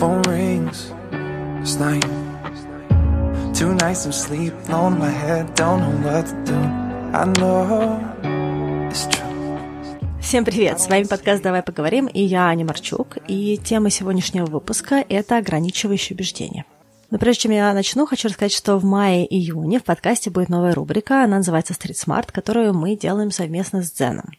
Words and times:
phone 0.00 0.22
rings. 0.22 0.94
It's 1.60 1.76
you. 1.78 2.00
Two 3.52 3.74
nights 3.74 4.06
of 4.06 4.14
sleep, 4.14 4.54
on 4.70 4.98
my 4.98 5.10
head, 5.10 5.54
don't 5.54 5.80
know 5.82 5.96
what 6.06 6.24
to 6.26 6.36
do. 6.50 6.58
I 7.12 7.24
know 7.38 8.00
it's 8.88 9.06
true. 9.10 9.28
Всем 10.22 10.46
привет! 10.46 10.80
С 10.80 10.88
вами 10.88 11.04
подкаст 11.04 11.42
«Давай 11.42 11.62
поговорим» 11.62 12.06
и 12.06 12.22
я, 12.22 12.46
Аня 12.46 12.64
Марчук. 12.64 13.18
И 13.28 13.58
тема 13.58 13.90
сегодняшнего 13.90 14.46
выпуска– 14.46 15.04
это 15.10 15.36
ограничивающие 15.36 16.14
убеждения. 16.14 16.64
Но 17.10 17.18
прежде 17.18 17.42
чем 17.42 17.52
я 17.52 17.74
начну, 17.74 18.06
хочу 18.06 18.28
рассказать, 18.28 18.52
что 18.54 18.78
в 18.78 18.84
мае-июне 18.84 19.80
в 19.80 19.84
подкасте 19.84 20.30
будет 20.30 20.48
новая 20.48 20.72
рубрика, 20.72 21.24
она 21.24 21.38
называется 21.38 21.74
Street 21.74 22.02
Smart, 22.02 22.32
которую 22.32 22.72
мы 22.72 22.96
делаем 22.96 23.30
совместно 23.30 23.82
с 23.82 23.90
Дзеном. 23.90 24.30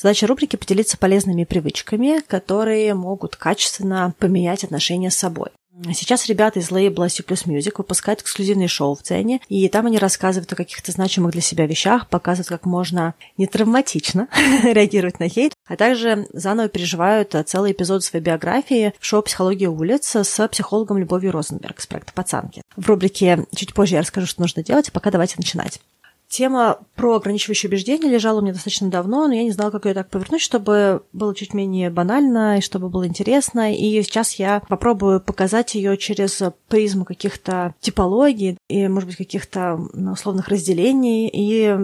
Задача 0.00 0.28
рубрики– 0.28 0.56
поделиться 0.56 0.96
полезными 0.96 1.44
привычками, 1.44 2.20
которые 2.20 2.94
могут 2.94 3.34
качественно 3.34 4.14
поменять 4.18 4.62
отношения 4.62 5.10
с 5.10 5.16
собой. 5.16 5.48
Сейчас 5.92 6.26
ребята 6.26 6.58
из 6.58 6.70
лейбла 6.72 7.08
C 7.08 7.22
Music 7.22 7.74
выпускают 7.78 8.20
эксклюзивные 8.20 8.66
шоу 8.66 8.96
в 8.96 9.02
цене, 9.02 9.40
и 9.48 9.68
там 9.68 9.86
они 9.86 9.98
рассказывают 9.98 10.52
о 10.52 10.56
каких-то 10.56 10.90
значимых 10.90 11.32
для 11.32 11.40
себя 11.40 11.66
вещах, 11.66 12.08
показывают, 12.08 12.48
как 12.48 12.64
можно 12.64 13.14
не 13.36 13.46
травматично 13.46 14.28
реагировать 14.64 15.20
на 15.20 15.28
хейт, 15.28 15.52
а 15.66 15.76
также 15.76 16.26
заново 16.32 16.68
переживают 16.68 17.34
целый 17.46 17.72
эпизод 17.72 18.02
своей 18.02 18.24
биографии 18.24 18.92
в 18.98 19.04
шоу 19.04 19.22
«Психология 19.22 19.68
улиц» 19.68 20.16
с 20.16 20.48
психологом 20.48 20.98
Любовью 20.98 21.30
Розенберг 21.30 21.80
с 21.80 21.86
проекта 21.86 22.12
«Пацанки». 22.12 22.62
В 22.76 22.88
рубрике 22.88 23.46
чуть 23.54 23.72
позже 23.72 23.94
я 23.94 24.00
расскажу, 24.00 24.26
что 24.26 24.40
нужно 24.40 24.64
делать, 24.64 24.88
а 24.88 24.92
пока 24.92 25.12
давайте 25.12 25.36
начинать. 25.38 25.80
Тема 26.28 26.80
про 26.94 27.16
ограничивающие 27.16 27.68
убеждения 27.68 28.10
лежала 28.10 28.38
у 28.38 28.42
меня 28.42 28.52
достаточно 28.52 28.90
давно, 28.90 29.26
но 29.26 29.34
я 29.34 29.44
не 29.44 29.50
знала, 29.50 29.70
как 29.70 29.86
ее 29.86 29.94
так 29.94 30.10
повернуть, 30.10 30.42
чтобы 30.42 31.02
было 31.12 31.34
чуть 31.34 31.54
менее 31.54 31.90
банально 31.90 32.58
и 32.58 32.60
чтобы 32.60 32.90
было 32.90 33.06
интересно. 33.06 33.74
И 33.74 34.02
сейчас 34.02 34.34
я 34.34 34.60
попробую 34.68 35.20
показать 35.20 35.74
ее 35.74 35.96
через 35.96 36.42
призму 36.68 37.06
каких-то 37.06 37.74
типологий 37.80 38.58
и, 38.68 38.88
может 38.88 39.08
быть, 39.08 39.16
каких-то 39.16 39.80
условных 40.12 40.48
разделений 40.48 41.28
и 41.28 41.74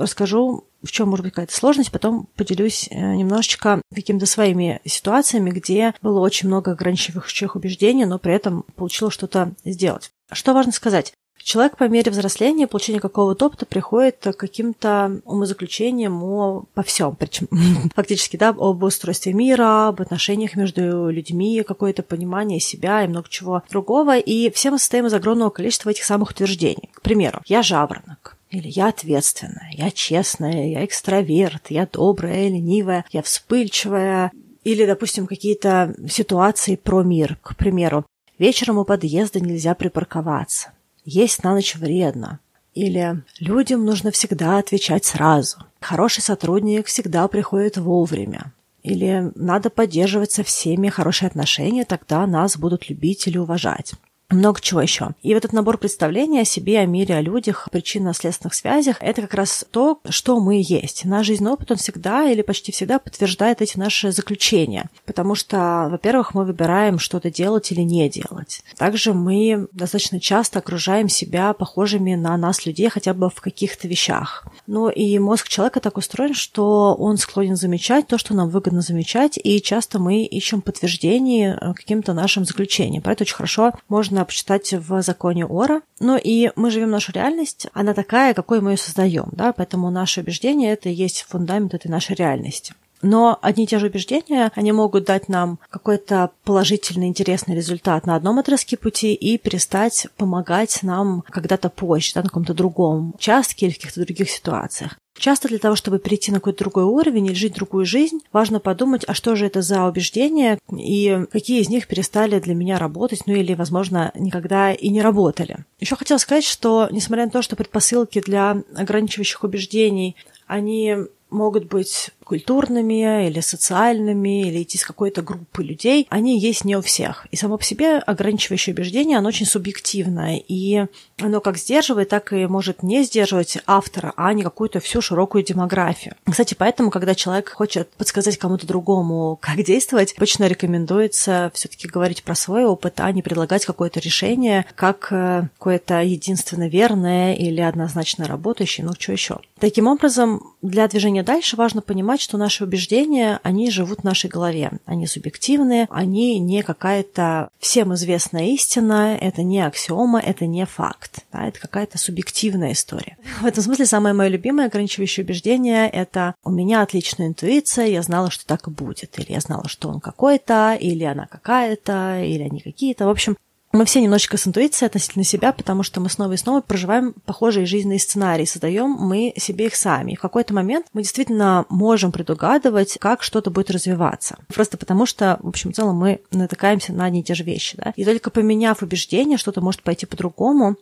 расскажу 0.00 0.64
в 0.84 0.92
чем 0.92 1.08
может 1.08 1.24
быть 1.24 1.32
какая-то 1.32 1.54
сложность, 1.54 1.90
потом 1.90 2.28
поделюсь 2.36 2.88
э, 2.90 3.14
немножечко 3.14 3.80
какими-то 3.94 4.26
своими 4.26 4.80
ситуациями, 4.84 5.50
где 5.50 5.94
было 6.02 6.20
очень 6.20 6.48
много 6.48 6.72
ограничивающих 6.72 7.56
убеждений, 7.56 8.04
но 8.04 8.18
при 8.18 8.34
этом 8.34 8.64
получилось 8.76 9.14
что-то 9.14 9.54
сделать. 9.64 10.10
Что 10.30 10.52
важно 10.52 10.72
сказать? 10.72 11.14
Человек 11.44 11.76
по 11.76 11.86
мере 11.88 12.10
взросления, 12.10 12.66
получения 12.66 13.00
какого-то 13.00 13.46
опыта 13.46 13.66
приходит 13.66 14.16
к 14.16 14.32
каким-то 14.32 15.20
умозаключениям 15.26 16.24
о, 16.24 16.64
по 16.72 16.82
всем, 16.82 17.14
причем 17.16 17.48
фактически, 17.94 18.38
да, 18.38 18.48
об 18.48 18.82
устройстве 18.82 19.34
мира, 19.34 19.88
об 19.88 20.00
отношениях 20.00 20.56
между 20.56 21.10
людьми, 21.10 21.62
какое-то 21.62 22.02
понимание 22.02 22.60
себя 22.60 23.04
и 23.04 23.08
много 23.08 23.28
чего 23.28 23.62
другого. 23.68 24.16
И 24.16 24.50
все 24.52 24.70
мы 24.70 24.78
состоим 24.78 25.04
из 25.04 25.12
огромного 25.12 25.50
количества 25.50 25.90
этих 25.90 26.04
самых 26.04 26.30
утверждений. 26.30 26.88
К 26.94 27.02
примеру, 27.02 27.42
я 27.44 27.62
жаворонок, 27.62 28.38
или 28.48 28.68
я 28.68 28.88
ответственная, 28.88 29.70
я 29.72 29.90
честная, 29.90 30.68
я 30.68 30.82
экстраверт, 30.82 31.66
я 31.68 31.86
добрая, 31.86 32.48
ленивая, 32.48 33.04
я 33.10 33.20
вспыльчивая. 33.20 34.32
Или, 34.64 34.86
допустим, 34.86 35.26
какие-то 35.26 35.94
ситуации 36.08 36.76
про 36.76 37.02
мир. 37.02 37.36
К 37.42 37.54
примеру, 37.54 38.06
вечером 38.38 38.78
у 38.78 38.86
подъезда 38.86 39.40
нельзя 39.40 39.74
припарковаться 39.74 40.73
есть 41.04 41.42
на 41.44 41.52
ночь 41.54 41.74
вредно. 41.76 42.40
Или 42.74 43.22
людям 43.38 43.84
нужно 43.84 44.10
всегда 44.10 44.58
отвечать 44.58 45.04
сразу. 45.04 45.58
Хороший 45.80 46.22
сотрудник 46.22 46.86
всегда 46.86 47.28
приходит 47.28 47.76
вовремя. 47.76 48.52
Или 48.82 49.30
надо 49.34 49.70
поддерживать 49.70 50.32
со 50.32 50.42
всеми 50.42 50.88
хорошие 50.88 51.28
отношения, 51.28 51.84
тогда 51.84 52.26
нас 52.26 52.56
будут 52.56 52.88
любить 52.88 53.26
или 53.26 53.38
уважать 53.38 53.94
много 54.30 54.60
чего 54.60 54.80
еще. 54.80 55.10
И 55.22 55.34
вот 55.34 55.38
этот 55.44 55.52
набор 55.52 55.78
представлений 55.78 56.40
о 56.40 56.44
себе, 56.44 56.78
о 56.80 56.86
мире, 56.86 57.16
о 57.16 57.20
людях, 57.20 57.68
причинно-следственных 57.70 58.54
связях, 58.54 58.96
это 59.00 59.22
как 59.22 59.34
раз 59.34 59.64
то, 59.70 60.00
что 60.08 60.40
мы 60.40 60.62
есть. 60.64 61.04
Наш 61.04 61.26
жизненный 61.26 61.52
опыт, 61.52 61.70
он 61.70 61.76
всегда 61.76 62.30
или 62.30 62.42
почти 62.42 62.72
всегда 62.72 62.98
подтверждает 62.98 63.62
эти 63.62 63.78
наши 63.78 64.12
заключения. 64.12 64.90
Потому 65.04 65.34
что, 65.34 65.88
во-первых, 65.90 66.34
мы 66.34 66.44
выбираем 66.44 66.98
что-то 66.98 67.30
делать 67.30 67.70
или 67.70 67.82
не 67.82 68.08
делать. 68.08 68.62
Также 68.76 69.12
мы 69.12 69.68
достаточно 69.72 70.18
часто 70.20 70.58
окружаем 70.58 71.08
себя 71.08 71.52
похожими 71.52 72.14
на 72.14 72.36
нас 72.36 72.66
людей 72.66 72.88
хотя 72.88 73.14
бы 73.14 73.28
в 73.30 73.40
каких-то 73.40 73.88
вещах. 73.88 74.46
Ну 74.66 74.88
и 74.88 75.18
мозг 75.18 75.48
человека 75.48 75.80
так 75.80 75.96
устроен, 75.96 76.34
что 76.34 76.94
он 76.94 77.18
склонен 77.18 77.56
замечать 77.56 78.06
то, 78.06 78.18
что 78.18 78.34
нам 78.34 78.48
выгодно 78.48 78.80
замечать, 78.80 79.38
и 79.42 79.60
часто 79.60 79.98
мы 79.98 80.24
ищем 80.24 80.62
подтверждение 80.62 81.58
каким-то 81.76 82.14
нашим 82.14 82.44
заключениям. 82.44 83.02
Поэтому 83.02 83.24
очень 83.24 83.36
хорошо 83.36 83.72
можно 83.88 84.23
почитать 84.24 84.72
в 84.72 85.02
законе 85.02 85.46
Ора. 85.46 85.82
Ну 86.00 86.18
и 86.22 86.50
мы 86.56 86.70
живем 86.70 86.90
нашу 86.90 87.12
реальность, 87.12 87.66
она 87.72 87.94
такая, 87.94 88.34
какой 88.34 88.60
мы 88.60 88.72
ее 88.72 88.76
создаем, 88.76 89.28
да, 89.32 89.52
поэтому 89.52 89.90
наши 89.90 90.20
убеждения 90.20 90.72
это 90.72 90.88
и 90.88 90.92
есть 90.92 91.22
фундамент 91.28 91.74
этой 91.74 91.88
нашей 91.88 92.16
реальности. 92.16 92.74
Но 93.04 93.38
одни 93.42 93.64
и 93.64 93.66
те 93.66 93.78
же 93.78 93.88
убеждения, 93.88 94.50
они 94.54 94.72
могут 94.72 95.04
дать 95.04 95.28
нам 95.28 95.58
какой-то 95.68 96.30
положительный, 96.42 97.06
интересный 97.06 97.54
результат 97.54 98.06
на 98.06 98.16
одном 98.16 98.38
отрезке 98.38 98.78
пути 98.78 99.12
и 99.12 99.36
перестать 99.36 100.06
помогать 100.16 100.82
нам 100.82 101.22
когда-то 101.28 101.68
позже, 101.68 102.12
да, 102.14 102.22
на 102.22 102.28
каком-то 102.28 102.54
другом 102.54 103.12
участке 103.14 103.66
или 103.66 103.74
в 103.74 103.76
каких-то 103.76 104.00
других 104.00 104.30
ситуациях. 104.30 104.98
Часто 105.16 105.48
для 105.48 105.58
того, 105.58 105.76
чтобы 105.76 105.98
перейти 105.98 106.32
на 106.32 106.38
какой-то 106.38 106.60
другой 106.60 106.84
уровень 106.84 107.26
или 107.26 107.34
жить 107.34 107.54
другую 107.54 107.84
жизнь, 107.84 108.20
важно 108.32 108.58
подумать, 108.58 109.04
а 109.06 109.14
что 109.14 109.36
же 109.36 109.46
это 109.46 109.60
за 109.60 109.84
убеждения 109.84 110.58
и 110.76 111.26
какие 111.30 111.60
из 111.60 111.68
них 111.68 111.86
перестали 111.86 112.40
для 112.40 112.54
меня 112.54 112.78
работать, 112.78 113.22
ну 113.26 113.34
или, 113.34 113.54
возможно, 113.54 114.12
никогда 114.14 114.72
и 114.72 114.88
не 114.88 115.02
работали. 115.02 115.58
Еще 115.78 115.94
хотела 115.94 116.18
сказать, 116.18 116.44
что, 116.44 116.88
несмотря 116.90 117.26
на 117.26 117.30
то, 117.30 117.42
что 117.42 117.54
предпосылки 117.54 118.20
для 118.20 118.62
ограничивающих 118.74 119.44
убеждений, 119.44 120.16
они 120.46 120.96
могут 121.34 121.66
быть 121.66 122.10
культурными 122.24 123.26
или 123.26 123.40
социальными, 123.40 124.48
или 124.48 124.62
идти 124.62 124.78
с 124.78 124.84
какой-то 124.84 125.22
группы 125.22 125.62
людей, 125.62 126.06
они 126.10 126.38
есть 126.38 126.64
не 126.64 126.76
у 126.76 126.80
всех. 126.80 127.26
И 127.30 127.36
само 127.36 127.58
по 127.58 127.64
себе 127.64 127.98
ограничивающее 127.98 128.74
убеждение, 128.74 129.18
оно 129.18 129.28
очень 129.28 129.46
субъективное, 129.46 130.40
и 130.48 130.86
оно 131.20 131.40
как 131.40 131.58
сдерживает, 131.58 132.08
так 132.08 132.32
и 132.32 132.46
может 132.46 132.82
не 132.82 133.04
сдерживать 133.04 133.58
автора, 133.66 134.12
а 134.16 134.32
не 134.32 134.42
какую-то 134.42 134.80
всю 134.80 135.00
широкую 135.00 135.44
демографию. 135.44 136.14
Кстати, 136.28 136.54
поэтому, 136.54 136.90
когда 136.90 137.14
человек 137.14 137.50
хочет 137.50 137.90
подсказать 137.90 138.38
кому-то 138.38 138.66
другому, 138.66 139.38
как 139.40 139.62
действовать, 139.62 140.14
обычно 140.16 140.46
рекомендуется 140.46 141.50
все 141.54 141.68
таки 141.68 141.88
говорить 141.88 142.22
про 142.22 142.34
свой 142.34 142.64
опыт, 142.64 142.94
а 143.00 143.12
не 143.12 143.22
предлагать 143.22 143.66
какое-то 143.66 144.00
решение, 144.00 144.64
как 144.74 145.08
э, 145.10 145.48
какое-то 145.58 146.00
единственно 146.00 146.68
верное 146.68 147.34
или 147.34 147.60
однозначно 147.60 148.26
работающее, 148.26 148.86
ну 148.86 148.92
что 148.98 149.12
еще. 149.12 149.40
Таким 149.58 149.86
образом, 149.86 150.53
для 150.64 150.88
движения 150.88 151.22
дальше 151.22 151.56
важно 151.56 151.82
понимать, 151.82 152.22
что 152.22 152.38
наши 152.38 152.64
убеждения, 152.64 153.38
они 153.42 153.70
живут 153.70 154.00
в 154.00 154.04
нашей 154.04 154.30
голове. 154.30 154.72
Они 154.86 155.06
субъективные, 155.06 155.86
они 155.90 156.38
не 156.38 156.62
какая-то 156.62 157.50
всем 157.58 157.92
известная 157.92 158.46
истина, 158.46 159.14
это 159.20 159.42
не 159.42 159.60
аксиома, 159.60 160.20
это 160.20 160.46
не 160.46 160.64
факт. 160.64 161.26
Да, 161.30 161.46
это 161.46 161.60
какая-то 161.60 161.98
субъективная 161.98 162.72
история. 162.72 163.18
В 163.42 163.44
этом 163.44 163.62
смысле 163.62 163.84
самое 163.84 164.14
мое 164.14 164.28
любимое 164.28 164.68
ограничивающее 164.68 165.22
убеждение– 165.22 165.86
это 165.90 166.34
у 166.42 166.50
меня 166.50 166.80
отличная 166.80 167.26
интуиция, 167.28 167.86
я 167.88 168.00
знала, 168.00 168.30
что 168.30 168.46
так 168.46 168.66
и 168.66 168.70
будет. 168.70 169.18
Или 169.18 169.32
я 169.32 169.40
знала, 169.40 169.68
что 169.68 169.90
он 169.90 170.00
какой-то, 170.00 170.78
или 170.80 171.04
она 171.04 171.26
какая-то, 171.26 172.22
или 172.24 172.42
они 172.42 172.60
какие-то. 172.60 173.04
В 173.04 173.10
общем, 173.10 173.36
мы 173.74 173.84
все 173.84 174.00
немножечко 174.00 174.36
с 174.36 174.46
интуицией 174.46 174.86
относительно 174.86 175.24
себя, 175.24 175.52
потому 175.52 175.82
что 175.82 176.00
мы 176.00 176.08
снова 176.08 176.32
и 176.32 176.36
снова 176.36 176.60
проживаем 176.60 177.12
похожие 177.26 177.66
жизненные 177.66 177.98
сценарии, 177.98 178.44
создаем 178.44 178.90
мы 178.90 179.32
себе 179.36 179.66
их 179.66 179.74
сами. 179.74 180.12
И 180.12 180.16
в 180.16 180.20
какой-то 180.20 180.54
момент 180.54 180.86
мы 180.92 181.02
действительно 181.02 181.66
можем 181.68 182.12
предугадывать, 182.12 182.98
как 183.00 183.24
что-то 183.24 183.50
будет 183.50 183.72
развиваться. 183.72 184.38
Просто 184.54 184.76
потому 184.76 185.06
что, 185.06 185.38
в 185.42 185.48
общем, 185.48 185.72
целом 185.72 185.96
мы 185.96 186.20
натыкаемся 186.30 186.92
на 186.92 187.06
одни 187.06 187.20
и 187.20 187.24
те 187.24 187.34
же 187.34 187.42
вещи. 187.42 187.76
Да? 187.76 187.92
И 187.96 188.04
только 188.04 188.30
поменяв 188.30 188.82
убеждение, 188.82 189.38
что-то 189.38 189.60
может 189.60 189.82
пойти 189.82 190.06
по-другому, 190.06 190.76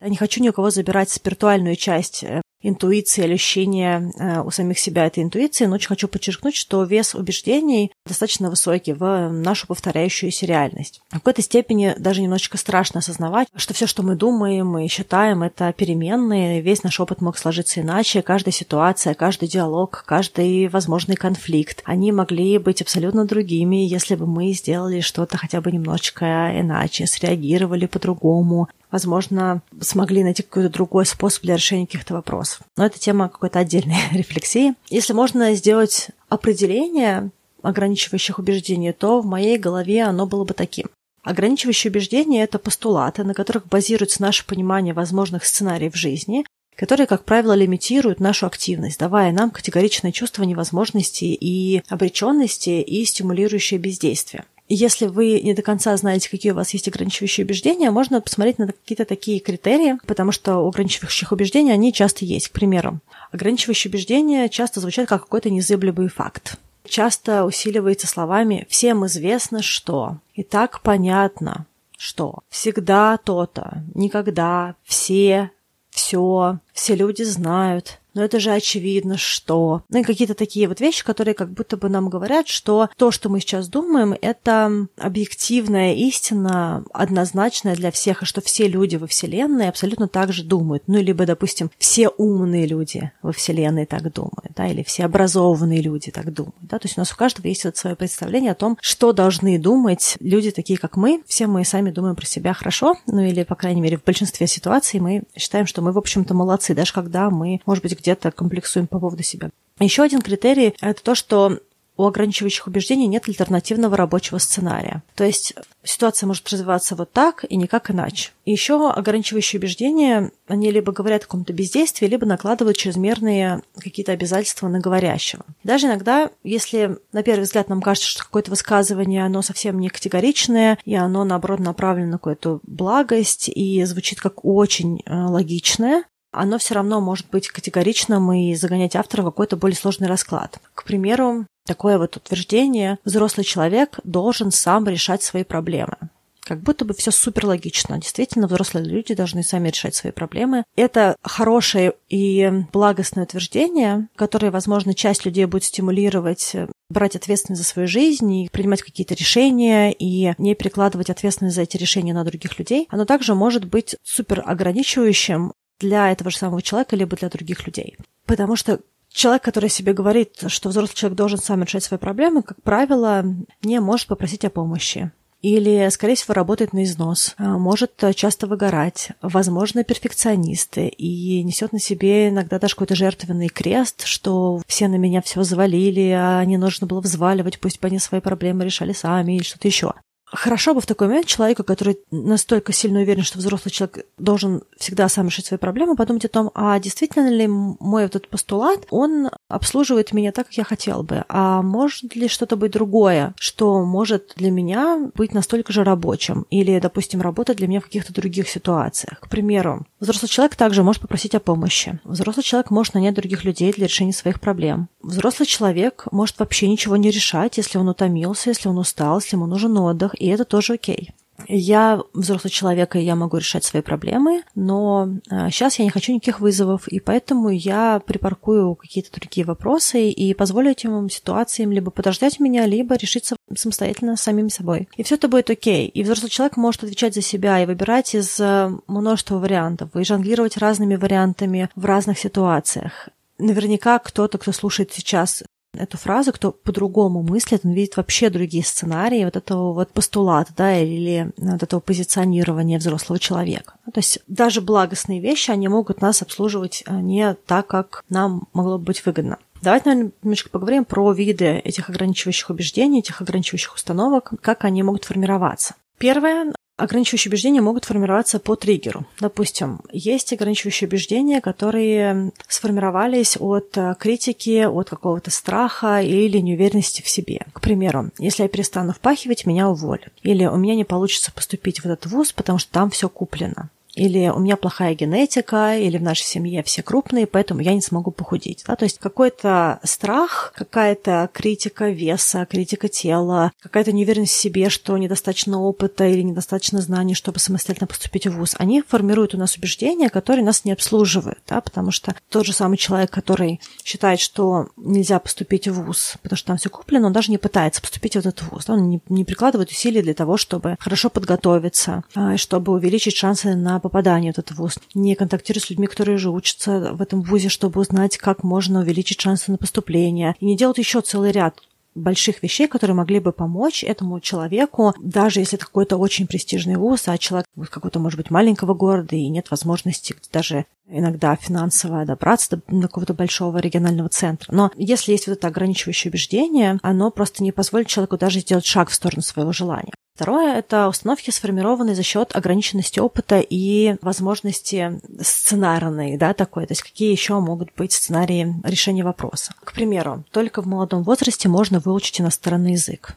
я 0.00 0.08
не 0.08 0.16
хочу 0.16 0.42
ни 0.42 0.48
у 0.48 0.52
кого 0.52 0.70
забирать 0.70 1.10
спиритуальную 1.10 1.76
часть 1.76 2.24
э, 2.24 2.42
интуиции, 2.64 3.32
ощущения 3.32 4.10
э, 4.18 4.40
у 4.40 4.50
самих 4.50 4.78
себя 4.78 5.06
этой 5.06 5.22
интуиции, 5.22 5.66
но 5.66 5.76
очень 5.76 5.88
хочу 5.88 6.08
подчеркнуть, 6.08 6.56
что 6.56 6.82
вес 6.84 7.14
убеждений 7.14 7.92
достаточно 8.06 8.50
высокий 8.50 8.94
в 8.94 9.28
нашу 9.30 9.66
повторяющуюся 9.66 10.46
реальность. 10.46 11.02
В 11.10 11.14
какой-то 11.14 11.42
степени 11.42 11.94
даже 11.98 12.22
немножечко 12.22 12.56
страшно 12.56 12.98
осознавать, 12.98 13.48
что 13.54 13.74
все, 13.74 13.86
что 13.86 14.02
мы 14.02 14.16
думаем 14.16 14.78
и 14.78 14.88
считаем, 14.88 15.42
это 15.42 15.72
переменные, 15.72 16.62
весь 16.62 16.82
наш 16.82 16.98
опыт 17.00 17.20
мог 17.20 17.36
сложиться 17.36 17.82
иначе, 17.82 18.22
каждая 18.22 18.52
ситуация, 18.52 19.14
каждый 19.14 19.48
диалог, 19.48 20.04
каждый 20.06 20.68
возможный 20.68 21.16
конфликт, 21.16 21.82
они 21.84 22.12
могли 22.12 22.58
быть 22.58 22.80
абсолютно 22.80 23.26
другими, 23.26 23.76
если 23.76 24.14
бы 24.14 24.26
мы 24.26 24.52
сделали 24.52 25.00
что-то 25.00 25.36
хотя 25.36 25.60
бы 25.60 25.70
немножечко 25.70 26.52
иначе, 26.58 27.06
среагировали 27.06 27.86
по-другому, 27.86 28.68
возможно, 28.94 29.60
смогли 29.80 30.22
найти 30.22 30.44
какой-то 30.44 30.68
другой 30.68 31.04
способ 31.04 31.42
для 31.42 31.56
решения 31.56 31.84
каких-то 31.84 32.14
вопросов. 32.14 32.53
Но 32.76 32.86
это 32.86 32.98
тема 32.98 33.28
какой-то 33.28 33.58
отдельной 33.58 33.96
рефлексии. 34.12 34.74
Если 34.88 35.12
можно 35.12 35.54
сделать 35.54 36.08
определение 36.28 37.30
ограничивающих 37.62 38.38
убеждений, 38.38 38.92
то 38.92 39.20
в 39.20 39.26
моей 39.26 39.58
голове 39.58 40.02
оно 40.02 40.26
было 40.26 40.44
бы 40.44 40.54
таким. 40.54 40.86
Ограничивающие 41.22 41.90
убеждения– 41.90 42.42
это 42.44 42.58
постулаты, 42.58 43.24
на 43.24 43.32
которых 43.32 43.66
базируется 43.66 44.20
наше 44.20 44.46
понимание 44.46 44.92
возможных 44.92 45.46
сценариев 45.46 45.96
жизни, 45.96 46.44
которые, 46.76 47.06
как 47.06 47.24
правило, 47.24 47.54
лимитируют 47.54 48.20
нашу 48.20 48.46
активность, 48.46 48.98
давая 48.98 49.32
нам 49.32 49.50
категоричное 49.50 50.12
чувство 50.12 50.42
невозможности 50.42 51.24
и 51.24 51.82
обреченности 51.88 52.82
и 52.82 53.04
стимулирующее 53.04 53.80
бездействие. 53.80 54.44
Если 54.68 55.06
вы 55.06 55.40
не 55.40 55.52
до 55.52 55.60
конца 55.60 55.94
знаете, 55.96 56.30
какие 56.30 56.52
у 56.52 56.54
вас 56.54 56.70
есть 56.70 56.88
ограничивающие 56.88 57.44
убеждения, 57.44 57.90
можно 57.90 58.20
посмотреть 58.20 58.58
на 58.58 58.66
какие-то 58.66 59.04
такие 59.04 59.38
критерии, 59.38 59.98
потому 60.06 60.32
что 60.32 60.58
у 60.58 60.68
ограничивающих 60.68 61.32
убеждений 61.32 61.70
они 61.70 61.92
часто 61.92 62.24
есть. 62.24 62.48
К 62.48 62.52
примеру, 62.52 63.00
ограничивающие 63.30 63.90
убеждения 63.90 64.48
часто 64.48 64.80
звучат 64.80 65.08
как 65.08 65.22
какой-то 65.22 65.50
незыблемый 65.50 66.08
факт. 66.08 66.58
Часто 66.86 67.44
усиливается 67.44 68.06
словами 68.06 68.66
«всем 68.68 69.06
известно, 69.06 69.62
что». 69.62 70.18
И 70.34 70.42
так 70.42 70.80
понятно, 70.82 71.66
что 71.96 72.40
всегда 72.48 73.18
то-то, 73.18 73.82
никогда, 73.94 74.76
все, 74.84 75.50
все, 75.90 76.58
все 76.72 76.94
люди 76.94 77.22
знают, 77.22 78.00
но 78.14 78.22
это 78.22 78.40
же 78.40 78.52
очевидно, 78.52 79.18
что... 79.18 79.82
Ну 79.88 80.00
и 80.00 80.04
какие-то 80.04 80.34
такие 80.34 80.68
вот 80.68 80.80
вещи, 80.80 81.04
которые 81.04 81.34
как 81.34 81.50
будто 81.50 81.76
бы 81.76 81.88
нам 81.88 82.08
говорят, 82.08 82.48
что 82.48 82.88
то, 82.96 83.10
что 83.10 83.28
мы 83.28 83.40
сейчас 83.40 83.68
думаем, 83.68 84.16
это 84.20 84.86
объективная 84.96 85.94
истина, 85.94 86.84
однозначная 86.92 87.74
для 87.74 87.90
всех, 87.90 88.22
и 88.22 88.26
что 88.26 88.40
все 88.40 88.68
люди 88.68 88.96
во 88.96 89.06
Вселенной 89.06 89.68
абсолютно 89.68 90.08
так 90.08 90.32
же 90.32 90.44
думают. 90.44 90.84
Ну, 90.86 91.00
либо, 91.00 91.26
допустим, 91.26 91.70
все 91.78 92.08
умные 92.08 92.66
люди 92.66 93.12
во 93.22 93.32
Вселенной 93.32 93.86
так 93.86 94.12
думают, 94.12 94.52
да, 94.56 94.66
или 94.66 94.82
все 94.82 95.04
образованные 95.04 95.82
люди 95.82 96.10
так 96.10 96.32
думают, 96.32 96.54
да, 96.60 96.78
то 96.78 96.86
есть 96.86 96.96
у 96.96 97.00
нас 97.00 97.12
у 97.12 97.16
каждого 97.16 97.46
есть 97.46 97.64
вот 97.64 97.76
свое 97.76 97.96
представление 97.96 98.52
о 98.52 98.54
том, 98.54 98.78
что 98.80 99.12
должны 99.12 99.58
думать 99.58 100.16
люди 100.20 100.50
такие, 100.50 100.78
как 100.78 100.96
мы. 100.96 101.22
Все 101.26 101.46
мы 101.46 101.64
сами 101.64 101.90
думаем 101.90 102.16
про 102.16 102.26
себя 102.26 102.52
хорошо, 102.54 102.96
ну 103.06 103.20
или, 103.20 103.44
по 103.44 103.54
крайней 103.54 103.80
мере, 103.80 103.96
в 103.98 104.04
большинстве 104.04 104.46
ситуаций 104.46 105.00
мы 105.00 105.22
считаем, 105.36 105.66
что 105.66 105.82
мы, 105.82 105.92
в 105.92 105.98
общем-то, 105.98 106.34
молодцы, 106.34 106.74
даже 106.74 106.92
когда 106.92 107.30
мы, 107.30 107.60
может 107.66 107.82
быть, 107.82 107.94
где-то 108.04 108.30
комплексуем 108.30 108.86
по 108.86 109.00
поводу 109.00 109.22
себя. 109.22 109.50
Еще 109.80 110.02
один 110.02 110.20
критерий– 110.20 110.74
это 110.80 111.02
то, 111.02 111.14
что 111.14 111.58
у 111.96 112.06
ограничивающих 112.06 112.66
убеждений 112.66 113.06
нет 113.06 113.28
альтернативного 113.28 113.96
рабочего 113.96 114.38
сценария. 114.38 115.02
То 115.14 115.24
есть 115.24 115.54
ситуация 115.84 116.26
может 116.26 116.48
развиваться 116.48 116.96
вот 116.96 117.12
так 117.12 117.44
и 117.48 117.56
никак 117.56 117.90
иначе. 117.90 118.32
И 118.44 118.50
еще 118.50 118.90
ограничивающие 118.90 119.60
убеждения, 119.60 120.32
они 120.48 120.70
либо 120.72 120.92
говорят 120.92 121.22
о 121.22 121.26
каком-то 121.26 121.52
бездействии, 121.52 122.06
либо 122.06 122.26
накладывают 122.26 122.76
чрезмерные 122.76 123.62
какие-то 123.78 124.12
обязательства 124.12 124.68
на 124.68 124.80
говорящего. 124.80 125.44
Даже 125.62 125.86
иногда, 125.86 126.30
если 126.42 126.98
на 127.12 127.22
первый 127.22 127.44
взгляд 127.44 127.68
нам 127.68 127.80
кажется, 127.80 128.08
что 128.08 128.24
какое-то 128.24 128.50
высказывание, 128.50 129.24
оно 129.24 129.42
совсем 129.42 129.78
не 129.78 129.88
категоричное, 129.88 130.78
и 130.84 130.96
оно, 130.96 131.24
наоборот, 131.24 131.60
направлено 131.60 132.12
на 132.12 132.18
какую-то 132.18 132.58
благость 132.64 133.48
и 133.48 133.84
звучит 133.84 134.20
как 134.20 134.44
очень 134.44 135.00
э, 135.06 135.14
логичное, 135.14 136.04
оно 136.34 136.58
все 136.58 136.74
равно 136.74 137.00
может 137.00 137.26
быть 137.30 137.48
категоричным 137.48 138.32
и 138.32 138.54
загонять 138.54 138.96
автора 138.96 139.22
в 139.22 139.26
какой-то 139.26 139.56
более 139.56 139.76
сложный 139.76 140.08
расклад. 140.08 140.58
К 140.74 140.84
примеру, 140.84 141.46
такое 141.66 141.98
вот 141.98 142.16
утверждение 142.16 142.98
«взрослый 143.04 143.44
человек 143.44 143.98
должен 144.04 144.50
сам 144.50 144.86
решать 144.88 145.22
свои 145.22 145.44
проблемы». 145.44 145.96
Как 146.44 146.60
будто 146.60 146.84
бы 146.84 146.92
все 146.92 147.10
супер 147.10 147.46
логично. 147.46 147.96
Действительно, 147.98 148.46
взрослые 148.46 148.84
люди 148.84 149.14
должны 149.14 149.42
сами 149.42 149.70
решать 149.70 149.94
свои 149.94 150.12
проблемы. 150.12 150.64
Это 150.76 151.16
хорошее 151.22 151.94
и 152.10 152.52
благостное 152.70 153.24
утверждение, 153.24 154.08
которое, 154.14 154.50
возможно, 154.50 154.92
часть 154.92 155.24
людей 155.24 155.46
будет 155.46 155.64
стимулировать 155.64 156.54
брать 156.90 157.16
ответственность 157.16 157.62
за 157.62 157.68
свою 157.68 157.88
жизнь 157.88 158.30
и 158.30 158.48
принимать 158.50 158.82
какие-то 158.82 159.14
решения 159.14 159.90
и 159.90 160.34
не 160.36 160.54
перекладывать 160.54 161.08
ответственность 161.08 161.56
за 161.56 161.62
эти 161.62 161.78
решения 161.78 162.12
на 162.12 162.24
других 162.24 162.58
людей. 162.58 162.86
Оно 162.90 163.06
также 163.06 163.34
может 163.34 163.64
быть 163.64 163.96
супер 164.02 164.42
ограничивающим 164.44 165.54
для 165.84 166.10
этого 166.10 166.30
же 166.30 166.38
самого 166.38 166.62
человека, 166.62 166.96
либо 166.96 167.16
для 167.16 167.28
других 167.28 167.66
людей. 167.66 167.96
Потому 168.26 168.56
что 168.56 168.80
человек, 169.10 169.42
который 169.42 169.68
себе 169.68 169.92
говорит, 169.92 170.44
что 170.48 170.68
взрослый 170.70 170.96
человек 170.96 171.16
должен 171.16 171.38
сам 171.38 171.62
решать 171.62 171.84
свои 171.84 171.98
проблемы, 171.98 172.42
как 172.42 172.60
правило, 172.62 173.24
не 173.62 173.80
может 173.80 174.08
попросить 174.08 174.44
о 174.44 174.50
помощи. 174.50 175.12
Или, 175.42 175.86
скорее 175.90 176.14
всего, 176.14 176.32
работает 176.32 176.72
на 176.72 176.84
износ, 176.84 177.34
а, 177.36 177.58
может 177.58 178.02
часто 178.14 178.46
выгорать, 178.46 179.10
возможно, 179.20 179.84
перфекционисты 179.84 180.88
и 180.88 181.42
несет 181.42 181.74
на 181.74 181.78
себе 181.78 182.30
иногда 182.30 182.58
даже 182.58 182.74
какой-то 182.74 182.94
жертвенный 182.94 183.48
крест, 183.48 184.06
что 184.06 184.62
все 184.66 184.88
на 184.88 184.94
меня 184.94 185.20
все 185.20 185.42
завалили, 185.42 186.16
а 186.18 186.42
не 186.46 186.56
нужно 186.56 186.86
было 186.86 187.02
взваливать, 187.02 187.60
пусть 187.60 187.78
бы 187.78 187.88
они 187.88 187.98
свои 187.98 188.22
проблемы 188.22 188.64
решали 188.64 188.94
сами 188.94 189.34
или 189.34 189.42
что-то 189.42 189.68
еще. 189.68 189.92
Хорошо 190.34 190.74
бы 190.74 190.80
в 190.80 190.86
такой 190.86 191.08
момент 191.08 191.26
человеку, 191.26 191.62
который 191.62 191.98
настолько 192.10 192.72
сильно 192.72 193.00
уверен, 193.00 193.22
что 193.22 193.38
взрослый 193.38 193.72
человек 193.72 194.06
должен 194.18 194.62
всегда 194.76 195.08
сам 195.08 195.28
решить 195.28 195.46
свои 195.46 195.58
проблемы, 195.58 195.96
подумать 195.96 196.24
о 196.24 196.28
том, 196.28 196.50
а 196.54 196.78
действительно 196.80 197.28
ли 197.30 197.46
мой 197.46 198.04
этот 198.04 198.28
постулат, 198.28 198.86
он 198.90 199.30
обслуживает 199.48 200.12
меня 200.12 200.32
так, 200.32 200.46
как 200.46 200.56
я 200.56 200.64
хотел 200.64 201.02
бы, 201.02 201.24
а 201.28 201.62
может 201.62 202.16
ли 202.16 202.28
что-то 202.28 202.56
быть 202.56 202.72
другое, 202.72 203.34
что 203.38 203.84
может 203.84 204.32
для 204.36 204.50
меня 204.50 205.10
быть 205.14 205.32
настолько 205.32 205.72
же 205.72 205.84
рабочим 205.84 206.46
или, 206.50 206.78
допустим, 206.80 207.20
работать 207.20 207.58
для 207.58 207.68
меня 207.68 207.80
в 207.80 207.84
каких-то 207.84 208.12
других 208.12 208.48
ситуациях. 208.48 209.20
К 209.20 209.28
примеру, 209.28 209.86
взрослый 210.00 210.28
человек 210.28 210.56
также 210.56 210.82
может 210.82 211.02
попросить 211.02 211.34
о 211.34 211.40
помощи. 211.40 212.00
Взрослый 212.04 212.42
человек 212.42 212.70
может 212.70 212.94
нанять 212.94 213.14
других 213.14 213.44
людей 213.44 213.72
для 213.72 213.86
решения 213.86 214.12
своих 214.12 214.40
проблем. 214.40 214.88
Взрослый 215.02 215.46
человек 215.46 216.06
может 216.10 216.38
вообще 216.38 216.68
ничего 216.68 216.96
не 216.96 217.10
решать, 217.10 217.56
если 217.56 217.78
он 217.78 217.88
утомился, 217.88 218.50
если 218.50 218.68
он 218.68 218.78
устал, 218.78 219.20
если 219.20 219.36
ему 219.36 219.46
нужен 219.46 219.76
отдых, 219.78 220.14
и 220.24 220.28
это 220.28 220.46
тоже 220.46 220.74
окей. 220.74 221.10
Я 221.48 222.00
взрослый 222.14 222.50
человек, 222.50 222.96
и 222.96 223.00
я 223.00 223.14
могу 223.14 223.36
решать 223.36 223.64
свои 223.64 223.82
проблемы, 223.82 224.44
но 224.54 225.08
сейчас 225.28 225.74
а, 225.74 225.82
я 225.82 225.84
не 225.84 225.90
хочу 225.90 226.14
никаких 226.14 226.40
вызовов, 226.40 226.88
и 226.88 226.98
поэтому 226.98 227.50
я 227.50 228.00
припаркую 228.06 228.76
какие-то 228.76 229.12
другие 229.12 229.44
вопросы 229.44 230.08
и 230.08 230.32
позволю 230.32 230.70
этим 230.70 231.10
ситуациям 231.10 231.72
либо 231.72 231.90
подождать 231.90 232.40
меня, 232.40 232.64
либо 232.66 232.94
решиться 232.94 233.36
самостоятельно 233.54 234.16
самим 234.16 234.48
собой. 234.48 234.88
И 234.96 235.02
все 235.02 235.16
это 235.16 235.28
будет 235.28 235.50
окей. 235.50 235.88
И 235.88 236.04
взрослый 236.04 236.30
человек 236.30 236.56
может 236.56 236.84
отвечать 236.84 237.14
за 237.14 237.20
себя 237.20 237.62
и 237.62 237.66
выбирать 237.66 238.14
из 238.14 238.40
а, 238.40 238.72
множества 238.86 239.36
вариантов, 239.36 239.90
и 239.94 240.04
жонглировать 240.04 240.56
разными 240.56 240.94
вариантами 240.94 241.68
в 241.74 241.84
разных 241.84 242.18
ситуациях 242.18 243.10
наверняка 243.38 243.98
кто-то, 243.98 244.38
кто 244.38 244.52
слушает 244.52 244.92
сейчас 244.92 245.42
эту 245.76 245.98
фразу, 245.98 246.32
кто 246.32 246.52
по-другому 246.52 247.22
мыслит, 247.22 247.60
он 247.64 247.72
видит 247.72 247.96
вообще 247.96 248.30
другие 248.30 248.64
сценарии 248.64 249.24
вот 249.24 249.36
этого 249.36 249.72
вот 249.72 249.90
постулата, 249.90 250.52
да, 250.56 250.78
или 250.78 251.32
вот 251.36 251.62
этого 251.62 251.80
позиционирования 251.80 252.78
взрослого 252.78 253.18
человека. 253.18 253.74
Ну, 253.86 253.92
то 253.92 253.98
есть 253.98 254.20
даже 254.26 254.60
благостные 254.60 255.20
вещи, 255.20 255.50
они 255.50 255.68
могут 255.68 256.00
нас 256.00 256.22
обслуживать 256.22 256.82
а, 256.86 257.00
не 257.00 257.34
так, 257.46 257.66
как 257.66 258.04
нам 258.08 258.48
могло 258.52 258.78
бы 258.78 258.84
быть 258.84 259.04
выгодно. 259.04 259.38
Давайте, 259.62 259.88
наверное, 259.88 260.12
немножко 260.22 260.50
поговорим 260.50 260.84
про 260.84 261.10
виды 261.12 261.46
этих 261.46 261.88
ограничивающих 261.88 262.50
убеждений, 262.50 262.98
этих 262.98 263.22
ограничивающих 263.22 263.74
установок, 263.74 264.32
как 264.42 264.64
они 264.64 264.82
могут 264.82 265.04
формироваться. 265.04 265.74
Первое 265.96 266.52
Ограничивающие 266.76 267.30
убеждения 267.30 267.60
могут 267.60 267.84
формироваться 267.84 268.40
по 268.40 268.56
триггеру. 268.56 269.06
Допустим, 269.20 269.80
есть 269.92 270.32
ограничивающие 270.32 270.88
убеждения, 270.88 271.40
которые 271.40 272.32
сформировались 272.48 273.36
от 273.38 273.76
э, 273.76 273.94
критики, 273.98 274.64
от 274.64 274.90
какого-то 274.90 275.30
страха 275.30 276.02
или 276.02 276.38
неуверенности 276.38 277.00
в 277.02 277.08
себе. 277.08 277.46
К 277.52 277.60
примеру, 277.60 278.10
если 278.18 278.42
я 278.42 278.48
перестану 278.48 278.92
впахивать, 278.92 279.46
меня 279.46 279.68
уволят. 279.68 280.12
Или 280.22 280.46
у 280.46 280.56
меня 280.56 280.74
не 280.74 280.84
получится 280.84 281.30
поступить 281.30 281.80
в 281.80 281.86
этот 281.86 282.06
вуз, 282.06 282.32
потому 282.32 282.58
что 282.58 282.72
там 282.72 282.90
все 282.90 283.08
куплено 283.08 283.70
или 283.94 284.28
у 284.28 284.38
меня 284.38 284.56
плохая 284.56 284.94
генетика, 284.94 285.76
или 285.76 285.98
в 285.98 286.02
нашей 286.02 286.24
семье 286.24 286.62
все 286.62 286.82
крупные, 286.82 287.26
поэтому 287.26 287.60
я 287.60 287.74
не 287.74 287.80
смогу 287.80 288.10
похудеть. 288.10 288.64
Да? 288.66 288.76
То 288.76 288.84
есть 288.84 288.98
какой-то 288.98 289.80
страх, 289.82 290.52
какая-то 290.56 291.30
критика 291.32 291.88
веса, 291.88 292.46
критика 292.46 292.88
тела, 292.88 293.52
какая-то 293.60 293.92
неуверенность 293.92 294.32
в 294.32 294.40
себе, 294.40 294.68
что 294.68 294.96
недостаточно 294.98 295.60
опыта 295.60 296.06
или 296.06 296.22
недостаточно 296.22 296.80
знаний, 296.80 297.14
чтобы 297.14 297.38
самостоятельно 297.38 297.86
поступить 297.86 298.26
в 298.26 298.36
ВУЗ, 298.36 298.56
они 298.58 298.82
формируют 298.82 299.34
у 299.34 299.38
нас 299.38 299.56
убеждения, 299.56 300.10
которые 300.10 300.44
нас 300.44 300.64
не 300.64 300.72
обслуживают, 300.72 301.38
да? 301.48 301.60
потому 301.60 301.90
что 301.90 302.14
тот 302.28 302.46
же 302.46 302.52
самый 302.52 302.76
человек, 302.76 303.10
который 303.10 303.60
считает, 303.84 304.20
что 304.20 304.68
нельзя 304.76 305.18
поступить 305.18 305.68
в 305.68 305.84
ВУЗ, 305.84 306.16
потому 306.22 306.36
что 306.36 306.46
там 306.48 306.56
все 306.56 306.68
куплено, 306.68 307.06
он 307.06 307.12
даже 307.12 307.30
не 307.30 307.38
пытается 307.38 307.80
поступить 307.80 308.14
в 308.14 308.18
этот 308.18 308.42
ВУЗ, 308.42 308.64
да? 308.66 308.74
он 308.74 308.88
не, 308.88 309.00
не 309.08 309.24
прикладывает 309.24 309.70
усилий 309.70 310.02
для 310.02 310.14
того, 310.14 310.36
чтобы 310.36 310.76
хорошо 310.80 311.10
подготовиться, 311.10 312.02
а, 312.14 312.36
чтобы 312.36 312.72
увеличить 312.72 313.16
шансы 313.16 313.54
на 313.54 313.78
попадания 313.84 314.32
в 314.32 314.38
этот 314.38 314.56
вуз, 314.56 314.78
не 314.94 315.14
контактирует 315.14 315.64
с 315.64 315.70
людьми, 315.70 315.86
которые 315.86 316.16
уже 316.16 316.30
учатся 316.30 316.92
в 316.92 317.02
этом 317.02 317.22
вузе, 317.22 317.48
чтобы 317.48 317.80
узнать, 317.80 318.16
как 318.16 318.42
можно 318.42 318.80
увеличить 318.80 319.20
шансы 319.20 319.52
на 319.52 319.58
поступление, 319.58 320.34
и 320.40 320.46
не 320.46 320.56
делают 320.56 320.78
еще 320.78 321.00
целый 321.02 321.30
ряд 321.30 321.60
больших 321.94 322.42
вещей, 322.42 322.66
которые 322.66 322.96
могли 322.96 323.20
бы 323.20 323.32
помочь 323.32 323.84
этому 323.84 324.18
человеку, 324.20 324.94
даже 325.00 325.40
если 325.40 325.56
это 325.56 325.66
какой-то 325.66 325.96
очень 325.96 326.26
престижный 326.26 326.76
вуз, 326.76 327.06
а 327.06 327.18
человек 327.18 327.46
из 327.56 327.68
какого-то, 327.68 328.00
может 328.00 328.16
быть, 328.16 328.30
маленького 328.30 328.74
города, 328.74 329.14
и 329.14 329.28
нет 329.28 329.50
возможности 329.50 330.16
даже 330.32 330.66
иногда 330.88 331.36
финансово 331.36 332.04
добраться 332.04 332.60
до 332.66 332.82
какого-то 332.82 333.14
большого 333.14 333.58
регионального 333.58 334.08
центра. 334.08 334.52
Но 334.52 334.70
если 334.76 335.12
есть 335.12 335.26
вот 335.26 335.34
это 335.38 335.48
ограничивающее 335.48 336.10
убеждение, 336.10 336.78
оно 336.82 337.10
просто 337.10 337.42
не 337.42 337.52
позволит 337.52 337.86
человеку 337.86 338.18
даже 338.18 338.40
сделать 338.40 338.66
шаг 338.66 338.88
в 338.88 338.94
сторону 338.94 339.22
своего 339.22 339.52
желания. 339.52 339.92
Второе– 340.14 340.54
это 340.58 340.86
установки, 340.86 341.30
сформированные 341.30 341.96
за 341.96 342.04
счет 342.04 342.36
ограниченности 342.36 343.00
опыта 343.00 343.40
и 343.40 343.96
возможности 344.00 345.00
сценарной, 345.20 346.16
да, 346.16 346.34
такой. 346.34 346.66
То 346.66 346.72
есть 346.72 346.84
какие 346.84 347.10
еще 347.10 347.40
могут 347.40 347.74
быть 347.76 347.92
сценарии 347.92 348.54
решения 348.62 349.02
вопроса. 349.02 349.54
К 349.64 349.72
примеру, 349.72 350.24
только 350.30 350.62
в 350.62 350.66
молодом 350.66 351.02
возрасте 351.02 351.48
можно 351.48 351.80
выучить 351.80 352.20
иностранный 352.20 352.72
язык. 352.72 353.16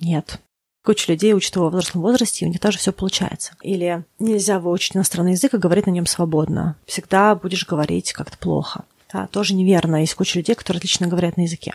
Нет. 0.00 0.40
Куча 0.86 1.12
людей 1.12 1.34
учат 1.34 1.56
его 1.56 1.66
в 1.66 1.72
взрослом 1.72 2.00
возрасте, 2.00 2.46
и 2.46 2.48
у 2.48 2.50
них 2.50 2.60
тоже 2.60 2.78
все 2.78 2.92
получается. 2.92 3.52
Или 3.60 4.04
нельзя 4.18 4.58
выучить 4.58 4.96
иностранный 4.96 5.32
язык 5.32 5.52
и 5.52 5.58
говорить 5.58 5.84
на 5.86 5.90
нем 5.90 6.06
свободно. 6.06 6.76
Всегда 6.86 7.34
будешь 7.34 7.66
говорить 7.66 8.14
как-то 8.14 8.38
плохо. 8.38 8.86
Да, 9.12 9.26
тоже 9.26 9.52
неверно. 9.52 9.96
Есть 9.96 10.14
куча 10.14 10.38
людей, 10.38 10.54
которые 10.54 10.78
отлично 10.78 11.08
говорят 11.08 11.36
на 11.36 11.42
языке. 11.42 11.74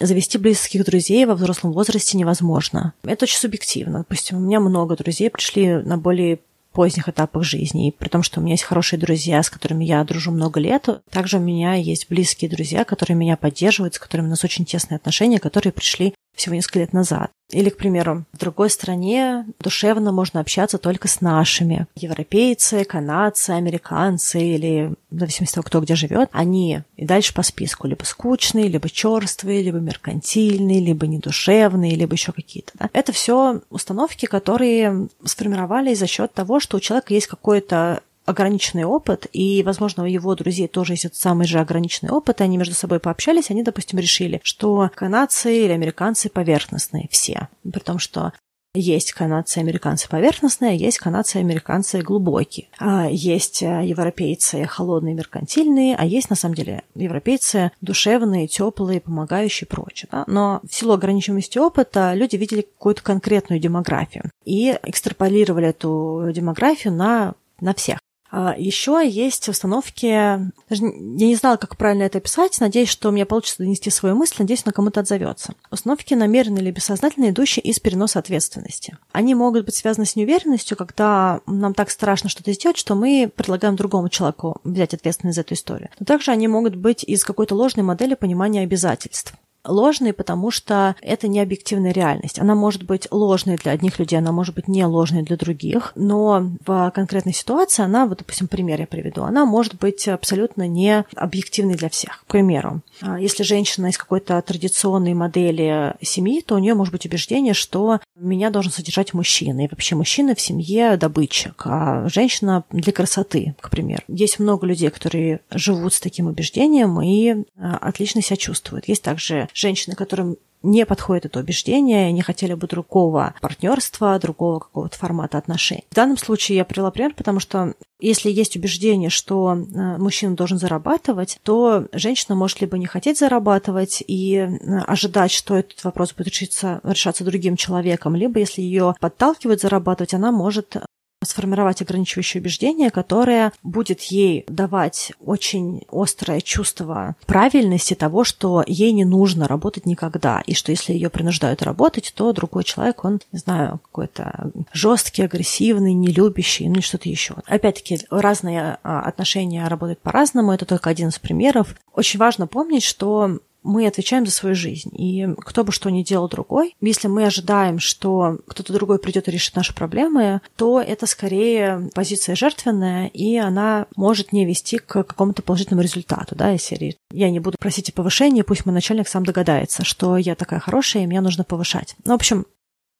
Завести 0.00 0.38
близких 0.38 0.84
друзей 0.84 1.24
во 1.24 1.34
взрослом 1.34 1.72
возрасте 1.72 2.16
невозможно. 2.18 2.94
Это 3.04 3.24
очень 3.24 3.38
субъективно. 3.38 3.98
Допустим, 3.98 4.38
у 4.38 4.40
меня 4.40 4.58
много 4.58 4.96
друзей 4.96 5.30
пришли 5.30 5.76
на 5.76 5.96
более 5.98 6.40
поздних 6.72 7.08
этапах 7.08 7.44
жизни. 7.44 7.88
И 7.88 7.92
при 7.92 8.08
том, 8.08 8.22
что 8.22 8.40
у 8.40 8.42
меня 8.42 8.54
есть 8.54 8.64
хорошие 8.64 8.98
друзья, 8.98 9.42
с 9.42 9.48
которыми 9.48 9.84
я 9.84 10.04
дружу 10.04 10.32
много 10.32 10.60
лет, 10.60 10.88
также 11.08 11.38
у 11.38 11.40
меня 11.40 11.74
есть 11.74 12.08
близкие 12.08 12.50
друзья, 12.50 12.84
которые 12.84 13.16
меня 13.16 13.36
поддерживают, 13.36 13.94
с 13.94 13.98
которыми 13.98 14.26
у 14.26 14.30
нас 14.30 14.44
очень 14.44 14.64
тесные 14.64 14.96
отношения, 14.96 15.38
которые 15.38 15.72
пришли 15.72 16.14
всего 16.36 16.56
несколько 16.56 16.80
лет 16.80 16.92
назад. 16.92 17.30
Или, 17.54 17.68
к 17.68 17.76
примеру, 17.76 18.24
в 18.32 18.38
другой 18.38 18.68
стране 18.68 19.46
душевно 19.60 20.10
можно 20.10 20.40
общаться 20.40 20.76
только 20.78 21.06
с 21.06 21.20
нашими. 21.20 21.86
Европейцы, 21.94 22.84
канадцы, 22.84 23.50
американцы 23.50 24.40
или, 24.40 24.94
в 25.10 25.18
зависимости 25.20 25.52
от 25.52 25.54
того, 25.54 25.64
кто 25.64 25.80
где 25.80 25.94
живет, 25.94 26.28
они 26.32 26.80
и 26.96 27.04
дальше 27.04 27.32
по 27.32 27.42
списку 27.42 27.86
либо 27.86 28.02
скучные, 28.02 28.68
либо 28.68 28.90
черствые, 28.90 29.62
либо 29.62 29.78
меркантильные, 29.78 30.80
либо 30.80 31.06
недушевные, 31.06 31.94
либо 31.94 32.14
еще 32.14 32.32
какие-то. 32.32 32.72
Да? 32.74 32.90
Это 32.92 33.12
все 33.12 33.60
установки, 33.70 34.26
которые 34.26 35.08
сформировались 35.24 35.98
за 35.98 36.08
счет 36.08 36.32
того, 36.34 36.58
что 36.58 36.76
у 36.76 36.80
человека 36.80 37.14
есть 37.14 37.28
какое-то 37.28 38.02
ограниченный 38.24 38.84
опыт, 38.84 39.26
и, 39.32 39.62
возможно, 39.62 40.04
у 40.04 40.06
его 40.06 40.34
друзей 40.34 40.68
тоже 40.68 40.94
есть 40.94 41.04
этот 41.04 41.18
самый 41.18 41.46
же 41.46 41.60
ограниченный 41.60 42.12
опыт, 42.12 42.40
и 42.40 42.44
они 42.44 42.56
между 42.56 42.74
собой 42.74 43.00
пообщались, 43.00 43.50
они, 43.50 43.62
допустим, 43.62 43.98
решили, 43.98 44.40
что 44.42 44.90
канадцы 44.94 45.64
или 45.64 45.72
американцы 45.72 46.28
поверхностные 46.28 47.08
все, 47.10 47.48
при 47.62 47.80
том, 47.80 47.98
что 47.98 48.32
есть 48.76 49.12
канадцы 49.12 49.60
и 49.60 49.62
американцы 49.62 50.08
поверхностные, 50.08 50.72
а 50.72 50.74
есть 50.74 50.98
канадцы 50.98 51.38
и 51.38 51.40
американцы 51.40 52.00
глубокие. 52.00 52.66
А 52.78 53.06
есть 53.08 53.62
э, 53.62 53.82
европейцы 53.84 54.64
холодные, 54.64 55.14
меркантильные, 55.14 55.94
а 55.94 56.04
есть, 56.04 56.28
на 56.28 56.34
самом 56.34 56.56
деле, 56.56 56.82
европейцы 56.96 57.70
душевные, 57.80 58.48
теплые, 58.48 59.00
помогающие 59.00 59.66
и 59.66 59.70
прочее. 59.70 60.08
Да? 60.10 60.24
Но 60.26 60.60
в 60.68 60.74
силу 60.74 60.94
ограниченности 60.94 61.56
опыта 61.56 62.14
люди 62.14 62.34
видели 62.34 62.62
какую-то 62.62 63.04
конкретную 63.04 63.60
демографию 63.60 64.30
и 64.44 64.76
экстраполировали 64.82 65.68
эту 65.68 66.32
демографию 66.34 66.94
на, 66.94 67.34
на 67.60 67.74
всех. 67.74 68.00
А, 68.36 68.56
Еще 68.58 69.00
есть 69.08 69.48
установки, 69.48 70.06
я 70.06 70.50
не 70.68 71.36
знала, 71.36 71.56
как 71.56 71.76
правильно 71.76 72.02
это 72.02 72.18
описать, 72.18 72.58
надеюсь, 72.58 72.88
что 72.88 73.08
у 73.08 73.12
меня 73.12 73.26
получится 73.26 73.58
донести 73.58 73.90
свою 73.90 74.16
мысль, 74.16 74.34
надеюсь, 74.40 74.64
на 74.64 74.72
кому-то 74.72 75.00
отзовется. 75.00 75.54
Установки 75.70 76.14
намеренные 76.14 76.64
или 76.64 76.72
бессознательные, 76.72 77.30
идущие 77.30 77.62
из 77.62 77.78
переноса 77.78 78.18
ответственности. 78.18 78.98
Они 79.12 79.36
могут 79.36 79.66
быть 79.66 79.76
связаны 79.76 80.04
с 80.04 80.16
неуверенностью, 80.16 80.76
когда 80.76 81.42
нам 81.46 81.74
так 81.74 81.90
страшно 81.90 82.28
что-то 82.28 82.52
сделать, 82.52 82.76
что 82.76 82.96
мы 82.96 83.30
предлагаем 83.32 83.76
другому 83.76 84.08
человеку 84.08 84.60
взять 84.64 84.94
ответственность 84.94 85.36
за 85.36 85.42
эту 85.42 85.54
историю. 85.54 85.90
Но 86.00 86.04
также 86.04 86.32
они 86.32 86.48
могут 86.48 86.74
быть 86.74 87.04
из 87.04 87.22
какой-то 87.22 87.54
ложной 87.54 87.84
модели 87.84 88.14
понимания 88.14 88.62
обязательств 88.62 89.34
ложной, 89.66 90.12
потому 90.12 90.50
что 90.50 90.96
это 91.00 91.28
не 91.28 91.40
объективная 91.40 91.92
реальность. 91.92 92.38
Она 92.38 92.54
может 92.54 92.84
быть 92.84 93.08
ложной 93.10 93.56
для 93.56 93.72
одних 93.72 93.98
людей, 93.98 94.18
она 94.18 94.32
может 94.32 94.54
быть 94.54 94.68
не 94.68 94.84
ложной 94.84 95.22
для 95.22 95.36
других, 95.36 95.92
но 95.94 96.50
в 96.66 96.92
конкретной 96.94 97.32
ситуации 97.32 97.82
она, 97.82 98.06
вот, 98.06 98.18
допустим, 98.18 98.48
пример 98.48 98.80
я 98.80 98.86
приведу, 98.86 99.22
она 99.22 99.44
может 99.44 99.76
быть 99.78 100.06
абсолютно 100.08 100.68
не 100.68 101.04
объективной 101.14 101.74
для 101.74 101.88
всех. 101.88 102.24
К 102.26 102.32
примеру, 102.32 102.82
а, 103.00 103.18
если 103.18 103.42
женщина 103.42 103.86
из 103.86 103.98
какой-то 103.98 104.40
традиционной 104.42 105.14
модели 105.14 105.94
семьи, 106.00 106.40
то 106.40 106.54
у 106.54 106.58
нее 106.58 106.74
может 106.74 106.92
быть 106.92 107.06
убеждение, 107.06 107.54
что 107.54 108.00
меня 108.16 108.50
должен 108.50 108.72
содержать 108.72 109.14
мужчина, 109.14 109.64
и 109.64 109.68
вообще 109.68 109.94
мужчина 109.94 110.34
в 110.34 110.40
семье 110.40 110.96
добытчик, 110.96 111.62
а 111.66 112.08
женщина 112.08 112.64
для 112.70 112.92
красоты, 112.92 113.54
к 113.60 113.70
примеру. 113.70 114.02
Есть 114.08 114.38
много 114.38 114.66
людей, 114.66 114.90
которые 114.90 115.40
живут 115.50 115.94
с 115.94 116.00
таким 116.00 116.26
убеждением 116.26 117.00
и 117.00 117.44
а, 117.56 117.76
отлично 117.78 118.22
себя 118.22 118.36
чувствуют. 118.36 118.88
Есть 118.88 119.02
также 119.02 119.48
женщины, 119.54 119.96
которым 119.96 120.36
не 120.64 120.86
подходит 120.86 121.26
это 121.26 121.40
убеждение, 121.40 122.10
не 122.10 122.22
хотели 122.22 122.54
бы 122.54 122.66
другого 122.66 123.34
партнерства, 123.40 124.18
другого 124.18 124.58
какого-то 124.58 124.96
формата 124.96 125.38
отношений. 125.38 125.84
В 125.90 125.94
данном 125.94 126.16
случае 126.16 126.56
я 126.56 126.64
привела 126.64 126.90
пример, 126.90 127.12
потому 127.14 127.38
что 127.38 127.74
если 128.00 128.30
есть 128.30 128.56
убеждение, 128.56 129.10
что 129.10 129.52
э, 129.52 129.98
мужчина 129.98 130.34
должен 130.34 130.58
зарабатывать, 130.58 131.38
то 131.42 131.86
женщина 131.92 132.34
может 132.34 132.60
либо 132.60 132.78
не 132.78 132.86
хотеть 132.86 133.18
зарабатывать 133.18 134.02
и 134.06 134.36
э, 134.36 134.78
ожидать, 134.86 135.32
что 135.32 135.54
этот 135.54 135.84
вопрос 135.84 136.14
будет 136.14 136.28
решиться, 136.28 136.80
решаться 136.82 137.24
другим 137.24 137.56
человеком, 137.56 138.16
либо 138.16 138.40
если 138.40 138.62
ее 138.62 138.94
подталкивают 139.00 139.60
зарабатывать, 139.60 140.14
она 140.14 140.32
может 140.32 140.76
сформировать 141.24 141.82
ограничивающее 141.82 142.40
убеждение, 142.40 142.90
которое 142.90 143.52
будет 143.62 144.02
ей 144.02 144.44
давать 144.48 145.12
очень 145.24 145.82
острое 145.90 146.40
чувство 146.40 147.16
правильности 147.26 147.94
того, 147.94 148.24
что 148.24 148.64
ей 148.66 148.92
не 148.92 149.04
нужно 149.04 149.48
работать 149.48 149.86
никогда, 149.86 150.42
и 150.46 150.54
что 150.54 150.72
если 150.72 150.92
ее 150.92 151.10
принуждают 151.10 151.62
работать, 151.62 152.12
то 152.14 152.32
другой 152.32 152.64
человек, 152.64 153.04
он, 153.04 153.20
не 153.32 153.38
знаю, 153.38 153.80
какой-то 153.84 154.50
жесткий, 154.72 155.22
агрессивный, 155.22 155.92
нелюбящий, 155.92 156.68
ну 156.68 156.76
и 156.76 156.82
что-то 156.82 157.08
еще. 157.08 157.36
Опять-таки, 157.46 158.00
разные 158.10 158.78
а, 158.82 159.00
отношения 159.00 159.66
работают 159.66 160.00
по-разному, 160.00 160.52
это 160.52 160.66
только 160.66 160.90
один 160.90 161.08
из 161.08 161.18
примеров. 161.18 161.74
Очень 161.94 162.18
важно 162.20 162.46
помнить, 162.46 162.82
что 162.82 163.38
мы 163.64 163.86
отвечаем 163.86 164.26
за 164.26 164.32
свою 164.32 164.54
жизнь. 164.54 164.90
И 164.96 165.26
кто 165.38 165.64
бы 165.64 165.72
что 165.72 165.90
ни 165.90 166.02
делал 166.02 166.28
другой, 166.28 166.76
если 166.80 167.08
мы 167.08 167.24
ожидаем, 167.24 167.78
что 167.80 168.38
кто-то 168.46 168.72
другой 168.72 168.98
придет 168.98 169.26
и 169.26 169.30
решит 169.32 169.56
наши 169.56 169.74
проблемы, 169.74 170.40
то 170.56 170.80
это 170.80 171.06
скорее 171.06 171.90
позиция 171.94 172.36
жертвенная, 172.36 173.08
и 173.08 173.36
она 173.36 173.86
может 173.96 174.32
не 174.32 174.44
вести 174.44 174.78
к 174.78 175.02
какому-то 175.02 175.42
положительному 175.42 175.82
результату, 175.82 176.36
да, 176.36 176.54
из 176.54 176.62
серии. 176.62 176.96
Я 177.10 177.30
не 177.30 177.40
буду 177.40 177.56
просить 177.58 177.88
о 177.88 177.92
повышении, 177.92 178.42
пусть 178.42 178.66
мой 178.66 178.74
начальник 178.74 179.08
сам 179.08 179.24
догадается, 179.24 179.84
что 179.84 180.16
я 180.16 180.34
такая 180.34 180.60
хорошая, 180.60 181.02
и 181.02 181.06
меня 181.06 181.22
нужно 181.22 181.42
повышать. 181.42 181.96
Ну, 182.04 182.12
в 182.12 182.16
общем, 182.16 182.46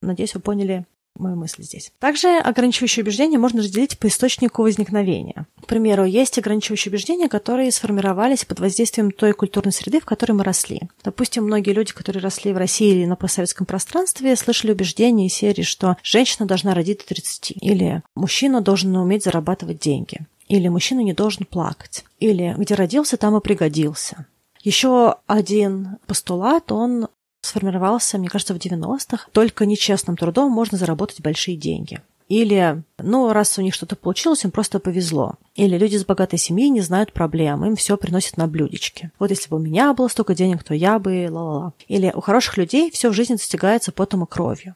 надеюсь, 0.01 0.35
вы 0.35 0.41
поняли 0.41 0.87
мою 1.17 1.37
мысль 1.37 1.63
здесь. 1.63 1.93
Также 1.99 2.39
ограничивающие 2.39 3.03
убеждения 3.03 3.39
можно 3.39 3.63
разделить 3.63 3.99
по 3.99 4.09
источнику 4.09 4.63
возникновения. 4.63 5.47
К 5.61 5.67
примеру, 5.67 6.05
есть 6.05 6.39
ограничивающие 6.39 6.91
убеждения, 6.91 7.29
которые 7.29 7.71
сформировались 7.73 8.45
под 8.45 8.61
воздействием 8.61 9.11
той 9.11 9.33
культурной 9.33 9.73
среды, 9.73 10.01
в 10.01 10.05
которой 10.05 10.33
мы 10.33 10.45
росли. 10.45 10.83
Допустим, 11.03 11.45
многие 11.45 11.73
люди, 11.73 11.93
которые 11.93 12.23
росли 12.23 12.53
в 12.53 12.57
России 12.57 12.91
или 12.91 13.07
на 13.07 13.17
постсоветском 13.17 13.67
пространстве, 13.67 14.37
слышали 14.37 14.73
убеждения 14.73 15.27
из 15.27 15.35
серии, 15.35 15.63
что 15.63 15.97
женщина 16.03 16.47
должна 16.47 16.75
родить 16.75 16.99
до 16.99 17.07
30, 17.07 17.55
или 17.61 18.03
мужчина 18.15 18.61
должен 18.61 18.95
уметь 18.97 19.25
зарабатывать 19.25 19.79
деньги, 19.79 20.27
или 20.49 20.69
мужчина 20.69 21.01
не 21.01 21.13
должен 21.13 21.47
плакать, 21.47 22.05
или 22.19 22.55
где 22.59 22.75
родился, 22.75 23.17
там 23.17 23.37
и 23.37 23.41
пригодился. 23.41 24.27
Еще 24.63 25.17
один 25.27 25.99
постулат, 26.07 26.73
он 26.73 27.09
сформировался, 27.45 28.19
мне 28.19 28.29
кажется, 28.29 28.55
в 28.55 28.59
90-х. 28.59 29.29
Только 29.33 29.67
нечестным 29.67 30.17
трудом 30.17 30.51
можно 30.51 30.79
заработать 30.79 31.21
большие 31.21 31.57
деньги. 31.57 32.01
Или, 32.29 32.83
ну, 32.99 33.33
раз 33.33 33.59
у 33.59 33.63
них 33.63 33.75
что-то 33.75 33.97
получилось, 33.97 34.45
им 34.45 34.51
просто 34.51 34.81
повезло. 34.81 35.35
Или 35.55 35.77
люди 35.77 35.97
из 35.97 36.07
богатой 36.07 36.39
семьи 36.39 36.69
не 36.69 36.81
знают 36.81 37.13
проблем, 37.13 37.65
им 37.65 37.77
все 37.77 37.97
приносят 37.97 38.39
на 38.39 38.47
блюдечке. 38.47 39.13
Вот 39.19 39.31
если 39.31 39.51
бы 39.51 39.59
у 39.59 39.61
меня 39.61 39.93
было 39.93 40.09
столько 40.09 40.35
денег, 40.35 40.63
то 40.65 40.75
я 40.75 40.99
бы 40.99 41.29
ла-ла-ла. 41.31 41.75
Или 41.87 42.13
у 42.15 42.21
хороших 42.21 42.57
людей 42.57 42.91
все 42.91 43.11
в 43.11 43.13
жизни 43.13 43.35
достигается 43.35 43.93
потом 43.93 44.25
и 44.25 44.27
кровью. 44.27 44.75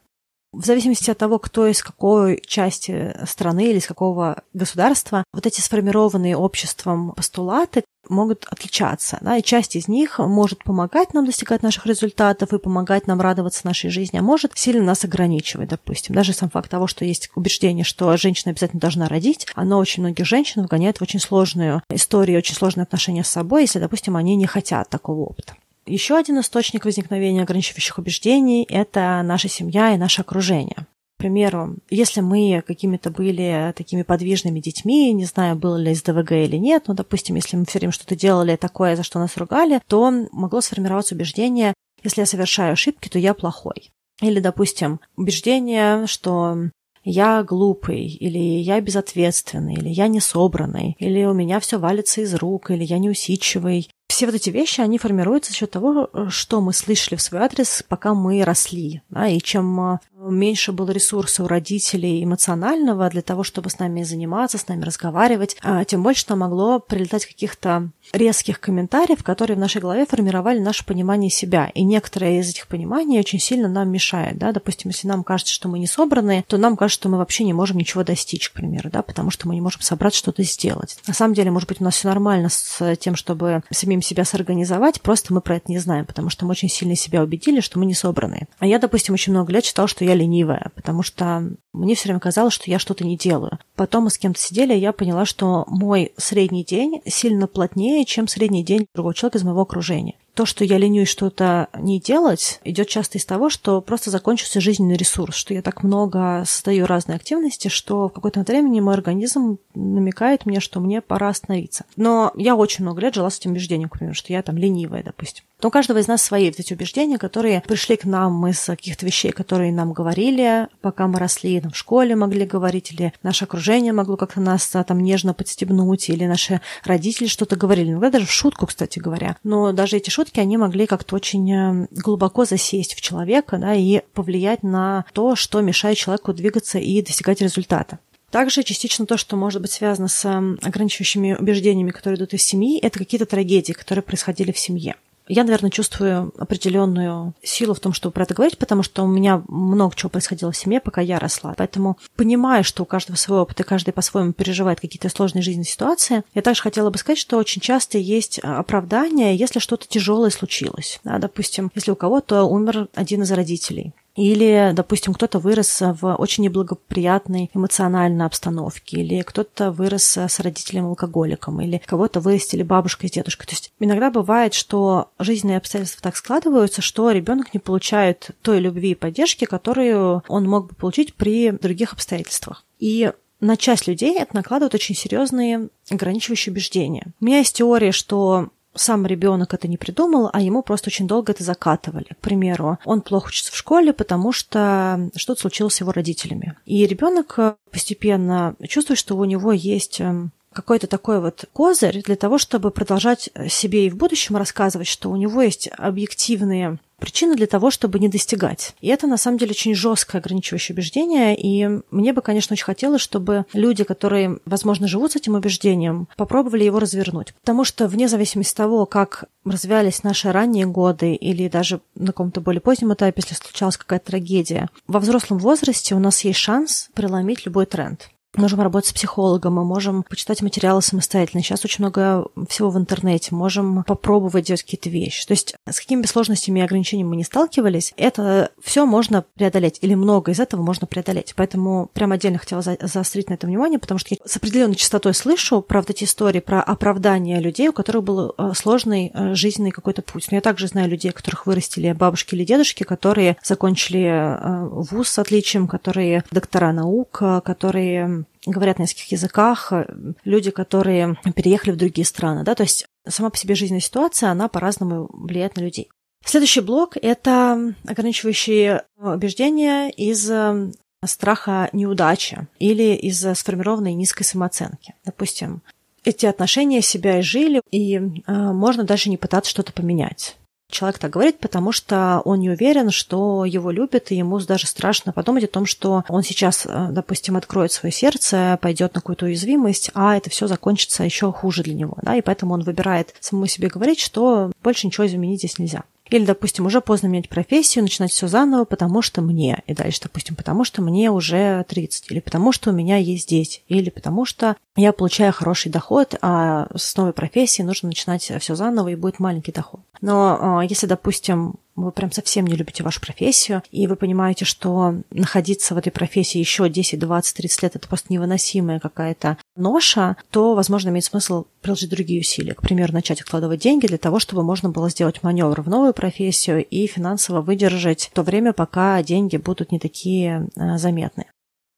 В 0.52 0.64
зависимости 0.64 1.10
от 1.10 1.18
того, 1.18 1.38
кто 1.38 1.66
из 1.66 1.82
какой 1.82 2.42
части 2.46 3.14
страны 3.26 3.70
или 3.70 3.78
из 3.78 3.86
какого 3.86 4.42
государства, 4.54 5.24
вот 5.32 5.46
эти 5.46 5.60
сформированные 5.60 6.36
обществом 6.36 7.12
постулаты 7.12 7.84
могут 8.08 8.46
отличаться. 8.46 9.18
Да, 9.20 9.36
и 9.36 9.42
часть 9.42 9.76
из 9.76 9.88
них 9.88 10.18
может 10.18 10.64
помогать 10.64 11.12
нам 11.12 11.26
достигать 11.26 11.62
наших 11.62 11.84
результатов 11.84 12.54
и 12.54 12.58
помогать 12.58 13.06
нам 13.06 13.20
радоваться 13.20 13.66
нашей 13.66 13.90
жизни, 13.90 14.16
а 14.16 14.22
может 14.22 14.56
сильно 14.56 14.82
нас 14.82 15.04
ограничивать, 15.04 15.68
допустим. 15.68 16.14
Даже 16.14 16.32
сам 16.32 16.48
факт 16.48 16.70
того, 16.70 16.86
что 16.86 17.04
есть 17.04 17.30
убеждение, 17.34 17.84
что 17.84 18.16
женщина 18.16 18.52
обязательно 18.52 18.80
должна 18.80 19.08
родить, 19.08 19.46
оно 19.54 19.78
очень 19.78 20.02
многих 20.02 20.24
женщин 20.24 20.62
вгоняет 20.62 20.98
в 20.98 21.02
очень 21.02 21.20
сложную 21.20 21.82
историю, 21.90 22.38
очень 22.38 22.54
сложные 22.54 22.84
отношения 22.84 23.24
с 23.24 23.28
собой, 23.28 23.62
если, 23.62 23.78
допустим, 23.80 24.16
они 24.16 24.34
не 24.36 24.46
хотят 24.46 24.88
такого 24.88 25.20
опыта. 25.20 25.54
Еще 25.88 26.16
один 26.16 26.38
источник 26.40 26.84
возникновения 26.84 27.42
ограничивающих 27.42 27.96
убеждений– 27.96 28.66
это 28.68 29.22
наша 29.24 29.48
семья 29.48 29.94
и 29.94 29.98
наше 29.98 30.20
окружение. 30.20 30.86
К 31.16 31.20
примеру, 31.20 31.76
если 31.90 32.20
мы 32.20 32.62
какими-то 32.64 33.10
были 33.10 33.72
такими 33.74 34.02
подвижными 34.02 34.60
детьми, 34.60 35.12
не 35.12 35.24
знаю, 35.24 35.56
было 35.56 35.76
ли 35.76 35.94
СДВГ 35.94 36.32
или 36.32 36.56
нет, 36.56 36.84
но, 36.86 36.94
допустим, 36.94 37.36
если 37.36 37.56
мы 37.56 37.64
все 37.64 37.78
время 37.78 37.92
что-то 37.92 38.14
делали 38.14 38.54
такое, 38.56 38.94
за 38.96 39.02
что 39.02 39.18
нас 39.18 39.36
ругали, 39.36 39.80
то 39.88 40.12
могло 40.30 40.60
сформироваться 40.60 41.14
убеждение, 41.14 41.74
если 42.04 42.20
я 42.20 42.26
совершаю 42.26 42.74
ошибки, 42.74 43.08
то 43.08 43.18
я 43.18 43.34
плохой. 43.34 43.90
Или, 44.20 44.40
допустим, 44.40 45.00
убеждение, 45.16 46.06
что 46.06 46.68
я 47.02 47.42
глупый, 47.42 48.06
или 48.06 48.60
я 48.60 48.80
безответственный, 48.80 49.74
или 49.74 49.88
я 49.88 50.08
несобранный, 50.08 50.94
или 50.98 51.24
у 51.24 51.32
меня 51.32 51.58
все 51.58 51.78
валится 51.78 52.20
из 52.20 52.34
рук, 52.34 52.70
или 52.70 52.84
я 52.84 52.98
неусидчивый. 52.98 53.88
Все 54.08 54.26
вот 54.26 54.34
эти 54.34 54.50
вещи, 54.50 54.80
они 54.80 54.98
формируются 54.98 55.52
за 55.52 55.58
счет 55.58 55.70
того, 55.70 56.08
что 56.30 56.60
мы 56.60 56.72
слышали 56.72 57.16
в 57.16 57.22
свой 57.22 57.42
адрес, 57.42 57.84
пока 57.86 58.14
мы 58.14 58.42
росли. 58.42 59.02
Да, 59.10 59.28
и 59.28 59.38
чем 59.38 59.78
а, 59.80 60.00
меньше 60.18 60.72
было 60.72 60.90
ресурса 60.90 61.44
у 61.44 61.46
родителей 61.46 62.22
эмоционального 62.24 63.08
для 63.08 63.22
того, 63.22 63.44
чтобы 63.44 63.70
с 63.70 63.78
нами 63.78 64.02
заниматься, 64.02 64.58
с 64.58 64.68
нами 64.68 64.84
разговаривать, 64.84 65.56
а, 65.62 65.84
тем 65.84 66.02
больше 66.02 66.26
там 66.26 66.40
могло 66.40 66.80
прилетать 66.80 67.26
каких-то 67.26 67.90
резких 68.12 68.60
комментариев, 68.60 69.22
которые 69.22 69.56
в 69.56 69.60
нашей 69.60 69.80
голове 69.80 70.06
формировали 70.06 70.58
наше 70.58 70.84
понимание 70.84 71.30
себя. 71.30 71.70
И 71.74 71.82
некоторые 71.84 72.40
из 72.40 72.50
этих 72.50 72.66
пониманий 72.66 73.18
очень 73.18 73.38
сильно 73.38 73.68
нам 73.68 73.90
мешают. 73.90 74.38
Да? 74.38 74.52
Допустим, 74.52 74.90
если 74.90 75.06
нам 75.06 75.22
кажется, 75.22 75.52
что 75.52 75.68
мы 75.68 75.78
не 75.78 75.86
собраны, 75.86 76.44
то 76.48 76.56
нам 76.56 76.76
кажется, 76.76 77.00
что 77.00 77.08
мы 77.08 77.18
вообще 77.18 77.44
не 77.44 77.52
можем 77.52 77.76
ничего 77.78 78.02
достичь, 78.02 78.48
к 78.48 78.54
примеру, 78.54 78.90
да? 78.90 79.02
потому 79.02 79.30
что 79.30 79.46
мы 79.46 79.54
не 79.54 79.60
можем 79.60 79.82
собрать 79.82 80.14
что-то 80.14 80.42
сделать. 80.42 80.98
На 81.06 81.14
самом 81.14 81.34
деле, 81.34 81.50
может 81.50 81.68
быть, 81.68 81.80
у 81.80 81.84
нас 81.84 81.94
все 81.94 82.08
нормально 82.08 82.48
с 82.48 82.96
тем, 82.96 83.14
чтобы 83.14 83.62
самим 83.70 84.02
себя 84.02 84.24
сорганизовать, 84.24 85.00
просто 85.00 85.32
мы 85.32 85.40
про 85.40 85.56
это 85.56 85.70
не 85.70 85.78
знаем, 85.78 86.06
потому 86.06 86.30
что 86.30 86.44
мы 86.44 86.52
очень 86.52 86.68
сильно 86.68 86.96
себя 86.96 87.22
убедили, 87.22 87.60
что 87.60 87.78
мы 87.78 87.86
не 87.86 87.94
собраны. 87.94 88.48
А 88.58 88.66
я, 88.66 88.78
допустим, 88.78 89.14
очень 89.14 89.32
много 89.32 89.52
лет 89.52 89.64
считала, 89.64 89.86
что 89.86 90.04
я 90.08 90.14
ленивая, 90.14 90.70
потому 90.74 91.02
что 91.02 91.48
мне 91.72 91.94
все 91.94 92.08
время 92.08 92.20
казалось, 92.20 92.54
что 92.54 92.70
я 92.70 92.78
что-то 92.78 93.04
не 93.04 93.16
делаю. 93.16 93.58
Потом 93.76 94.04
мы 94.04 94.10
с 94.10 94.18
кем-то 94.18 94.40
сидели, 94.40 94.74
и 94.74 94.80
я 94.80 94.92
поняла, 94.92 95.24
что 95.24 95.64
мой 95.68 96.12
средний 96.16 96.64
день 96.64 97.00
сильно 97.06 97.46
плотнее, 97.46 98.04
чем 98.04 98.28
средний 98.28 98.64
день 98.64 98.86
другого 98.94 99.14
человека 99.14 99.38
из 99.38 99.44
моего 99.44 99.62
окружения 99.62 100.14
то, 100.38 100.46
что 100.46 100.64
я 100.64 100.78
ленюсь 100.78 101.08
что-то 101.08 101.66
не 101.76 102.00
делать, 102.00 102.60
идет 102.62 102.86
часто 102.86 103.18
из 103.18 103.24
того, 103.24 103.50
что 103.50 103.80
просто 103.80 104.10
закончился 104.10 104.60
жизненный 104.60 104.96
ресурс, 104.96 105.34
что 105.34 105.52
я 105.52 105.62
так 105.62 105.82
много 105.82 106.44
создаю 106.46 106.86
разные 106.86 107.16
активности, 107.16 107.66
что 107.66 108.08
в 108.08 108.12
какое-то 108.12 108.42
времени 108.42 108.78
мой 108.78 108.94
организм 108.94 109.58
намекает 109.74 110.46
мне, 110.46 110.60
что 110.60 110.78
мне 110.78 111.00
пора 111.00 111.30
остановиться. 111.30 111.86
Но 111.96 112.30
я 112.36 112.54
очень 112.54 112.84
много 112.84 113.00
лет 113.00 113.16
жила 113.16 113.30
с 113.30 113.38
этим 113.40 113.50
убеждением, 113.50 113.90
например, 113.92 114.14
что 114.14 114.32
я 114.32 114.40
там 114.44 114.56
ленивая, 114.56 115.02
допустим. 115.02 115.44
Но 115.60 115.68
у 115.68 115.70
каждого 115.70 115.98
из 115.98 116.06
нас 116.06 116.22
свои 116.22 116.50
вот 116.50 116.60
эти 116.60 116.72
убеждения, 116.72 117.18
которые 117.18 117.62
пришли 117.66 117.96
к 117.96 118.04
нам 118.04 118.46
из 118.46 118.64
каких-то 118.64 119.04
вещей, 119.04 119.32
которые 119.32 119.72
нам 119.72 119.92
говорили, 119.92 120.68
пока 120.80 121.08
мы 121.08 121.18
росли, 121.18 121.60
там, 121.60 121.72
в 121.72 121.76
школе 121.76 122.14
могли 122.14 122.46
говорить, 122.46 122.92
или 122.92 123.12
наше 123.22 123.44
окружение 123.44 123.92
могло 123.92 124.16
как-то 124.16 124.40
нас 124.40 124.74
а, 124.76 124.84
там 124.84 125.00
нежно 125.00 125.34
подстебнуть, 125.34 126.10
или 126.10 126.26
наши 126.26 126.60
родители 126.84 127.26
что-то 127.26 127.56
говорили. 127.56 127.90
Иногда 127.90 128.10
даже 128.10 128.26
в 128.26 128.30
шутку, 128.30 128.66
кстати 128.66 128.98
говоря. 128.98 129.36
Но 129.42 129.72
даже 129.72 129.96
эти 129.96 130.10
шутки 130.10 130.28
шутки, 130.28 130.40
они 130.40 130.56
могли 130.56 130.86
как-то 130.86 131.16
очень 131.16 131.52
э, 131.52 131.86
глубоко 131.90 132.44
засесть 132.44 132.94
в 132.94 133.00
человека 133.00 133.58
да, 133.58 133.74
и 133.74 134.00
повлиять 134.14 134.62
на 134.62 135.04
то, 135.12 135.36
что 135.36 135.60
мешает 135.60 135.96
человеку 135.96 136.32
двигаться 136.32 136.78
и 136.78 137.02
достигать 137.02 137.40
результата. 137.40 137.98
Также 138.30 138.62
частично 138.62 139.06
то, 139.06 139.16
что 139.16 139.36
может 139.36 139.62
быть 139.62 139.70
связано 139.70 140.08
с 140.08 140.24
ограничивающими 140.62 141.36
убеждениями, 141.38 141.92
которые 141.92 142.18
идут 142.18 142.34
из 142.34 142.42
семьи, 142.42 142.78
это 142.78 142.98
какие-то 142.98 143.24
трагедии, 143.24 143.72
которые 143.72 144.02
происходили 144.02 144.52
в 144.52 144.58
семье. 144.58 144.96
Я, 145.28 145.44
наверное, 145.44 145.70
чувствую 145.70 146.32
определенную 146.38 147.34
силу 147.42 147.74
в 147.74 147.80
том, 147.80 147.92
чтобы 147.92 148.12
про 148.12 148.24
это 148.24 148.34
говорить, 148.34 148.58
потому 148.58 148.82
что 148.82 149.04
у 149.04 149.06
меня 149.06 149.42
много 149.48 149.94
чего 149.94 150.08
происходило 150.08 150.52
в 150.52 150.56
семье, 150.56 150.80
пока 150.80 151.00
я 151.00 151.18
росла. 151.18 151.54
Поэтому, 151.56 151.98
понимая, 152.16 152.62
что 152.62 152.82
у 152.82 152.86
каждого 152.86 153.16
свой 153.16 153.40
опыт, 153.40 153.60
и 153.60 153.64
каждый 153.64 153.92
по-своему 153.92 154.32
переживает 154.32 154.80
какие-то 154.80 155.08
сложные 155.08 155.42
жизненные 155.42 155.66
ситуации, 155.66 156.22
я 156.34 156.42
также 156.42 156.62
хотела 156.62 156.90
бы 156.90 156.98
сказать, 156.98 157.18
что 157.18 157.36
очень 157.36 157.60
часто 157.60 157.98
есть 157.98 158.38
оправдание, 158.38 159.36
если 159.36 159.58
что-то 159.58 159.86
тяжелое 159.86 160.30
случилось. 160.30 161.00
Да, 161.04 161.18
допустим, 161.18 161.70
если 161.74 161.90
у 161.90 161.96
кого-то 161.96 162.44
умер 162.44 162.88
один 162.94 163.22
из 163.22 163.30
родителей, 163.30 163.92
или, 164.18 164.72
допустим, 164.74 165.14
кто-то 165.14 165.38
вырос 165.38 165.80
в 165.80 166.16
очень 166.16 166.42
неблагоприятной 166.42 167.50
эмоциональной 167.54 168.26
обстановке, 168.26 168.96
или 168.96 169.22
кто-то 169.22 169.70
вырос 169.70 170.16
с 170.16 170.40
родителем-алкоголиком, 170.40 171.60
или 171.60 171.80
кого-то 171.86 172.18
вырастили 172.18 172.64
бабушкой 172.64 173.08
с 173.10 173.12
дедушкой. 173.12 173.46
То 173.46 173.52
есть 173.52 173.72
иногда 173.78 174.10
бывает, 174.10 174.54
что 174.54 175.10
жизненные 175.20 175.58
обстоятельства 175.58 176.02
так 176.02 176.16
складываются, 176.16 176.82
что 176.82 177.12
ребенок 177.12 177.54
не 177.54 177.60
получает 177.60 178.30
той 178.42 178.58
любви 178.58 178.90
и 178.90 178.96
поддержки, 178.96 179.44
которую 179.44 180.24
он 180.26 180.48
мог 180.48 180.70
бы 180.70 180.74
получить 180.74 181.14
при 181.14 181.52
других 181.52 181.92
обстоятельствах. 181.92 182.64
И 182.80 183.12
на 183.38 183.56
часть 183.56 183.86
людей 183.86 184.18
это 184.18 184.34
накладывает 184.34 184.74
очень 184.74 184.96
серьезные 184.96 185.68
ограничивающие 185.90 186.52
убеждения. 186.52 187.12
У 187.20 187.24
меня 187.24 187.38
есть 187.38 187.54
теория, 187.54 187.92
что 187.92 188.48
сам 188.78 189.06
ребенок 189.06 189.54
это 189.54 189.68
не 189.68 189.76
придумал, 189.76 190.30
а 190.32 190.40
ему 190.40 190.62
просто 190.62 190.88
очень 190.88 191.06
долго 191.06 191.32
это 191.32 191.44
закатывали. 191.44 192.06
К 192.10 192.18
примеру, 192.18 192.78
он 192.84 193.00
плохо 193.00 193.28
учится 193.28 193.52
в 193.52 193.56
школе, 193.56 193.92
потому 193.92 194.32
что 194.32 195.10
что-то 195.16 195.40
случилось 195.40 195.74
с 195.74 195.80
его 195.80 195.92
родителями. 195.92 196.56
И 196.64 196.86
ребенок 196.86 197.34
э, 197.38 197.54
постепенно 197.70 198.56
чувствует, 198.66 198.98
что 198.98 199.16
у 199.16 199.24
него 199.24 199.52
есть 199.52 200.00
эм, 200.00 200.32
какой-то 200.52 200.86
такой 200.86 201.20
вот 201.20 201.44
козырь 201.52 202.02
для 202.02 202.16
того, 202.16 202.38
чтобы 202.38 202.70
продолжать 202.70 203.30
себе 203.48 203.86
и 203.86 203.90
в 203.90 203.96
будущем 203.96 204.36
рассказывать, 204.36 204.88
что 204.88 205.10
у 205.10 205.16
него 205.16 205.42
есть 205.42 205.68
объективные 205.76 206.78
причины 206.98 207.36
для 207.36 207.46
того, 207.46 207.70
чтобы 207.70 207.98
не 207.98 208.08
достигать. 208.08 208.74
И 208.80 208.88
это, 208.88 209.06
на 209.06 209.16
самом 209.16 209.38
деле, 209.38 209.52
очень 209.52 209.74
жесткое 209.74 210.20
ограничивающее 210.20 210.74
убеждение, 210.74 211.36
и 211.36 211.80
мне 211.90 212.12
бы, 212.12 212.22
конечно, 212.22 212.54
очень 212.54 212.64
хотелось, 212.64 213.00
чтобы 213.00 213.46
люди, 213.52 213.84
которые, 213.84 214.38
возможно, 214.44 214.88
живут 214.88 215.12
с 215.12 215.16
этим 215.16 215.34
убеждением, 215.34 216.08
попробовали 216.16 216.64
его 216.64 216.80
развернуть. 216.80 217.34
Потому 217.40 217.64
что 217.64 217.86
вне 217.86 218.08
зависимости 218.08 218.52
от 218.52 218.56
того, 218.56 218.86
как 218.86 219.24
развивались 219.44 220.02
наши 220.02 220.32
ранние 220.32 220.66
годы 220.66 221.14
или 221.14 221.48
даже 221.48 221.80
на 221.94 222.08
каком-то 222.08 222.40
более 222.40 222.60
позднем 222.60 222.92
этапе, 222.92 223.22
если 223.22 223.34
случалась 223.34 223.76
какая-то 223.76 224.06
трагедия, 224.06 224.68
во 224.86 225.00
взрослом 225.00 225.38
возрасте 225.38 225.94
у 225.94 225.98
нас 225.98 226.24
есть 226.24 226.38
шанс 226.38 226.88
преломить 226.94 227.46
любой 227.46 227.66
тренд 227.66 228.10
можем 228.36 228.60
работать 228.60 228.90
с 228.90 228.92
психологом, 228.92 229.54
мы 229.54 229.64
можем 229.64 230.02
почитать 230.02 230.42
материалы 230.42 230.82
самостоятельно. 230.82 231.42
Сейчас 231.42 231.64
очень 231.64 231.84
много 231.84 232.26
всего 232.48 232.70
в 232.70 232.78
интернете. 232.78 233.34
Можем 233.34 233.84
попробовать 233.84 234.46
делать 234.46 234.62
какие-то 234.62 234.90
вещи. 234.90 235.26
То 235.26 235.32
есть 235.32 235.54
с 235.68 235.80
какими 235.80 236.02
бы 236.02 236.06
сложностями 236.06 236.60
и 236.60 236.62
ограничениями 236.62 237.10
мы 237.10 237.16
не 237.16 237.24
сталкивались, 237.24 237.92
это 237.96 238.50
все 238.62 238.86
можно 238.86 239.24
преодолеть. 239.34 239.78
Или 239.80 239.94
много 239.94 240.32
из 240.32 240.40
этого 240.40 240.62
можно 240.62 240.86
преодолеть. 240.86 241.34
Поэтому 241.36 241.90
прям 241.92 242.12
отдельно 242.12 242.38
хотела 242.38 242.62
за 242.62 242.76
заострить 242.80 243.28
на 243.28 243.34
это 243.34 243.46
внимание, 243.46 243.78
потому 243.78 243.98
что 243.98 244.14
я 244.14 244.18
с 244.24 244.36
определенной 244.36 244.74
частотой 244.74 245.14
слышу 245.14 245.62
про 245.62 245.80
вот 245.80 245.90
эти 245.90 246.04
истории, 246.04 246.40
про 246.40 246.62
оправдание 246.62 247.40
людей, 247.40 247.68
у 247.68 247.72
которых 247.72 248.04
был 248.04 248.34
э, 248.36 248.52
сложный 248.54 249.10
э, 249.12 249.34
жизненный 249.34 249.70
какой-то 249.70 250.02
путь. 250.02 250.28
Но 250.30 250.36
я 250.36 250.40
также 250.40 250.66
знаю 250.68 250.88
людей, 250.88 251.12
которых 251.12 251.46
вырастили 251.46 251.92
бабушки 251.92 252.34
или 252.34 252.44
дедушки, 252.44 252.82
которые 252.82 253.36
закончили 253.42 254.04
э, 254.04 254.68
вуз 254.68 255.08
с 255.08 255.18
отличием, 255.18 255.66
которые 255.66 256.24
доктора 256.30 256.72
наук, 256.72 257.22
которые 257.44 258.24
говорят 258.50 258.78
на 258.78 258.82
нескольких 258.82 259.12
языках, 259.12 259.72
э, 259.72 259.86
люди, 260.24 260.50
которые 260.50 261.16
переехали 261.34 261.72
в 261.72 261.76
другие 261.76 262.04
страны, 262.04 262.44
да, 262.44 262.54
то 262.54 262.62
есть 262.62 262.86
сама 263.06 263.30
по 263.30 263.36
себе 263.36 263.54
жизненная 263.54 263.80
ситуация, 263.80 264.30
она 264.30 264.48
по-разному 264.48 265.08
влияет 265.12 265.56
на 265.56 265.62
людей. 265.62 265.88
Следующий 266.24 266.60
блок– 266.60 266.96
это 267.00 267.74
ограничивающие 267.86 268.84
убеждения 268.96 269.90
из 269.90 270.28
э, 270.30 270.72
страха 271.04 271.68
неудачи 271.72 272.48
или 272.58 272.94
из 272.94 273.20
сформированной 273.38 273.94
низкой 273.94 274.24
самооценки. 274.24 274.94
Допустим, 275.04 275.62
эти 276.04 276.26
отношения 276.26 276.80
себя 276.80 277.20
изжили, 277.20 277.60
и 277.70 277.96
э, 277.96 278.00
можно 278.26 278.84
даже 278.84 279.10
не 279.10 279.16
пытаться 279.16 279.50
что-то 279.50 279.72
поменять. 279.72 280.37
Человек 280.70 280.98
так 280.98 281.10
говорит, 281.10 281.38
потому 281.38 281.72
что 281.72 282.20
он 282.26 282.40
не 282.40 282.50
уверен, 282.50 282.90
что 282.90 283.46
его 283.46 283.70
любят, 283.70 284.10
и 284.10 284.16
ему 284.16 284.38
даже 284.40 284.66
страшно 284.66 285.12
подумать 285.12 285.44
о 285.44 285.48
том, 285.48 285.64
что 285.64 286.04
он 286.08 286.22
сейчас, 286.22 286.66
э, 286.66 286.88
допустим, 286.90 287.38
откроет 287.38 287.72
свое 287.72 287.90
сердце, 287.90 288.58
пойдет 288.60 288.94
на 288.94 289.00
какую-то 289.00 289.24
уязвимость, 289.24 289.90
а 289.94 290.16
это 290.16 290.28
все 290.28 290.46
закончится 290.46 291.04
еще 291.04 291.32
хуже 291.32 291.62
для 291.62 291.74
него. 291.74 291.96
Да? 292.02 292.16
И 292.16 292.20
поэтому 292.20 292.52
он 292.52 292.64
выбирает 292.64 293.14
самому 293.18 293.46
себе 293.46 293.68
говорить, 293.68 293.98
что 293.98 294.52
больше 294.62 294.86
ничего 294.86 295.06
изменить 295.06 295.38
здесь 295.38 295.58
нельзя. 295.58 295.84
Или, 296.10 296.24
допустим, 296.24 296.66
уже 296.66 296.80
поздно 296.80 297.08
менять 297.08 297.28
профессию, 297.28 297.82
начинать 297.82 298.10
все 298.10 298.28
заново, 298.28 298.64
потому 298.64 299.02
что 299.02 299.20
мне. 299.20 299.62
И 299.66 299.74
дальше, 299.74 300.00
допустим, 300.02 300.36
потому 300.36 300.64
что 300.64 300.80
мне 300.82 301.10
уже 301.10 301.64
30. 301.68 302.10
Или 302.10 302.20
потому 302.20 302.52
что 302.52 302.70
у 302.70 302.72
меня 302.72 302.96
есть 302.96 303.28
дети. 303.28 303.62
Или 303.68 303.90
потому 303.90 304.24
что 304.24 304.56
я 304.76 304.92
получаю 304.92 305.32
хороший 305.32 305.70
доход, 305.70 306.14
а 306.22 306.68
с 306.74 306.96
новой 306.96 307.12
профессией 307.12 307.66
нужно 307.66 307.88
начинать 307.88 308.22
все 308.22 308.54
заново, 308.54 308.88
и 308.88 308.94
будет 308.96 309.18
маленький 309.18 309.52
доход. 309.52 309.80
Но 310.00 310.38
а, 310.40 310.64
если, 310.64 310.86
допустим, 310.86 311.56
вы 311.76 311.92
прям 311.92 312.10
совсем 312.10 312.46
не 312.46 312.56
любите 312.56 312.82
вашу 312.82 313.00
профессию, 313.00 313.62
и 313.70 313.86
вы 313.86 313.96
понимаете, 313.96 314.44
что 314.44 314.96
находиться 315.10 315.74
в 315.74 315.78
этой 315.78 315.90
профессии 315.90 316.38
еще 316.38 316.68
10, 316.68 316.98
20, 316.98 317.36
30 317.36 317.62
лет 317.62 317.76
это 317.76 317.88
просто 317.88 318.12
невыносимая 318.12 318.80
какая-то 318.80 319.38
ноша, 319.56 320.16
то, 320.30 320.54
возможно, 320.54 320.88
имеет 320.88 321.04
смысл 321.04 321.44
приложить 321.62 321.90
другие 321.90 322.20
усилия. 322.20 322.54
К 322.54 322.62
примеру, 322.62 322.92
начать 322.92 323.20
откладывать 323.20 323.60
деньги 323.60 323.86
для 323.86 323.98
того, 323.98 324.18
чтобы 324.18 324.42
можно 324.42 324.70
было 324.70 324.90
сделать 324.90 325.22
маневр 325.22 325.62
в 325.62 325.68
новую 325.68 325.94
профессию 325.94 326.64
и 326.64 326.86
финансово 326.86 327.40
выдержать 327.40 328.10
то 328.12 328.22
время, 328.22 328.52
пока 328.52 329.02
деньги 329.02 329.36
будут 329.36 329.70
не 329.70 329.78
такие 329.78 330.48
а, 330.56 330.78
заметны. 330.78 331.26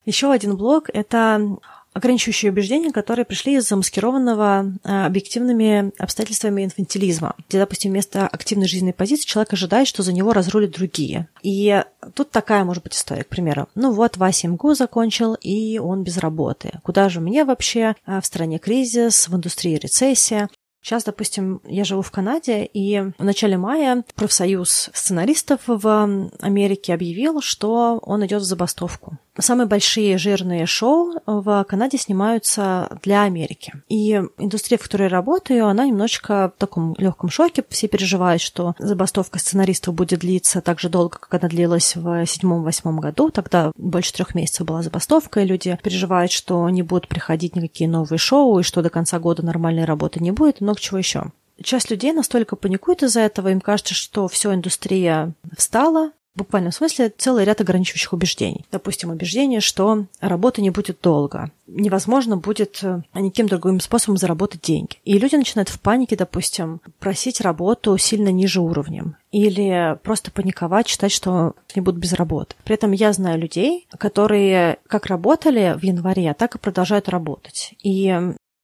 Еще 0.07 0.33
один 0.33 0.57
блок– 0.57 0.89
это 0.93 1.59
ограничивающие 1.93 2.53
убеждения, 2.53 2.93
которые 2.93 3.25
пришли 3.25 3.57
из 3.57 3.69
замаскированного 3.69 4.73
а, 4.85 5.07
объективными 5.07 5.93
обстоятельствами 5.99 6.65
инфантилизма, 6.65 7.35
где, 7.49 7.59
допустим, 7.59 7.91
вместо 7.91 8.27
активной 8.27 8.69
жизненной 8.69 8.93
позиции 8.93 9.27
человек 9.27 9.53
ожидает, 9.53 9.89
что 9.89 10.03
за 10.03 10.13
него 10.13 10.33
разрулят 10.33 10.71
другие. 10.71 11.29
И 11.43 11.83
тут 12.15 12.31
такая 12.31 12.65
может 12.65 12.83
быть 12.83 12.95
история, 12.95 13.25
к 13.25 13.29
примеру. 13.29 13.69
Ну 13.75 13.93
вот, 13.93 14.17
Вася 14.17 14.49
МГУ 14.49 14.75
закончил, 14.75 15.35
и 15.35 15.79
он 15.79 16.03
без 16.03 16.19
работы. 16.19 16.73
Куда 16.83 17.09
же 17.09 17.21
мне 17.21 17.45
вообще? 17.45 17.95
А, 18.07 18.21
в 18.21 18.27
стране 18.27 18.59
кризис, 18.59 19.29
в 19.29 19.35
индустрии 19.35 19.77
рецессия. 19.77 20.49
Сейчас, 20.83 21.05
допустим, 21.05 21.61
я 21.67 21.85
живу 21.85 22.03
в 22.03 22.11
Канаде, 22.11 22.65
и 22.65 23.01
в 23.19 23.25
начале 23.25 23.59
мая 23.59 24.03
профсоюз 24.15 24.91
сценаристов 24.95 25.61
в 25.67 26.31
Америке 26.41 26.95
объявил, 26.95 27.41
что 27.43 27.99
он 28.03 28.25
идет 28.25 28.43
в 28.43 28.47
забастовку. 28.47 29.19
Самые 29.39 29.67
большие 29.67 30.19
жирные 30.19 30.67
шоу 30.67 31.15
в 31.25 31.65
Канаде 31.65 31.97
снимаются 31.97 32.99
для 33.03 33.23
Америки. 33.23 33.75
И 33.89 34.23
индустрия, 34.39 34.77
в 34.77 34.83
которой 34.83 35.05
я 35.05 35.09
работаю, 35.09 35.67
она 35.67 35.87
немножечко 35.87 36.53
в 36.55 36.59
таком 36.59 36.95
легком 36.99 37.31
шоке. 37.31 37.65
Все 37.69 37.89
переживают, 37.89 38.43
что 38.43 38.75
забастовка 38.79 39.39
сценаристов 39.39 39.95
будет 39.95 40.21
длиться 40.21 40.61
так 40.61 40.81
же 40.81 40.89
долго, 40.89 41.19
как 41.19 41.41
она 41.41 41.49
длилась 41.49 41.95
в 41.97 42.27
седьмом-восьмом 42.27 43.01
году. 43.01 43.31
Тогда 43.31 43.73
больше 43.77 44.13
трех 44.13 44.35
месяцев 44.35 44.67
была 44.67 44.83
забастовка, 44.83 45.41
и 45.41 45.47
люди 45.47 45.79
переживают, 45.83 46.33
что 46.33 46.69
не 46.69 46.83
будут 46.83 47.09
приходить 47.09 47.57
никакие 47.57 47.89
новые 47.89 48.19
шоу, 48.19 48.59
и 48.59 48.65
что 48.65 48.83
до 48.83 48.91
конца 48.91 49.19
года 49.21 49.43
нормальной 49.43 49.85
работы 49.85 50.21
не 50.21 50.33
будет, 50.33 50.61
и 50.61 50.65
много 50.71 50.81
чего 50.81 50.99
еще 50.99 51.33
часть 51.63 51.91
людей 51.91 52.13
настолько 52.13 52.57
паникует 52.57 53.03
из-за 53.03 53.21
этого, 53.21 53.49
им 53.49 53.61
кажется, 53.61 53.95
что 53.95 54.29
все, 54.29 54.55
индустрия 54.55 55.35
встала, 55.57 56.13
в 56.35 56.39
буквальном 56.39 56.71
смысле 56.71 57.13
целый 57.19 57.45
ряд 57.45 57.61
ограничивающих 57.61 58.13
убеждений. 58.13 58.65
Допустим, 58.71 59.11
убеждение, 59.11 59.61
что 59.61 60.07
работа 60.21 60.63
не 60.63 60.71
будет 60.71 61.01
долго, 61.03 61.51
невозможно 61.67 62.37
будет 62.37 62.79
э, 62.83 63.03
никаким 63.15 63.49
другим 63.49 63.81
способом 63.81 64.17
заработать 64.17 64.61
деньги. 64.61 64.99
И 65.05 65.19
люди 65.19 65.35
начинают 65.35 65.69
в 65.69 65.81
панике, 65.81 66.15
допустим, 66.15 66.81
просить 67.01 67.41
работу 67.41 67.99
сильно 67.99 68.29
ниже 68.29 68.61
уровнем 68.61 69.17
или 69.33 69.99
просто 70.05 70.31
паниковать, 70.31 70.87
считать, 70.87 71.11
что 71.11 71.55
они 71.75 71.83
будут 71.83 72.01
без 72.01 72.13
работы. 72.13 72.55
При 72.63 72.75
этом 72.75 72.93
я 72.93 73.13
знаю 73.13 73.41
людей, 73.41 73.89
которые 73.99 74.79
как 74.87 75.07
работали 75.07 75.77
в 75.77 75.83
январе, 75.83 76.33
так 76.35 76.55
и 76.55 76.59
продолжают 76.59 77.09
работать. 77.09 77.75
И 77.83 78.17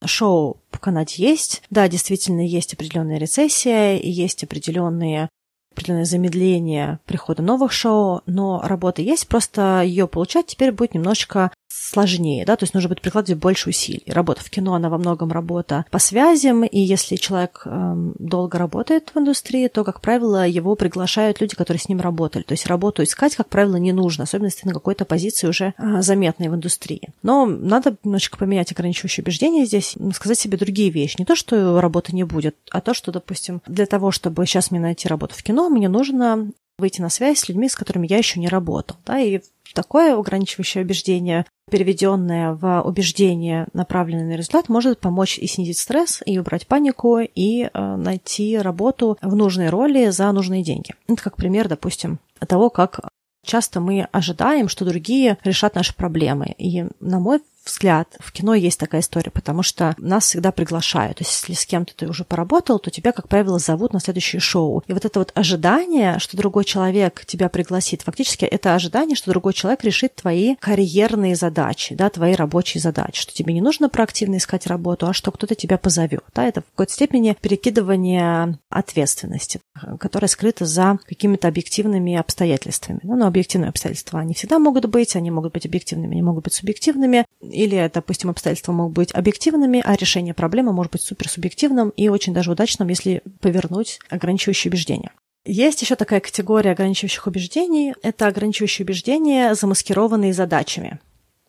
шоу 0.06 0.58
в 0.70 0.78
Канаде 0.78 1.14
есть. 1.18 1.62
Да, 1.70 1.88
действительно, 1.88 2.46
есть 2.46 2.74
определенная 2.74 3.18
рецессия, 3.18 3.96
есть 3.96 4.44
определенные 4.44 5.28
определенное 5.72 6.06
замедление 6.06 7.00
прихода 7.04 7.42
новых 7.42 7.70
шоу, 7.70 8.22
но 8.24 8.62
работа 8.64 9.02
есть, 9.02 9.28
просто 9.28 9.82
ее 9.82 10.08
получать 10.08 10.46
теперь 10.46 10.72
будет 10.72 10.94
немножечко 10.94 11.52
сложнее, 11.76 12.44
да, 12.44 12.56
то 12.56 12.64
есть 12.64 12.74
нужно 12.74 12.88
будет 12.88 13.00
прикладывать 13.00 13.40
больше 13.40 13.68
усилий. 13.68 14.02
Работа 14.06 14.42
в 14.42 14.50
кино, 14.50 14.74
она 14.74 14.88
во 14.88 14.98
многом 14.98 15.30
работа 15.30 15.84
по 15.90 15.98
связям, 15.98 16.64
и 16.64 16.80
если 16.80 17.16
человек 17.16 17.62
эм, 17.64 18.14
долго 18.18 18.58
работает 18.58 19.10
в 19.14 19.18
индустрии, 19.18 19.68
то, 19.68 19.84
как 19.84 20.00
правило, 20.00 20.46
его 20.46 20.74
приглашают 20.74 21.40
люди, 21.40 21.54
которые 21.54 21.80
с 21.80 21.88
ним 21.88 22.00
работали. 22.00 22.42
То 22.42 22.52
есть 22.52 22.66
работу 22.66 23.02
искать, 23.02 23.36
как 23.36 23.48
правило, 23.48 23.76
не 23.76 23.92
нужно, 23.92 24.24
особенно 24.24 24.46
если 24.46 24.62
ты 24.62 24.68
на 24.68 24.74
какой-то 24.74 25.04
позиции 25.04 25.46
уже 25.46 25.74
э, 25.76 26.02
заметной 26.02 26.48
в 26.48 26.54
индустрии. 26.54 27.10
Но 27.22 27.46
надо 27.46 27.96
немножечко 28.04 28.38
поменять 28.38 28.72
ограничивающие 28.72 29.22
убеждения 29.22 29.64
здесь, 29.66 29.96
сказать 30.14 30.38
себе 30.38 30.56
другие 30.56 30.90
вещи. 30.90 31.16
Не 31.18 31.24
то, 31.24 31.36
что 31.36 31.80
работы 31.80 32.14
не 32.14 32.24
будет, 32.24 32.56
а 32.70 32.80
то, 32.80 32.94
что, 32.94 33.12
допустим, 33.12 33.60
для 33.66 33.86
того, 33.86 34.10
чтобы 34.10 34.46
сейчас 34.46 34.70
мне 34.70 34.80
найти 34.80 35.08
работу 35.08 35.34
в 35.34 35.42
кино, 35.42 35.68
мне 35.68 35.88
нужно 35.88 36.50
выйти 36.78 37.00
на 37.00 37.08
связь 37.08 37.38
с 37.38 37.48
людьми, 37.48 37.68
с 37.68 37.76
которыми 37.76 38.06
я 38.06 38.18
еще 38.18 38.38
не 38.38 38.48
работал. 38.48 38.96
Да, 39.06 39.18
и 39.18 39.40
такое 39.74 40.16
ограничивающее 40.16 40.84
убеждение, 40.84 41.46
переведенное 41.70 42.52
в 42.52 42.82
убеждение, 42.82 43.66
направленное 43.72 44.26
на 44.26 44.36
результат, 44.36 44.68
может 44.68 45.00
помочь 45.00 45.38
и 45.38 45.46
снизить 45.46 45.78
стресс, 45.78 46.22
и 46.24 46.38
убрать 46.38 46.66
панику, 46.66 47.18
и 47.18 47.64
э, 47.64 47.96
найти 47.96 48.56
работу 48.58 49.18
в 49.20 49.34
нужной 49.34 49.68
роли 49.68 50.10
за 50.10 50.30
нужные 50.32 50.62
деньги. 50.62 50.94
Это 51.08 51.22
как 51.22 51.36
пример, 51.36 51.68
допустим, 51.68 52.18
того, 52.46 52.70
как 52.70 53.00
часто 53.44 53.80
мы 53.80 54.08
ожидаем, 54.12 54.68
что 54.68 54.84
другие 54.84 55.38
решат 55.44 55.74
наши 55.74 55.94
проблемы. 55.94 56.54
И, 56.58 56.86
на 57.00 57.20
мой 57.20 57.40
взгляд, 57.66 58.16
в 58.20 58.32
кино 58.32 58.54
есть 58.54 58.78
такая 58.78 59.00
история, 59.00 59.30
потому 59.30 59.62
что 59.62 59.94
нас 59.98 60.24
всегда 60.24 60.52
приглашают. 60.52 61.18
То 61.18 61.24
есть, 61.24 61.32
если 61.42 61.54
с 61.54 61.66
кем-то 61.66 61.94
ты 61.94 62.08
уже 62.08 62.24
поработал, 62.24 62.78
то 62.78 62.90
тебя, 62.90 63.12
как 63.12 63.28
правило, 63.28 63.58
зовут 63.58 63.92
на 63.92 64.00
следующее 64.00 64.40
шоу. 64.40 64.82
И 64.86 64.92
вот 64.92 65.04
это 65.04 65.18
вот 65.18 65.32
ожидание, 65.34 66.18
что 66.18 66.36
другой 66.36 66.64
человек 66.64 67.24
тебя 67.26 67.48
пригласит, 67.48 68.02
фактически 68.02 68.44
это 68.44 68.74
ожидание, 68.74 69.16
что 69.16 69.30
другой 69.30 69.52
человек 69.52 69.84
решит 69.84 70.14
твои 70.14 70.56
карьерные 70.56 71.36
задачи, 71.36 71.94
да, 71.94 72.08
твои 72.10 72.34
рабочие 72.34 72.80
задачи, 72.80 73.20
что 73.20 73.32
тебе 73.32 73.52
не 73.52 73.60
нужно 73.60 73.88
проактивно 73.88 74.36
искать 74.36 74.66
работу, 74.66 75.06
а 75.06 75.12
что 75.12 75.30
кто-то 75.32 75.54
тебя 75.54 75.78
позовет. 75.78 76.24
Да, 76.34 76.44
это 76.44 76.62
в 76.62 76.64
какой-то 76.70 76.92
степени 76.92 77.36
перекидывание 77.40 78.58
ответственности, 78.70 79.60
которая 79.98 80.28
скрыта 80.28 80.64
за 80.64 80.98
какими-то 81.06 81.48
объективными 81.48 82.14
обстоятельствами. 82.16 83.00
Ну, 83.02 83.16
но 83.16 83.26
объективные 83.26 83.70
обстоятельства, 83.70 84.20
они 84.20 84.34
всегда 84.34 84.58
могут 84.58 84.86
быть, 84.86 85.16
они 85.16 85.30
могут 85.30 85.52
быть 85.52 85.66
объективными, 85.66 86.12
они 86.12 86.22
могут 86.22 86.44
быть 86.44 86.54
субъективными. 86.54 87.24
Или, 87.56 87.90
допустим, 87.92 88.28
обстоятельства 88.28 88.72
могут 88.72 88.92
быть 88.92 89.14
объективными, 89.14 89.82
а 89.82 89.96
решение 89.96 90.34
проблемы 90.34 90.74
может 90.74 90.92
быть 90.92 91.00
суперсубъективным 91.00 91.88
и 91.88 92.08
очень 92.08 92.34
даже 92.34 92.52
удачным, 92.52 92.88
если 92.88 93.22
повернуть 93.40 93.98
ограничивающие 94.10 94.70
убеждения. 94.70 95.10
Есть 95.46 95.80
еще 95.80 95.96
такая 95.96 96.20
категория 96.20 96.72
ограничивающих 96.72 97.26
убеждений. 97.26 97.94
Это 98.02 98.26
ограничивающие 98.26 98.84
убеждения, 98.84 99.54
замаскированные 99.54 100.34
задачами. 100.34 100.98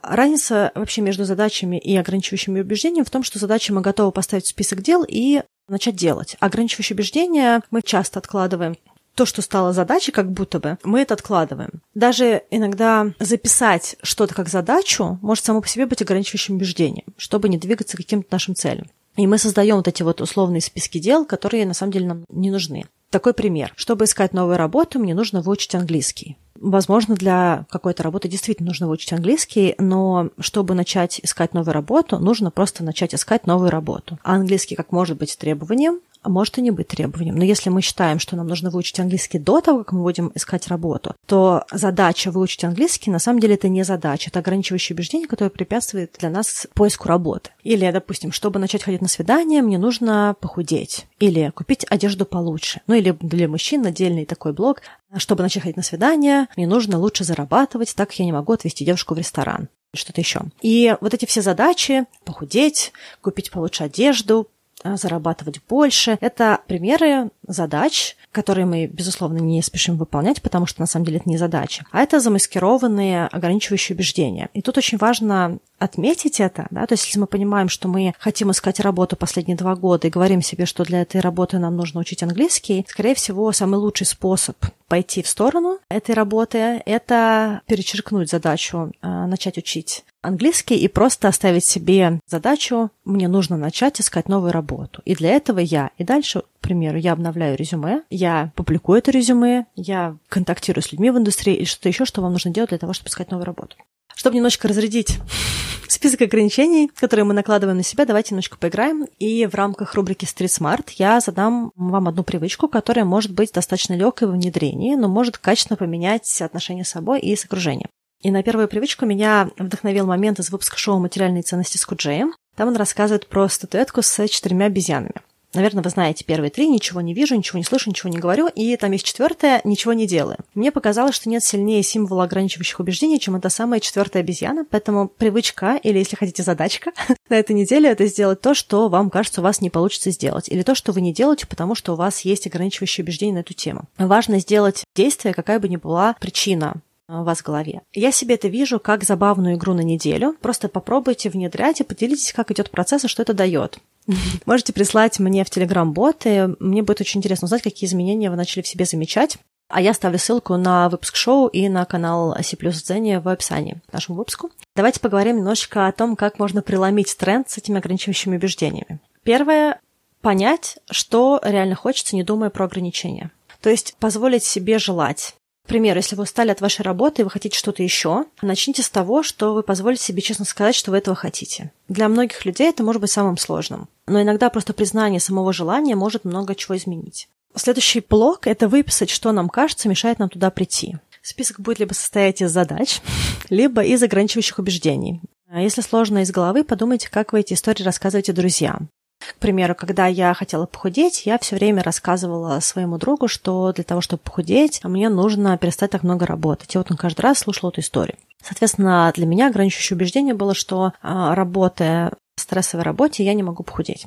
Разница 0.02 0.72
вообще 0.76 1.02
между 1.02 1.26
задачами 1.26 1.78
и 1.78 1.98
ограничивающими 1.98 2.62
убеждениями 2.62 3.04
в 3.04 3.10
том, 3.10 3.24
что 3.24 3.38
задачи 3.38 3.74
мы 3.74 3.82
готовы 3.82 4.14
поставить 4.14 4.46
в 4.46 4.50
список 4.50 4.82
дел 4.82 5.04
и 5.06 5.42
начать 5.68 5.98
делать. 5.98 6.38
Ограничивающие 6.40 6.96
убеждения 6.96 7.62
мы 7.70 7.82
часто 7.82 8.20
откладываем 8.20 8.78
то, 9.18 9.26
что 9.26 9.42
стало 9.42 9.74
задачей, 9.74 10.12
как 10.12 10.32
будто 10.32 10.60
бы, 10.60 10.78
мы 10.84 11.02
это 11.02 11.16
откладываем. 11.16 11.82
Даже 11.96 12.44
иногда 12.52 13.12
записать 13.20 13.98
что-то 14.04 14.36
как 14.36 14.48
задачу 14.48 15.18
может 15.24 15.44
само 15.44 15.60
по 15.60 15.68
себе 15.68 15.88
быть 15.88 16.02
ограничивающим 16.02 16.56
убеждением, 16.56 17.08
чтобы 17.18 17.50
не 17.50 17.58
двигаться 17.58 17.98
к 17.98 18.00
каким-то 18.00 18.28
нашим 18.32 18.56
целям. 18.56 18.88
И 19.16 19.26
мы 19.26 19.40
создаем 19.40 19.78
вот 19.78 19.88
эти 19.88 20.04
вот 20.04 20.22
условные 20.22 20.62
списки 20.62 21.00
дел, 21.00 21.26
которые 21.26 21.66
на 21.66 21.74
самом 21.74 21.92
деле 21.92 22.06
нам 22.06 22.26
не 22.30 22.52
нужны. 22.52 22.86
Такой 23.10 23.34
пример. 23.34 23.74
Чтобы 23.76 24.06
искать 24.06 24.34
новую 24.34 24.58
работу, 24.58 25.00
мне 25.00 25.16
нужно 25.16 25.42
выучить 25.42 25.74
английский. 25.74 26.38
Возможно, 26.60 27.16
для 27.16 27.66
какой-то 27.70 28.04
работы 28.04 28.28
действительно 28.28 28.68
нужно 28.68 28.88
выучить 28.88 29.14
английский, 29.14 29.76
но 29.80 30.30
чтобы 30.40 30.76
начать 30.76 31.20
искать 31.24 31.54
новую 31.54 31.74
работу, 31.74 32.20
нужно 32.20 32.52
просто 32.52 32.84
начать 32.84 33.16
искать 33.16 33.48
новую 33.48 33.72
работу. 33.72 34.20
А 34.24 34.36
английский 34.36 34.76
как 34.76 34.92
может 34.92 35.18
быть 35.18 35.38
требованием, 35.38 36.02
может 36.28 36.58
и 36.58 36.62
не 36.62 36.72
быть 36.72 36.88
требованием. 36.88 37.36
Но 37.36 37.44
если 37.44 37.70
мы 37.70 37.82
считаем, 37.82 38.20
что 38.20 38.36
нам 38.36 38.48
нужно 38.48 38.70
выучить 38.70 39.00
английский 39.00 39.40
до 39.40 39.62
того, 39.62 39.80
как 39.80 39.92
мы 39.92 40.02
будем 40.02 40.32
искать 40.36 40.68
работу, 40.68 41.16
то 41.26 41.66
задача 41.72 42.32
выучить 42.32 42.64
английский 42.64 43.12
на 43.12 43.20
самом 43.20 43.40
деле 43.40 43.56
это 43.56 43.70
не 43.70 43.84
задача, 43.84 44.30
это 44.30 44.40
ограничивающее 44.40 44.96
убеждение, 44.96 45.28
которое 45.28 45.50
препятствует 45.50 46.16
для 46.20 46.30
нас 46.30 46.68
поиску 46.74 47.08
работы. 47.08 47.52
Или, 47.64 47.90
допустим, 47.92 48.32
чтобы 48.32 48.60
начать 48.60 48.84
ходить 48.84 49.02
на 49.02 49.08
свидание, 49.08 49.62
мне 49.62 49.78
нужно 49.78 50.36
похудеть 50.40 51.08
или 51.20 51.52
купить 51.56 51.86
одежду 51.90 52.26
получше. 52.26 52.82
Ну 52.88 52.96
или 52.96 53.16
для 53.22 53.48
мужчин 53.48 53.86
отдельный 53.86 54.26
такой 54.26 54.54
блог. 54.54 54.82
Чтобы 55.16 55.44
начать 55.44 55.64
ходить 55.64 55.78
на 55.78 55.84
свидание, 55.84 56.48
мне 56.58 56.68
нужно 56.68 57.00
лучше 57.00 57.24
зарабатывать, 57.24 57.96
так 57.96 58.12
я 58.14 58.26
не 58.26 58.34
могу 58.34 58.54
отвезти 58.54 58.86
девушку 58.86 59.16
в 59.16 59.18
ресторан 59.18 59.70
что-то 59.94 60.22
еще. 60.22 60.42
И 60.62 60.96
вот 61.02 61.14
эти 61.14 61.26
все 61.26 61.42
задачи, 61.42 62.06
похудеть, 62.24 62.92
купить 63.22 63.52
получше 63.52 63.86
одежду, 63.86 64.48
а, 64.48 64.57
зарабатывать 64.84 65.62
больше. 65.68 66.18
Это 66.22 66.62
примеры 66.68 67.30
задач, 67.48 68.16
которые 68.32 68.66
мы, 68.66 68.88
безусловно, 68.88 69.38
не 69.40 69.62
спешим 69.62 69.98
выполнять, 69.98 70.42
потому 70.42 70.66
что 70.66 70.82
на 70.82 70.88
самом 70.88 71.06
деле 71.06 71.18
это 71.18 71.30
не 71.30 71.38
задача, 71.38 71.86
а 71.92 72.02
это 72.02 72.20
замаскированные 72.20 73.28
ограничивающие 73.28 73.96
убеждения. 73.96 74.50
И 74.54 74.62
тут 74.62 74.78
очень 74.78 74.98
важно 74.98 75.60
отметить 75.80 76.40
это, 76.40 76.68
да, 76.72 76.86
то 76.88 76.94
есть 76.94 77.06
если 77.06 77.20
мы 77.20 77.28
понимаем, 77.28 77.70
что 77.70 77.88
мы 77.88 78.14
хотим 78.18 78.52
искать 78.52 78.80
работу 78.80 79.16
последние 79.16 79.58
два 79.58 79.76
года 79.76 80.08
и 80.08 80.12
говорим 80.12 80.42
себе, 80.42 80.66
что 80.66 80.84
для 80.84 81.02
этой 81.02 81.22
работы 81.22 81.60
нам 81.60 81.76
нужно 81.76 82.00
учить 82.00 82.24
английский, 82.24 82.86
скорее 82.88 83.16
всего, 83.16 83.52
самый 83.52 83.76
лучший 83.76 84.08
способ 84.08 84.58
пойти 84.88 85.22
в 85.22 85.28
сторону 85.28 85.80
этой 85.90 86.16
работы– 86.16 86.82
это 86.86 87.62
перечеркнуть 87.68 88.30
задачу, 88.30 88.92
а, 89.02 89.28
начать 89.28 89.58
учить 89.58 90.06
английский 90.22 90.76
и 90.76 90.88
просто 90.88 91.28
оставить 91.28 91.66
себе 91.66 92.20
задачу 92.28 92.90
«мне 93.06 93.28
нужно 93.28 93.58
начать 93.58 94.00
искать 94.02 94.30
новую 94.30 94.52
работу». 94.52 95.02
И 95.06 95.16
для 95.16 95.32
этого 95.32 95.60
я 95.60 95.92
и 95.98 96.04
дальше, 96.04 96.44
примеру, 96.68 96.98
я 96.98 97.14
обновляю 97.14 97.58
резюме, 97.58 98.04
я 98.10 98.52
публикую 98.56 99.00
это 99.00 99.12
резюме, 99.12 99.68
я 99.76 100.18
контактирую 100.28 100.84
с 100.84 100.92
людьми 100.92 101.10
в 101.12 101.18
индустрии 101.18 101.56
или 101.56 101.64
что-то 101.64 101.88
еще, 101.88 102.04
что 102.04 102.22
вам 102.22 102.34
нужно 102.34 102.52
делать 102.52 102.72
для 102.72 102.78
того, 102.78 102.92
чтобы 102.92 103.10
искать 103.10 103.32
новую 103.32 103.46
работу. 103.46 103.78
Чтобы 104.14 104.36
немножечко 104.36 104.68
разрядить 104.68 105.20
список 105.88 106.22
ограничений, 106.24 106.90
которые 106.94 107.24
мы 107.24 107.34
накладываем 107.34 107.78
на 107.78 107.84
себя, 107.84 108.06
давайте 108.06 108.34
немножко 108.34 108.58
поиграем. 108.58 109.06
И 109.18 109.46
в 109.46 109.56
рамках 109.56 109.96
рубрики 109.96 110.26
Street 110.26 110.48
Smart 110.48 110.90
я 110.98 111.22
задам 111.22 111.72
вам 111.76 112.10
одну 112.10 112.24
привычку, 112.24 112.68
которая 112.68 113.06
может 113.06 113.32
быть 113.32 113.54
достаточно 113.54 113.94
легкой 113.94 114.28
во 114.28 114.34
внедрении, 114.34 114.96
но 114.96 115.08
может 115.08 115.38
качественно 115.38 115.78
поменять 115.78 116.42
отношения 116.42 116.84
с 116.84 116.90
собой 116.90 117.22
и 117.22 117.36
с 117.36 117.46
окружением. 117.46 117.90
И 118.22 118.32
на 118.32 118.44
первую 118.44 118.68
привычку 118.68 119.06
меня 119.06 119.50
вдохновил 119.58 120.06
момент 120.06 120.40
из 120.40 120.50
выпуска 120.50 120.78
шоу 120.78 121.00
«Материальные 121.00 121.44
ценности» 121.44 121.78
с 121.78 121.86
Куджеем. 121.86 122.34
Там 122.56 122.70
он 122.70 122.76
рассказывает 122.76 123.28
про 123.28 123.48
статуэтку 123.48 124.02
с 124.02 124.28
четырьмя 124.28 124.66
обезьянами. 124.66 125.22
Наверное, 125.54 125.84
вы 125.84 125.90
знаете 125.90 126.26
первые 126.26 126.52
три 126.52 126.68
«Ничего 126.68 127.02
не 127.02 127.14
вижу, 127.14 127.36
ничего 127.36 127.58
не 127.58 127.64
слышу, 127.64 127.90
ничего 127.90 128.10
не 128.10 128.18
говорю», 128.18 128.48
и 128.48 128.76
там 128.76 128.92
есть 128.92 129.06
четвертое 129.06 129.62
«Ничего 129.64 129.94
не 129.94 130.06
делаю». 130.06 130.38
Мне 130.54 130.72
показалось, 130.72 131.16
что 131.16 131.30
нет 131.30 131.44
сильнее 131.44 131.84
символа 131.84 132.26
ограничивающих 132.26 132.80
убеждений, 132.80 133.20
чем 133.20 133.36
эта 133.36 133.50
самая 133.50 133.80
четвертая 133.80 134.24
обезьяна, 134.24 134.66
поэтому 134.70 135.08
привычка, 135.08 135.80
или, 135.82 135.98
если 136.00 136.16
хотите, 136.16 136.44
задачка 136.44 136.92
на 137.30 137.36
эту 137.36 137.54
неделю— 137.54 137.90
это 137.90 138.06
сделать 138.08 138.42
то, 138.42 138.54
что 138.54 138.90
вам 138.90 139.10
кажется, 139.10 139.42
у 139.42 139.44
вас 139.44 139.62
не 139.62 139.70
получится 139.70 140.12
сделать, 140.12 140.50
или 140.50 140.64
то, 140.64 140.76
что 140.76 140.92
вы 140.92 141.02
не 141.02 141.14
делаете, 141.14 141.48
потому 141.48 141.76
что 141.76 141.94
у 141.94 141.96
вас 141.96 142.22
есть 142.22 142.48
ограничивающие 142.48 143.04
убеждения 143.04 143.34
на 143.34 143.40
эту 143.40 143.54
тему. 143.54 143.86
Важно 143.98 144.40
сделать 144.40 144.84
действие, 144.96 145.34
какая 145.34 145.60
бы 145.60 145.70
ни 145.70 145.78
была 145.78 146.16
причина 146.20 146.82
у 147.10 147.24
вас 147.24 147.42
голове. 147.42 147.82
Я 147.94 148.12
себе 148.12 148.36
это 148.36 148.48
вижу 148.48 148.80
как 148.80 149.04
забавную 149.04 149.56
игру 149.56 149.74
на 149.74 149.82
неделю. 149.82 150.36
Просто 150.42 150.68
попробуйте 150.68 151.30
внедрять 151.30 151.80
и 151.80 151.84
поделитесь, 151.84 152.34
как 152.34 152.52
идет 152.52 152.70
процесс 152.70 153.06
и 153.06 153.08
что 153.08 153.22
это 153.22 153.34
дает. 153.34 153.80
Можете 154.46 154.74
прислать 154.74 155.20
мне 155.20 155.44
в 155.44 155.50
Телеграм-бот, 155.50 156.26
и 156.26 156.48
мне 156.60 156.84
будет 156.84 157.02
очень 157.02 157.20
интересно 157.20 157.46
узнать, 157.46 157.62
какие 157.62 157.88
изменения 157.88 158.30
вы 158.30 158.36
начали 158.36 158.62
в 158.62 158.68
себе 158.68 158.86
замечать. 158.86 159.38
А 159.70 159.82
я 159.82 159.94
ставлю 159.94 160.18
ссылку 160.18 160.56
на 160.56 160.88
выпуск 160.88 161.16
шоу 161.16 161.48
и 161.48 161.68
на 161.68 161.84
канал 161.86 162.36
C 162.42 162.56
плюс 162.56 162.82
Дзене 162.82 163.20
в 163.20 163.28
описании 163.28 163.82
к 163.88 163.94
нашему 163.94 164.18
выпуску. 164.18 164.50
Давайте 164.76 165.02
поговорим 165.02 165.38
немножечко 165.38 165.88
о 165.88 165.92
том, 165.92 166.16
как 166.16 166.40
можно 166.40 166.62
преломить 166.62 167.18
тренд 167.18 167.50
с 167.50 167.58
этими 167.58 167.78
ограничивающими 167.78 168.38
убеждениями. 168.38 169.02
Первое— 169.24 169.82
понять, 170.22 170.78
что 170.90 171.42
реально 171.44 171.76
хочется, 171.76 172.16
не 172.16 172.24
думая 172.24 172.50
про 172.50 172.66
ограничения. 172.66 173.32
То 173.62 173.70
есть 173.70 173.98
позволить 174.00 174.44
себе 174.44 174.80
желать. 174.80 175.36
К 175.68 175.70
примеру, 175.70 176.00
если 176.00 176.16
вы 176.16 176.24
устали 176.24 176.52
от 176.52 176.62
вашей 176.62 176.84
работы 176.84 177.22
и 177.22 177.26
вы 177.26 177.30
хотите 177.30 177.58
что-то 177.58 177.84
еще, 177.84 178.24
начните 178.42 178.82
с 178.82 178.90
того, 178.90 179.22
что 179.22 179.54
вы 179.54 179.64
позволите 179.64 180.02
себе 180.02 180.22
честно 180.22 180.46
сказать, 180.46 180.76
что 180.76 180.92
вы 180.92 180.98
этого 181.00 181.14
хотите. 181.14 181.74
Для 181.90 182.08
многих 182.08 182.46
людей 182.46 182.70
это 182.70 182.84
может 182.84 183.02
быть 183.02 183.12
самым 183.12 183.36
сложным. 183.36 183.90
Но 184.08 184.22
иногда 184.22 184.50
просто 184.50 184.72
признание 184.72 185.20
самого 185.20 185.52
желания 185.52 185.98
может 185.98 186.24
много 186.24 186.56
чего 186.56 186.78
изменить. 186.78 187.28
Следующий 187.54 188.00
блок– 188.00 188.42
это 188.48 188.70
выписать, 188.70 189.10
что 189.10 189.34
нам 189.34 189.50
кажется, 189.50 189.90
мешает 189.90 190.20
нам 190.20 190.30
туда 190.30 190.52
прийти. 190.52 191.00
Список 191.22 191.60
будет 191.60 191.80
либо 191.80 191.92
состоять 191.92 192.42
из 192.42 192.50
задач, 192.50 193.02
либо 193.50 193.84
из 193.84 194.02
ограничивающих 194.02 194.60
убеждений. 194.60 195.20
А 195.50 195.60
если 195.60 195.82
сложно 195.82 196.20
из 196.20 196.32
головы, 196.32 196.64
подумайте, 196.64 197.10
как 197.10 197.34
вы 197.34 197.42
эти 197.42 197.56
истории 197.56 197.84
рассказываете 197.84 198.32
друзьям. 198.32 198.88
К 199.20 199.40
примеру, 199.40 199.76
когда 199.76 200.08
я 200.08 200.34
хотела 200.34 200.66
похудеть, 200.66 201.26
я 201.26 201.38
все 201.38 201.56
время 201.56 201.84
рассказывала 201.84 202.60
своему 202.60 202.98
другу, 202.98 203.28
что 203.28 203.74
для 203.74 203.84
того, 203.84 204.02
чтобы 204.02 204.22
похудеть, 204.24 204.84
мне 204.84 205.10
нужно 205.10 205.58
перестать 205.58 205.92
так 205.92 206.04
много 206.04 206.26
работать. 206.26 206.74
И 206.74 206.78
вот 206.78 206.92
он 206.92 206.98
каждый 206.98 207.22
раз 207.22 207.40
слушал 207.40 207.70
эту 207.70 207.82
историю. 207.82 208.18
Соответственно, 208.42 209.12
для 209.16 209.26
меня 209.26 209.48
ограничивающее 209.48 209.96
убеждение 209.96 210.34
было, 210.34 210.54
что 210.54 210.94
а, 211.02 211.36
работая 211.36 212.14
в 212.36 212.42
стрессовой 212.42 212.84
работе, 212.84 213.26
я 213.26 213.34
не 213.34 213.44
могу 213.44 213.64
похудеть. 213.64 214.06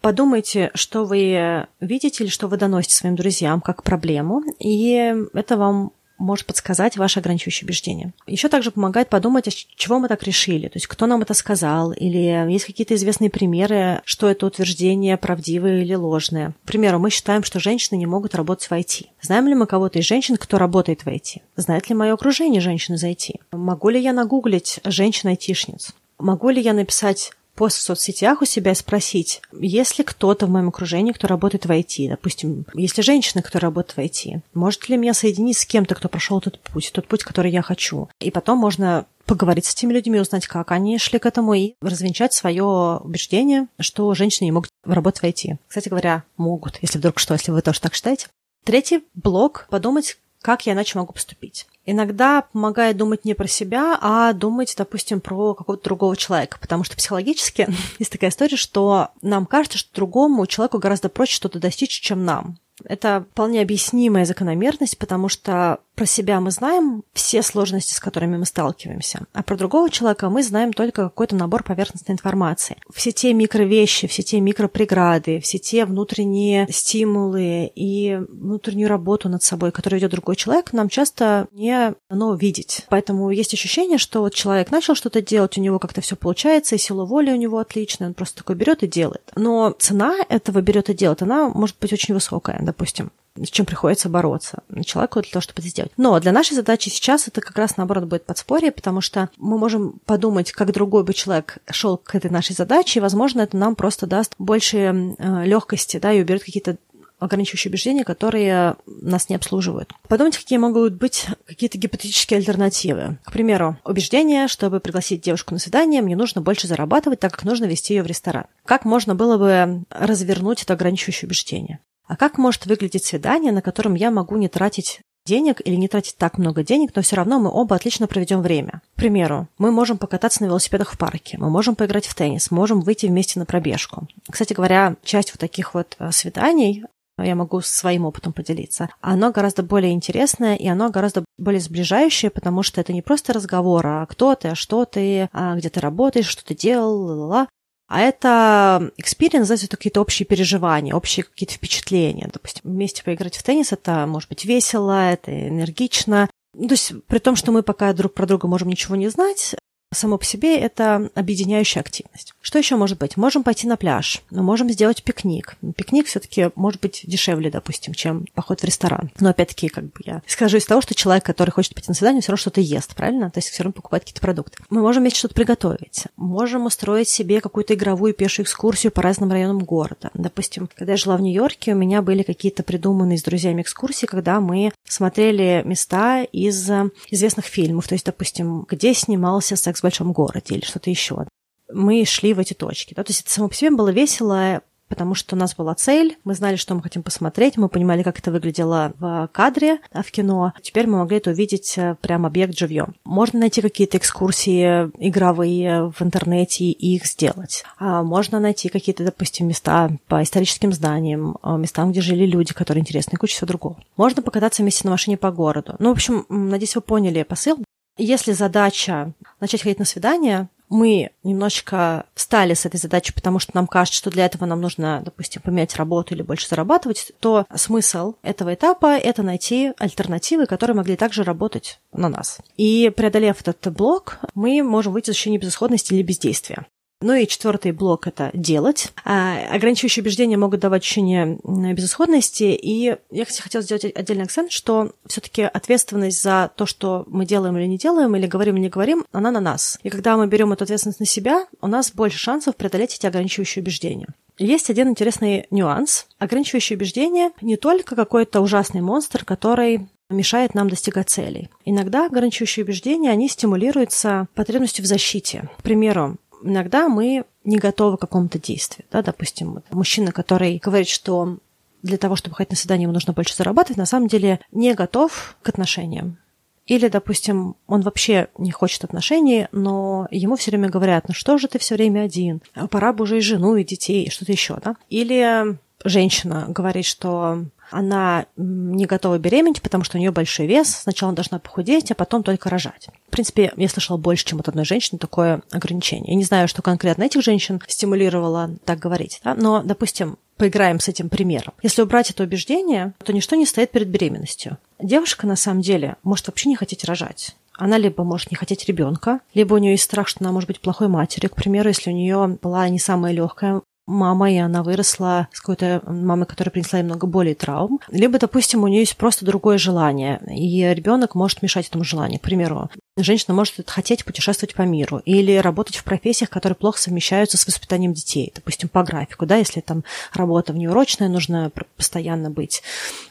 Подумайте, 0.00 0.70
что 0.74 1.04
вы 1.04 1.66
видите 1.80 2.24
или 2.24 2.30
что 2.30 2.48
вы 2.48 2.56
доносите 2.56 2.96
своим 2.96 3.14
друзьям 3.14 3.60
как 3.60 3.84
проблему, 3.84 4.42
и 4.58 5.14
это 5.32 5.56
вам 5.56 5.92
может 6.22 6.46
подсказать 6.46 6.96
ваши 6.96 7.20
ограничивающие 7.20 7.66
убеждения. 7.66 8.12
Еще 8.26 8.48
также 8.48 8.70
помогает 8.70 9.08
подумать, 9.08 9.48
а 9.48 9.50
чего 9.50 9.98
мы 9.98 10.08
так 10.08 10.22
решили, 10.22 10.68
то 10.68 10.76
есть 10.76 10.86
кто 10.86 11.06
нам 11.06 11.22
это 11.22 11.34
сказал, 11.34 11.92
или 11.92 12.50
есть 12.50 12.64
какие-то 12.64 12.94
известные 12.94 13.30
примеры, 13.30 14.00
что 14.04 14.28
это 14.28 14.46
утверждение 14.46 15.16
правдивое 15.16 15.82
или 15.82 15.94
ложное. 15.94 16.54
К 16.64 16.66
примеру, 16.66 16.98
мы 16.98 17.10
считаем, 17.10 17.44
что 17.44 17.60
женщины 17.60 17.98
не 17.98 18.06
могут 18.06 18.34
работать 18.34 18.68
в 18.68 18.72
IT. 18.72 19.06
Знаем 19.20 19.48
ли 19.48 19.54
мы 19.54 19.66
кого-то 19.66 19.98
из 19.98 20.04
женщин, 20.04 20.36
кто 20.36 20.58
работает 20.58 21.02
в 21.02 21.08
IT? 21.08 21.42
Знает 21.56 21.88
ли 21.88 21.94
мое 21.94 22.14
окружение 22.14 22.60
женщины 22.60 22.96
из 22.96 23.04
IT? 23.04 23.40
Могу 23.52 23.88
ли 23.88 24.00
я 24.00 24.12
нагуглить 24.12 24.80
женщин-айтишниц? 24.84 25.94
Могу 26.18 26.50
ли 26.50 26.60
я 26.62 26.72
написать 26.72 27.32
пост 27.54 27.78
в 27.78 27.82
соцсетях 27.82 28.42
у 28.42 28.44
себя 28.44 28.74
спросить, 28.74 29.42
есть 29.52 29.98
ли 29.98 30.04
кто-то 30.04 30.46
в 30.46 30.50
моем 30.50 30.68
окружении, 30.68 31.12
кто 31.12 31.28
работает 31.28 31.66
в 31.66 31.70
IT, 31.70 32.08
допустим, 32.08 32.66
есть 32.74 32.96
ли 32.96 33.02
женщина, 33.02 33.42
кто 33.42 33.58
работает 33.58 33.96
в 33.96 34.00
IT, 34.00 34.40
может 34.54 34.88
ли 34.88 34.96
меня 34.96 35.14
соединить 35.14 35.58
с 35.58 35.66
кем-то, 35.66 35.94
кто 35.94 36.08
прошел 36.08 36.38
этот 36.38 36.58
путь, 36.60 36.90
тот 36.92 37.06
путь, 37.06 37.24
который 37.24 37.50
я 37.50 37.62
хочу. 37.62 38.08
И 38.20 38.30
потом 38.30 38.58
можно 38.58 39.06
поговорить 39.26 39.66
с 39.66 39.74
этими 39.74 39.92
людьми, 39.92 40.20
узнать, 40.20 40.46
как 40.46 40.72
они 40.72 40.98
шли 40.98 41.18
к 41.18 41.26
этому, 41.26 41.54
и 41.54 41.74
развенчать 41.80 42.32
свое 42.32 42.98
убеждение, 43.02 43.68
что 43.78 44.12
женщины 44.14 44.46
не 44.46 44.52
могут 44.52 44.70
работать 44.84 45.22
в 45.22 45.24
IT. 45.24 45.56
Кстати 45.68 45.88
говоря, 45.88 46.24
могут, 46.36 46.78
если 46.82 46.98
вдруг 46.98 47.18
что, 47.18 47.34
если 47.34 47.50
вы 47.50 47.62
тоже 47.62 47.80
так 47.80 47.94
считаете. 47.94 48.28
Третий 48.64 49.04
блок– 49.14 49.66
подумать, 49.70 50.18
как 50.40 50.66
я 50.66 50.72
иначе 50.72 50.98
могу 50.98 51.12
поступить. 51.12 51.66
Иногда 51.84 52.42
помогает 52.52 52.96
думать 52.96 53.24
не 53.24 53.34
про 53.34 53.48
себя, 53.48 53.98
а 54.00 54.32
думать, 54.32 54.74
допустим, 54.76 55.20
про 55.20 55.54
какого-то 55.54 55.84
другого 55.84 56.16
человека. 56.16 56.58
Потому 56.60 56.84
что 56.84 56.96
психологически 56.96 57.68
есть 57.98 58.12
такая 58.12 58.30
история, 58.30 58.56
что 58.56 59.08
нам 59.20 59.46
кажется, 59.46 59.78
что 59.78 59.94
другому 59.94 60.46
человеку 60.46 60.78
гораздо 60.78 61.08
проще 61.08 61.34
что-то 61.34 61.58
достичь, 61.58 62.00
чем 62.00 62.24
нам. 62.24 62.58
Это 62.84 63.26
вполне 63.32 63.60
объяснимая 63.60 64.24
закономерность, 64.24 64.98
потому 64.98 65.28
что 65.28 65.80
про 65.94 66.06
себя 66.06 66.40
мы 66.40 66.50
знаем 66.50 67.04
все 67.12 67.42
сложности, 67.42 67.94
с 67.94 68.00
которыми 68.00 68.36
мы 68.36 68.46
сталкиваемся, 68.46 69.26
а 69.32 69.42
про 69.42 69.56
другого 69.56 69.90
человека 69.90 70.30
мы 70.30 70.42
знаем 70.42 70.72
только 70.72 71.04
какой-то 71.04 71.36
набор 71.36 71.62
поверхностной 71.62 72.14
информации. 72.14 72.76
Все 72.92 73.12
те 73.12 73.32
микровещи, 73.34 74.06
все 74.06 74.22
те 74.22 74.40
микропреграды, 74.40 75.40
все 75.40 75.58
те 75.58 75.84
внутренние 75.84 76.66
стимулы 76.70 77.70
и 77.74 78.18
внутреннюю 78.28 78.88
работу 78.88 79.28
над 79.28 79.42
собой, 79.42 79.72
которую 79.72 80.00
ведет 80.00 80.12
другой 80.12 80.36
человек, 80.36 80.72
нам 80.72 80.88
часто 80.88 81.48
не 81.52 81.94
дано 82.08 82.34
видеть. 82.34 82.86
Поэтому 82.88 83.30
есть 83.30 83.54
ощущение, 83.54 83.98
что 83.98 84.20
вот 84.20 84.34
человек 84.34 84.70
начал 84.70 84.94
что-то 84.94 85.20
делать, 85.20 85.58
у 85.58 85.60
него 85.60 85.78
как-то 85.78 86.00
все 86.00 86.16
получается, 86.16 86.74
и 86.74 86.78
сила 86.78 87.04
воли 87.04 87.30
у 87.30 87.36
него 87.36 87.58
отличная, 87.58 88.08
он 88.08 88.14
просто 88.14 88.38
такой 88.38 88.56
берет 88.56 88.82
и 88.82 88.86
делает. 88.86 89.30
Но 89.36 89.74
цена 89.78 90.14
этого 90.28 90.60
берет 90.60 90.90
и 90.90 90.94
делает, 90.94 91.22
она 91.22 91.48
может 91.48 91.76
быть 91.78 91.92
очень 91.92 92.14
высокая, 92.14 92.58
допустим 92.62 93.10
с 93.36 93.50
чем 93.50 93.66
приходится 93.66 94.08
бороться 94.08 94.62
человеку 94.84 95.20
для 95.20 95.30
того, 95.30 95.40
чтобы 95.40 95.60
это 95.60 95.68
сделать. 95.68 95.92
Но 95.96 96.18
для 96.20 96.32
нашей 96.32 96.54
задачи 96.54 96.88
сейчас 96.88 97.28
это 97.28 97.40
как 97.40 97.56
раз 97.56 97.76
наоборот 97.76 98.04
будет 98.04 98.24
подспорье, 98.24 98.72
потому 98.72 99.00
что 99.00 99.30
мы 99.38 99.58
можем 99.58 100.00
подумать, 100.04 100.52
как 100.52 100.72
другой 100.72 101.04
бы 101.04 101.14
человек 101.14 101.58
шел 101.70 101.96
к 101.96 102.14
этой 102.14 102.30
нашей 102.30 102.54
задаче, 102.54 102.98
и, 102.98 103.02
возможно, 103.02 103.40
это 103.40 103.56
нам 103.56 103.74
просто 103.74 104.06
даст 104.06 104.34
больше 104.38 104.78
э, 105.18 105.44
легкости, 105.44 105.98
да, 105.98 106.12
и 106.12 106.20
уберет 106.20 106.44
какие-то 106.44 106.76
ограничивающие 107.22 107.70
убеждения, 107.70 108.04
которые 108.04 108.76
нас 108.86 109.28
не 109.28 109.36
обслуживают. 109.36 109.92
Подумайте, 110.08 110.38
какие 110.38 110.58
могут 110.58 110.94
быть 110.94 111.26
какие-то 111.46 111.78
гипотетические 111.78 112.38
альтернативы. 112.38 113.18
К 113.24 113.32
примеру, 113.32 113.78
убеждение, 113.84 114.48
чтобы 114.48 114.80
пригласить 114.80 115.22
девушку 115.22 115.54
на 115.54 115.60
свидание, 115.60 116.02
мне 116.02 116.16
нужно 116.16 116.40
больше 116.40 116.66
зарабатывать, 116.66 117.20
так 117.20 117.32
как 117.32 117.44
нужно 117.44 117.66
вести 117.66 117.94
ее 117.94 118.02
в 118.02 118.06
ресторан. 118.06 118.46
Как 118.64 118.84
можно 118.84 119.14
было 119.14 119.38
бы 119.38 119.84
развернуть 119.90 120.62
это 120.62 120.72
ограничивающее 120.74 121.28
убеждение? 121.28 121.78
А 122.06 122.16
как 122.16 122.38
может 122.38 122.66
выглядеть 122.66 123.04
свидание, 123.04 123.52
на 123.52 123.62
котором 123.62 123.94
я 123.94 124.10
могу 124.10 124.36
не 124.36 124.48
тратить 124.48 125.00
денег 125.24 125.60
или 125.64 125.76
не 125.76 125.88
тратить 125.88 126.16
так 126.16 126.38
много 126.38 126.64
денег, 126.64 126.92
но 126.94 127.02
все 127.02 127.16
равно 127.16 127.38
мы 127.38 127.50
оба 127.50 127.76
отлично 127.76 128.06
проведем 128.06 128.42
время. 128.42 128.82
К 128.94 128.96
примеру, 128.96 129.48
мы 129.58 129.70
можем 129.70 129.98
покататься 129.98 130.42
на 130.42 130.46
велосипедах 130.46 130.92
в 130.92 130.98
парке, 130.98 131.38
мы 131.38 131.48
можем 131.48 131.76
поиграть 131.76 132.06
в 132.06 132.14
теннис, 132.14 132.50
можем 132.50 132.80
выйти 132.80 133.06
вместе 133.06 133.38
на 133.38 133.46
пробежку. 133.46 134.08
Кстати 134.30 134.52
говоря, 134.52 134.96
часть 135.04 135.32
вот 135.32 135.40
таких 135.40 135.74
вот 135.74 135.96
э, 135.98 136.10
свиданий 136.10 136.84
я 137.18 137.34
могу 137.34 137.60
своим 137.60 138.06
опытом 138.06 138.32
поделиться. 138.32 138.88
Оно 139.00 139.30
гораздо 139.30 139.62
более 139.62 139.92
интересное, 139.92 140.56
и 140.56 140.66
оно 140.66 140.90
гораздо 140.90 141.24
более 141.38 141.60
сближающее, 141.60 142.30
потому 142.30 142.62
что 142.62 142.80
это 142.80 142.92
не 142.92 143.02
просто 143.02 143.32
разговор, 143.32 143.86
а 143.86 144.06
кто 144.06 144.34
ты, 144.34 144.48
а 144.48 144.54
что 144.54 144.84
ты, 144.86 145.28
а 145.32 145.54
где 145.56 145.68
ты 145.68 145.80
работаешь, 145.80 146.26
что 146.26 146.44
ты 146.44 146.54
делал, 146.54 147.02
ла-ла-ла. 147.02 147.48
А 147.92 148.00
это 148.00 148.90
experience, 148.98 149.52
это 149.52 149.76
какие-то 149.76 150.00
общие 150.00 150.24
переживания, 150.24 150.94
общие 150.94 151.24
какие-то 151.24 151.52
впечатления. 151.52 152.30
Допустим, 152.32 152.62
вместе 152.64 153.04
поиграть 153.04 153.36
в 153.36 153.42
теннис, 153.42 153.70
это 153.70 154.06
может 154.06 154.30
быть 154.30 154.46
весело, 154.46 155.10
это 155.10 155.48
энергично. 155.48 156.30
Ну, 156.54 156.68
то 156.68 156.72
есть 156.72 156.94
при 157.06 157.18
том, 157.18 157.36
что 157.36 157.52
мы 157.52 157.62
пока 157.62 157.92
друг 157.92 158.14
про 158.14 158.24
друга 158.24 158.48
можем 158.48 158.68
ничего 158.68 158.96
не 158.96 159.08
знать, 159.08 159.56
само 159.92 160.18
по 160.18 160.24
себе 160.24 160.58
это 160.58 161.10
объединяющая 161.14 161.80
активность. 161.80 162.34
Что 162.40 162.58
еще 162.58 162.76
может 162.76 162.98
быть? 162.98 163.16
Можем 163.16 163.44
пойти 163.44 163.66
на 163.66 163.76
пляж, 163.76 164.22
мы 164.30 164.42
можем 164.42 164.68
сделать 164.70 165.02
пикник. 165.02 165.56
Пикник 165.76 166.06
все-таки 166.06 166.50
может 166.56 166.80
быть 166.80 167.02
дешевле, 167.04 167.50
допустим, 167.50 167.94
чем 167.94 168.26
поход 168.34 168.60
в 168.60 168.64
ресторан. 168.64 169.10
Но 169.20 169.28
опять-таки, 169.30 169.68
как 169.68 169.84
бы 169.84 170.00
я 170.04 170.22
скажу 170.26 170.56
из 170.56 170.64
того, 170.64 170.80
что 170.80 170.94
человек, 170.94 171.24
который 171.24 171.50
хочет 171.50 171.74
пойти 171.74 171.88
на 171.88 171.94
свидание, 171.94 172.22
все 172.22 172.32
равно 172.32 172.40
что-то 172.40 172.60
ест, 172.60 172.94
правильно? 172.94 173.30
То 173.30 173.38
есть 173.38 173.50
все 173.50 173.62
равно 173.62 173.72
покупает 173.72 174.04
какие-то 174.04 174.20
продукты. 174.20 174.58
Мы 174.70 174.80
можем 174.80 175.02
вместе 175.02 175.18
что-то 175.18 175.34
приготовить. 175.34 176.04
Можем 176.16 176.66
устроить 176.66 177.08
себе 177.08 177.40
какую-то 177.40 177.74
игровую 177.74 178.14
пешую 178.14 178.44
экскурсию 178.44 178.92
по 178.92 179.02
разным 179.02 179.30
районам 179.30 179.60
города. 179.60 180.10
Допустим, 180.14 180.68
когда 180.74 180.92
я 180.92 180.96
жила 180.96 181.16
в 181.16 181.20
Нью-Йорке, 181.20 181.74
у 181.74 181.76
меня 181.76 182.02
были 182.02 182.22
какие-то 182.22 182.62
придуманные 182.62 183.18
с 183.18 183.22
друзьями 183.22 183.62
экскурсии, 183.62 184.06
когда 184.06 184.40
мы 184.40 184.72
смотрели 184.88 185.62
места 185.64 186.22
из 186.22 186.70
известных 187.10 187.44
фильмов. 187.44 187.88
То 187.88 187.94
есть, 187.94 188.06
допустим, 188.06 188.66
где 188.68 188.94
снимался 188.94 189.56
секс 189.56 189.81
в 189.82 189.84
большом 189.84 190.12
городе 190.12 190.54
или 190.54 190.64
что-то 190.64 190.90
еще. 190.90 191.26
Мы 191.72 192.04
шли 192.04 192.34
в 192.34 192.38
эти 192.38 192.54
точки. 192.54 192.94
Да? 192.94 193.02
То 193.02 193.10
есть 193.10 193.22
это 193.22 193.30
само 193.30 193.48
по 193.48 193.54
себе 193.54 193.70
было 193.70 193.88
весело, 193.88 194.62
потому 194.92 195.14
что 195.14 195.36
у 195.36 195.38
нас 195.38 195.54
была 195.54 195.74
цель, 195.74 196.18
мы 196.22 196.34
знали, 196.34 196.56
что 196.56 196.74
мы 196.74 196.82
хотим 196.82 197.02
посмотреть, 197.02 197.56
мы 197.56 197.70
понимали, 197.70 198.02
как 198.02 198.18
это 198.18 198.30
выглядело 198.30 198.92
в 198.98 199.30
кадре, 199.32 199.78
в 199.90 200.10
кино. 200.10 200.52
Теперь 200.60 200.86
мы 200.86 200.98
могли 200.98 201.16
это 201.16 201.30
увидеть 201.30 201.78
э, 201.78 201.96
прям 202.02 202.26
объект 202.26 202.58
живьем. 202.58 202.94
Можно 203.04 203.40
найти 203.40 203.62
какие-то 203.62 203.96
экскурсии 203.96 204.90
игровые 204.98 205.90
в 205.96 206.02
интернете 206.02 206.64
и 206.64 206.96
их 206.96 207.06
сделать. 207.06 207.64
А 207.78 208.02
можно 208.02 208.38
найти 208.38 208.68
какие-то, 208.68 209.02
допустим, 209.02 209.48
места 209.48 209.90
по 210.08 210.22
историческим 210.22 210.74
зданиям, 210.74 211.38
э, 211.42 211.56
местам, 211.56 211.90
где 211.90 212.02
жили 212.02 212.26
люди, 212.26 212.52
которые 212.52 212.82
интересны, 212.82 213.14
и 213.14 213.16
куча 213.16 213.34
всего 213.34 213.48
другого. 213.48 213.78
Можно 213.96 214.20
покататься 214.20 214.60
вместе 214.60 214.82
на 214.84 214.90
машине 214.90 215.16
по 215.16 215.30
городу. 215.30 215.74
Ну, 215.78 215.88
в 215.88 215.92
общем, 215.92 216.26
надеюсь, 216.28 216.74
вы 216.74 216.82
поняли 216.82 217.22
посыл. 217.22 217.56
Если 217.96 218.32
задача 218.32 219.12
начать 219.40 219.62
ходить 219.62 219.78
на 219.78 219.84
свидание, 219.84 220.48
мы 220.72 221.10
немножечко 221.22 222.06
встали 222.14 222.54
с 222.54 222.64
этой 222.64 222.78
задачей, 222.78 223.12
потому 223.12 223.38
что 223.38 223.52
нам 223.54 223.66
кажется, 223.66 223.98
что 223.98 224.10
для 224.10 224.24
этого 224.24 224.46
нам 224.46 224.62
нужно, 224.62 225.02
допустим, 225.04 225.42
поменять 225.42 225.76
работу 225.76 226.14
или 226.14 226.22
больше 226.22 226.48
зарабатывать, 226.48 227.12
то 227.20 227.44
смысл 227.54 228.14
этого 228.22 228.54
этапа— 228.54 228.96
это 228.98 229.22
найти 229.22 229.72
альтернативы, 229.78 230.46
которые 230.46 230.74
могли 230.74 230.96
также 230.96 231.24
работать 231.24 231.78
на 231.92 232.08
нас. 232.08 232.38
И 232.56 232.90
преодолев 232.96 233.42
этот 233.42 233.70
блок, 233.74 234.18
мы 234.34 234.62
можем 234.62 234.94
выйти 234.94 235.10
из 235.10 235.14
ощущения 235.14 235.36
безысходности 235.36 235.92
или 235.92 236.02
бездействия. 236.02 236.66
Ну 237.02 237.14
и 237.14 237.26
четвертый 237.26 237.72
блок– 237.72 238.06
это 238.08 238.30
делать. 238.32 238.92
А, 239.04 239.38
ограничивающие 239.52 240.02
убеждения 240.02 240.36
могут 240.36 240.60
давать 240.60 240.82
ощущение 240.82 241.38
безысходности, 241.44 242.44
и 242.44 242.96
я 243.10 243.24
хотела 243.24 243.62
сделать 243.62 243.84
отдельный 243.84 244.24
акцент, 244.24 244.52
что 244.52 244.92
все 245.06 245.20
таки 245.20 245.42
ответственность 245.42 246.22
за 246.22 246.50
то, 246.56 246.66
что 246.66 247.04
мы 247.08 247.26
делаем 247.26 247.56
или 247.58 247.66
не 247.66 247.78
делаем, 247.78 248.14
или 248.16 248.26
говорим 248.26 248.54
или 248.56 248.62
не 248.62 248.68
говорим, 248.68 249.04
она 249.12 249.30
на 249.30 249.40
нас. 249.40 249.78
И 249.82 249.90
когда 249.90 250.16
мы 250.16 250.26
берем 250.26 250.52
эту 250.52 250.64
ответственность 250.64 251.00
на 251.00 251.06
себя, 251.06 251.46
у 251.60 251.66
нас 251.66 251.92
больше 251.92 252.18
шансов 252.18 252.56
преодолеть 252.56 252.94
эти 252.94 253.06
ограничивающие 253.06 253.62
убеждения. 253.62 254.08
Есть 254.38 254.70
один 254.70 254.88
интересный 254.88 255.46
нюанс. 255.50 256.06
Ограничивающие 256.18 256.76
убеждения 256.76 257.32
не 257.40 257.56
только 257.56 257.94
какой-то 257.94 258.40
ужасный 258.40 258.80
монстр, 258.80 259.24
который 259.24 259.88
мешает 260.08 260.54
нам 260.54 260.68
достигать 260.68 261.10
целей. 261.10 261.48
Иногда 261.64 262.06
ограничивающие 262.06 262.64
убеждения, 262.64 263.10
они 263.10 263.28
стимулируются 263.28 264.28
потребностью 264.34 264.84
в 264.84 264.88
защите. 264.88 265.48
К 265.58 265.62
примеру, 265.62 266.16
иногда 266.42 266.88
мы 266.88 267.24
не 267.44 267.58
готовы 267.58 267.96
к 267.96 268.00
какому-то 268.00 268.38
действию. 268.38 268.86
Да? 268.90 269.02
Допустим, 269.02 269.62
мужчина, 269.70 270.12
который 270.12 270.60
говорит, 270.62 270.88
что 270.88 271.38
для 271.82 271.98
того, 271.98 272.16
чтобы 272.16 272.36
ходить 272.36 272.50
на 272.50 272.56
свидание, 272.56 272.84
ему 272.84 272.92
нужно 272.92 273.12
больше 273.12 273.34
зарабатывать, 273.34 273.76
на 273.76 273.86
самом 273.86 274.08
деле 274.08 274.40
не 274.52 274.74
готов 274.74 275.36
к 275.42 275.48
отношениям. 275.48 276.18
Или, 276.66 276.88
допустим, 276.88 277.56
он 277.66 277.80
вообще 277.80 278.28
не 278.38 278.52
хочет 278.52 278.84
отношений, 278.84 279.48
но 279.50 280.06
ему 280.12 280.36
все 280.36 280.52
время 280.52 280.68
говорят, 280.68 281.08
ну 281.08 281.14
что 281.14 281.36
же 281.36 281.48
ты 281.48 281.58
все 281.58 281.74
время 281.74 282.02
один, 282.02 282.40
пора 282.70 282.92
бы 282.92 283.02
уже 283.02 283.18
и 283.18 283.20
жену, 283.20 283.56
и 283.56 283.64
детей, 283.64 284.04
и 284.04 284.10
что-то 284.10 284.30
еще, 284.30 284.58
да? 284.62 284.76
Или 284.88 285.58
женщина 285.84 286.46
говорит, 286.48 286.84
что 286.84 287.44
она 287.72 288.26
не 288.36 288.86
готова 288.86 289.18
беременеть, 289.18 289.62
потому 289.62 289.84
что 289.84 289.96
у 289.96 290.00
нее 290.00 290.10
большой 290.10 290.46
вес. 290.46 290.68
Сначала 290.68 291.10
она 291.10 291.16
должна 291.16 291.38
похудеть, 291.38 291.90
а 291.90 291.94
потом 291.94 292.22
только 292.22 292.50
рожать. 292.50 292.88
В 293.08 293.10
принципе, 293.10 293.52
я 293.56 293.68
слышала 293.68 293.96
больше, 293.96 294.24
чем 294.24 294.40
от 294.40 294.48
одной 294.48 294.64
женщины 294.64 294.98
такое 294.98 295.42
ограничение. 295.50 296.12
Я 296.12 296.16
не 296.16 296.24
знаю, 296.24 296.48
что 296.48 296.62
конкретно 296.62 297.04
этих 297.04 297.22
женщин 297.22 297.60
стимулировало 297.66 298.50
так 298.64 298.78
говорить, 298.78 299.20
да? 299.24 299.34
но, 299.34 299.62
допустим, 299.62 300.18
поиграем 300.36 300.80
с 300.80 300.88
этим 300.88 301.08
примером. 301.08 301.54
Если 301.62 301.82
убрать 301.82 302.10
это 302.10 302.22
убеждение, 302.22 302.94
то 303.04 303.12
ничто 303.12 303.36
не 303.36 303.46
стоит 303.46 303.70
перед 303.70 303.88
беременностью. 303.88 304.58
Девушка, 304.80 305.26
на 305.26 305.36
самом 305.36 305.60
деле, 305.60 305.96
может 306.02 306.26
вообще 306.26 306.48
не 306.48 306.56
хотеть 306.56 306.84
рожать. 306.84 307.36
Она 307.54 307.78
либо 307.78 308.02
может 308.02 308.30
не 308.30 308.36
хотеть 308.36 308.66
ребенка, 308.66 309.20
либо 309.34 309.54
у 309.54 309.58
нее 309.58 309.72
есть 309.72 309.84
страх, 309.84 310.08
что 310.08 310.24
она 310.24 310.32
может 310.32 310.48
быть 310.48 310.60
плохой 310.60 310.88
матерью. 310.88 311.30
К 311.30 311.36
примеру, 311.36 311.68
если 311.68 311.90
у 311.90 311.94
нее 311.94 312.38
была 312.42 312.68
не 312.68 312.78
самая 312.78 313.12
легкая 313.12 313.62
мама, 313.86 314.30
и 314.32 314.36
она 314.36 314.62
выросла 314.62 315.28
с 315.32 315.40
какой-то 315.40 315.82
мамой, 315.86 316.26
которая 316.26 316.52
принесла 316.52 316.78
ей 316.78 316.84
много 316.84 317.06
боли 317.06 317.34
травм. 317.34 317.80
Либо, 317.88 318.18
допустим, 318.18 318.62
у 318.62 318.68
нее 318.68 318.80
есть 318.80 318.96
просто 318.96 319.24
другое 319.24 319.58
желание, 319.58 320.20
и 320.28 320.62
ребенок 320.74 321.14
может 321.14 321.42
мешать 321.42 321.68
этому 321.68 321.84
желанию. 321.84 322.18
К 322.18 322.22
примеру, 322.22 322.70
женщина 322.96 323.34
может 323.34 323.68
хотеть 323.68 324.04
путешествовать 324.04 324.54
по 324.54 324.62
миру 324.62 324.98
или 325.04 325.36
работать 325.36 325.76
в 325.76 325.84
профессиях, 325.84 326.30
которые 326.30 326.56
плохо 326.56 326.78
совмещаются 326.78 327.36
с 327.36 327.46
воспитанием 327.46 327.92
детей. 327.92 328.32
Допустим, 328.34 328.68
по 328.68 328.82
графику, 328.82 329.26
да, 329.26 329.36
если 329.36 329.60
там 329.60 329.84
работа 330.12 330.52
внеурочная, 330.52 331.08
нужно 331.08 331.50
постоянно 331.76 332.30
быть 332.30 332.62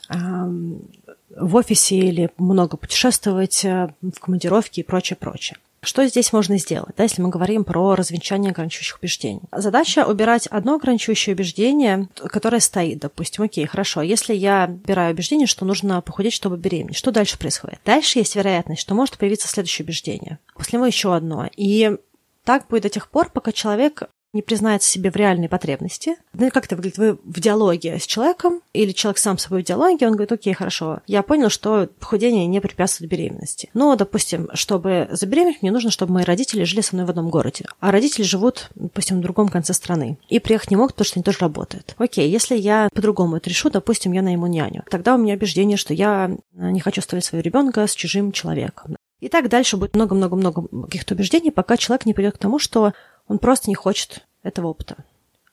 в 0.10 1.56
офисе 1.56 1.98
или 1.98 2.30
много 2.38 2.78
путешествовать 2.78 3.64
э, 3.66 3.94
в 4.02 4.20
командировке 4.20 4.82
и 4.82 4.84
прочее, 4.84 5.18
прочее. 5.18 5.58
Что 5.84 6.06
здесь 6.06 6.32
можно 6.32 6.60
сделать, 6.60 6.96
да, 6.96 7.04
если 7.04 7.24
мы 7.24 7.30
говорим 7.30 7.64
про 7.64 7.96
развенчание 7.96 8.52
ограничивающих 8.52 9.00
убеждений? 9.00 9.42
Задача 9.52 10.06
убирать 10.06 10.46
одно 10.46 10.76
ограничивающее 10.76 11.34
убеждение, 11.34 12.08
которое 12.16 12.60
стоит, 12.60 13.00
допустим, 13.00 13.46
окей, 13.46 13.66
хорошо, 13.66 14.04
если 14.04 14.36
я 14.36 14.68
убираю 14.70 15.14
убеждение, 15.14 15.48
что 15.48 15.66
нужно 15.66 16.00
похудеть, 16.02 16.34
чтобы 16.34 16.58
беременеть, 16.58 16.98
что 16.98 17.12
дальше 17.12 17.40
происходит? 17.40 17.80
Дальше 17.84 18.20
есть 18.20 18.36
вероятность, 18.36 18.82
что 18.82 18.94
может 18.94 19.18
появиться 19.18 19.48
следующее 19.48 19.84
убеждение, 19.84 20.38
после 20.56 20.78
него 20.78 20.86
еще 20.86 21.16
одно. 21.16 21.50
И 21.58 21.98
так 22.44 22.68
будет 22.68 22.84
до 22.84 22.90
тех 22.90 23.10
пор, 23.10 23.32
пока 23.32 23.52
человек 23.52 24.04
не 24.34 24.42
признается 24.42 24.90
себе 24.90 25.12
в 25.12 25.16
реальной 25.16 25.50
потребности. 25.50 26.16
Ну, 26.34 26.50
как 26.52 26.66
это 26.66 26.76
выглядит? 26.76 26.98
Вы 26.98 27.20
в 27.24 27.40
диалоге 27.40 28.00
с 28.00 28.06
человеком, 28.06 28.62
или 28.74 28.92
человек 28.92 29.18
сам 29.18 29.38
с 29.38 29.44
собой 29.44 29.64
в 29.64 29.66
диалоге, 29.66 30.08
он 30.08 30.14
говорит, 30.14 30.32
окей, 30.32 30.54
хорошо, 30.54 31.02
я 31.08 31.22
понял, 31.22 31.50
что 31.50 31.90
похудение 32.00 32.46
не 32.48 32.62
препятствует 32.62 33.12
беременности. 33.12 33.70
Но, 33.74 33.96
допустим, 33.96 34.50
чтобы 34.54 35.10
забеременеть, 35.12 35.62
мне 35.62 35.72
нужно, 35.72 35.92
чтобы 35.92 36.14
мои 36.14 36.24
родители 36.24 36.64
жили 36.64 36.82
со 36.82 36.96
мной 36.96 37.06
в 37.06 37.10
одном 37.10 37.30
городе. 37.30 37.66
А 37.80 37.92
родители 37.92 38.24
живут, 38.24 38.70
допустим, 38.76 39.20
в 39.20 39.22
другом 39.22 39.50
конце 39.50 39.74
страны. 39.74 40.18
И 40.30 40.40
приехать 40.40 40.72
не 40.72 40.78
могут, 40.78 40.94
потому 40.94 41.06
что 41.06 41.20
они 41.20 41.24
тоже 41.24 41.40
работают. 41.40 41.96
Окей, 41.98 42.30
если 42.30 42.56
я 42.56 42.90
по-другому 42.94 43.38
это 43.38 43.50
решу, 43.50 43.70
допустим, 43.70 44.14
я 44.14 44.22
найму 44.22 44.48
няню. 44.48 44.84
Тогда 44.90 45.16
у 45.16 45.18
меня 45.18 45.34
убеждение, 45.34 45.78
что 45.78 45.94
я 45.94 46.32
не 46.54 46.80
хочу 46.80 47.02
оставлять 47.02 47.26
своего 47.26 47.44
ребенка 47.44 47.86
с 47.86 47.94
чужим 47.94 48.32
человеком. 48.32 48.96
И 49.20 49.30
так 49.30 49.50
дальше 49.50 49.78
будет 49.78 49.96
много-много-много 49.96 50.68
каких-то 50.86 51.14
убеждений, 51.14 51.52
пока 51.52 51.78
человек 51.78 52.06
не 52.08 52.14
придет 52.14 52.36
к 52.36 52.40
тому, 52.40 52.58
что 52.58 52.94
он 53.32 53.40
просто 53.40 53.70
не 53.70 53.76
хочет 53.76 54.28
этого 54.44 54.68
опыта. 54.68 55.06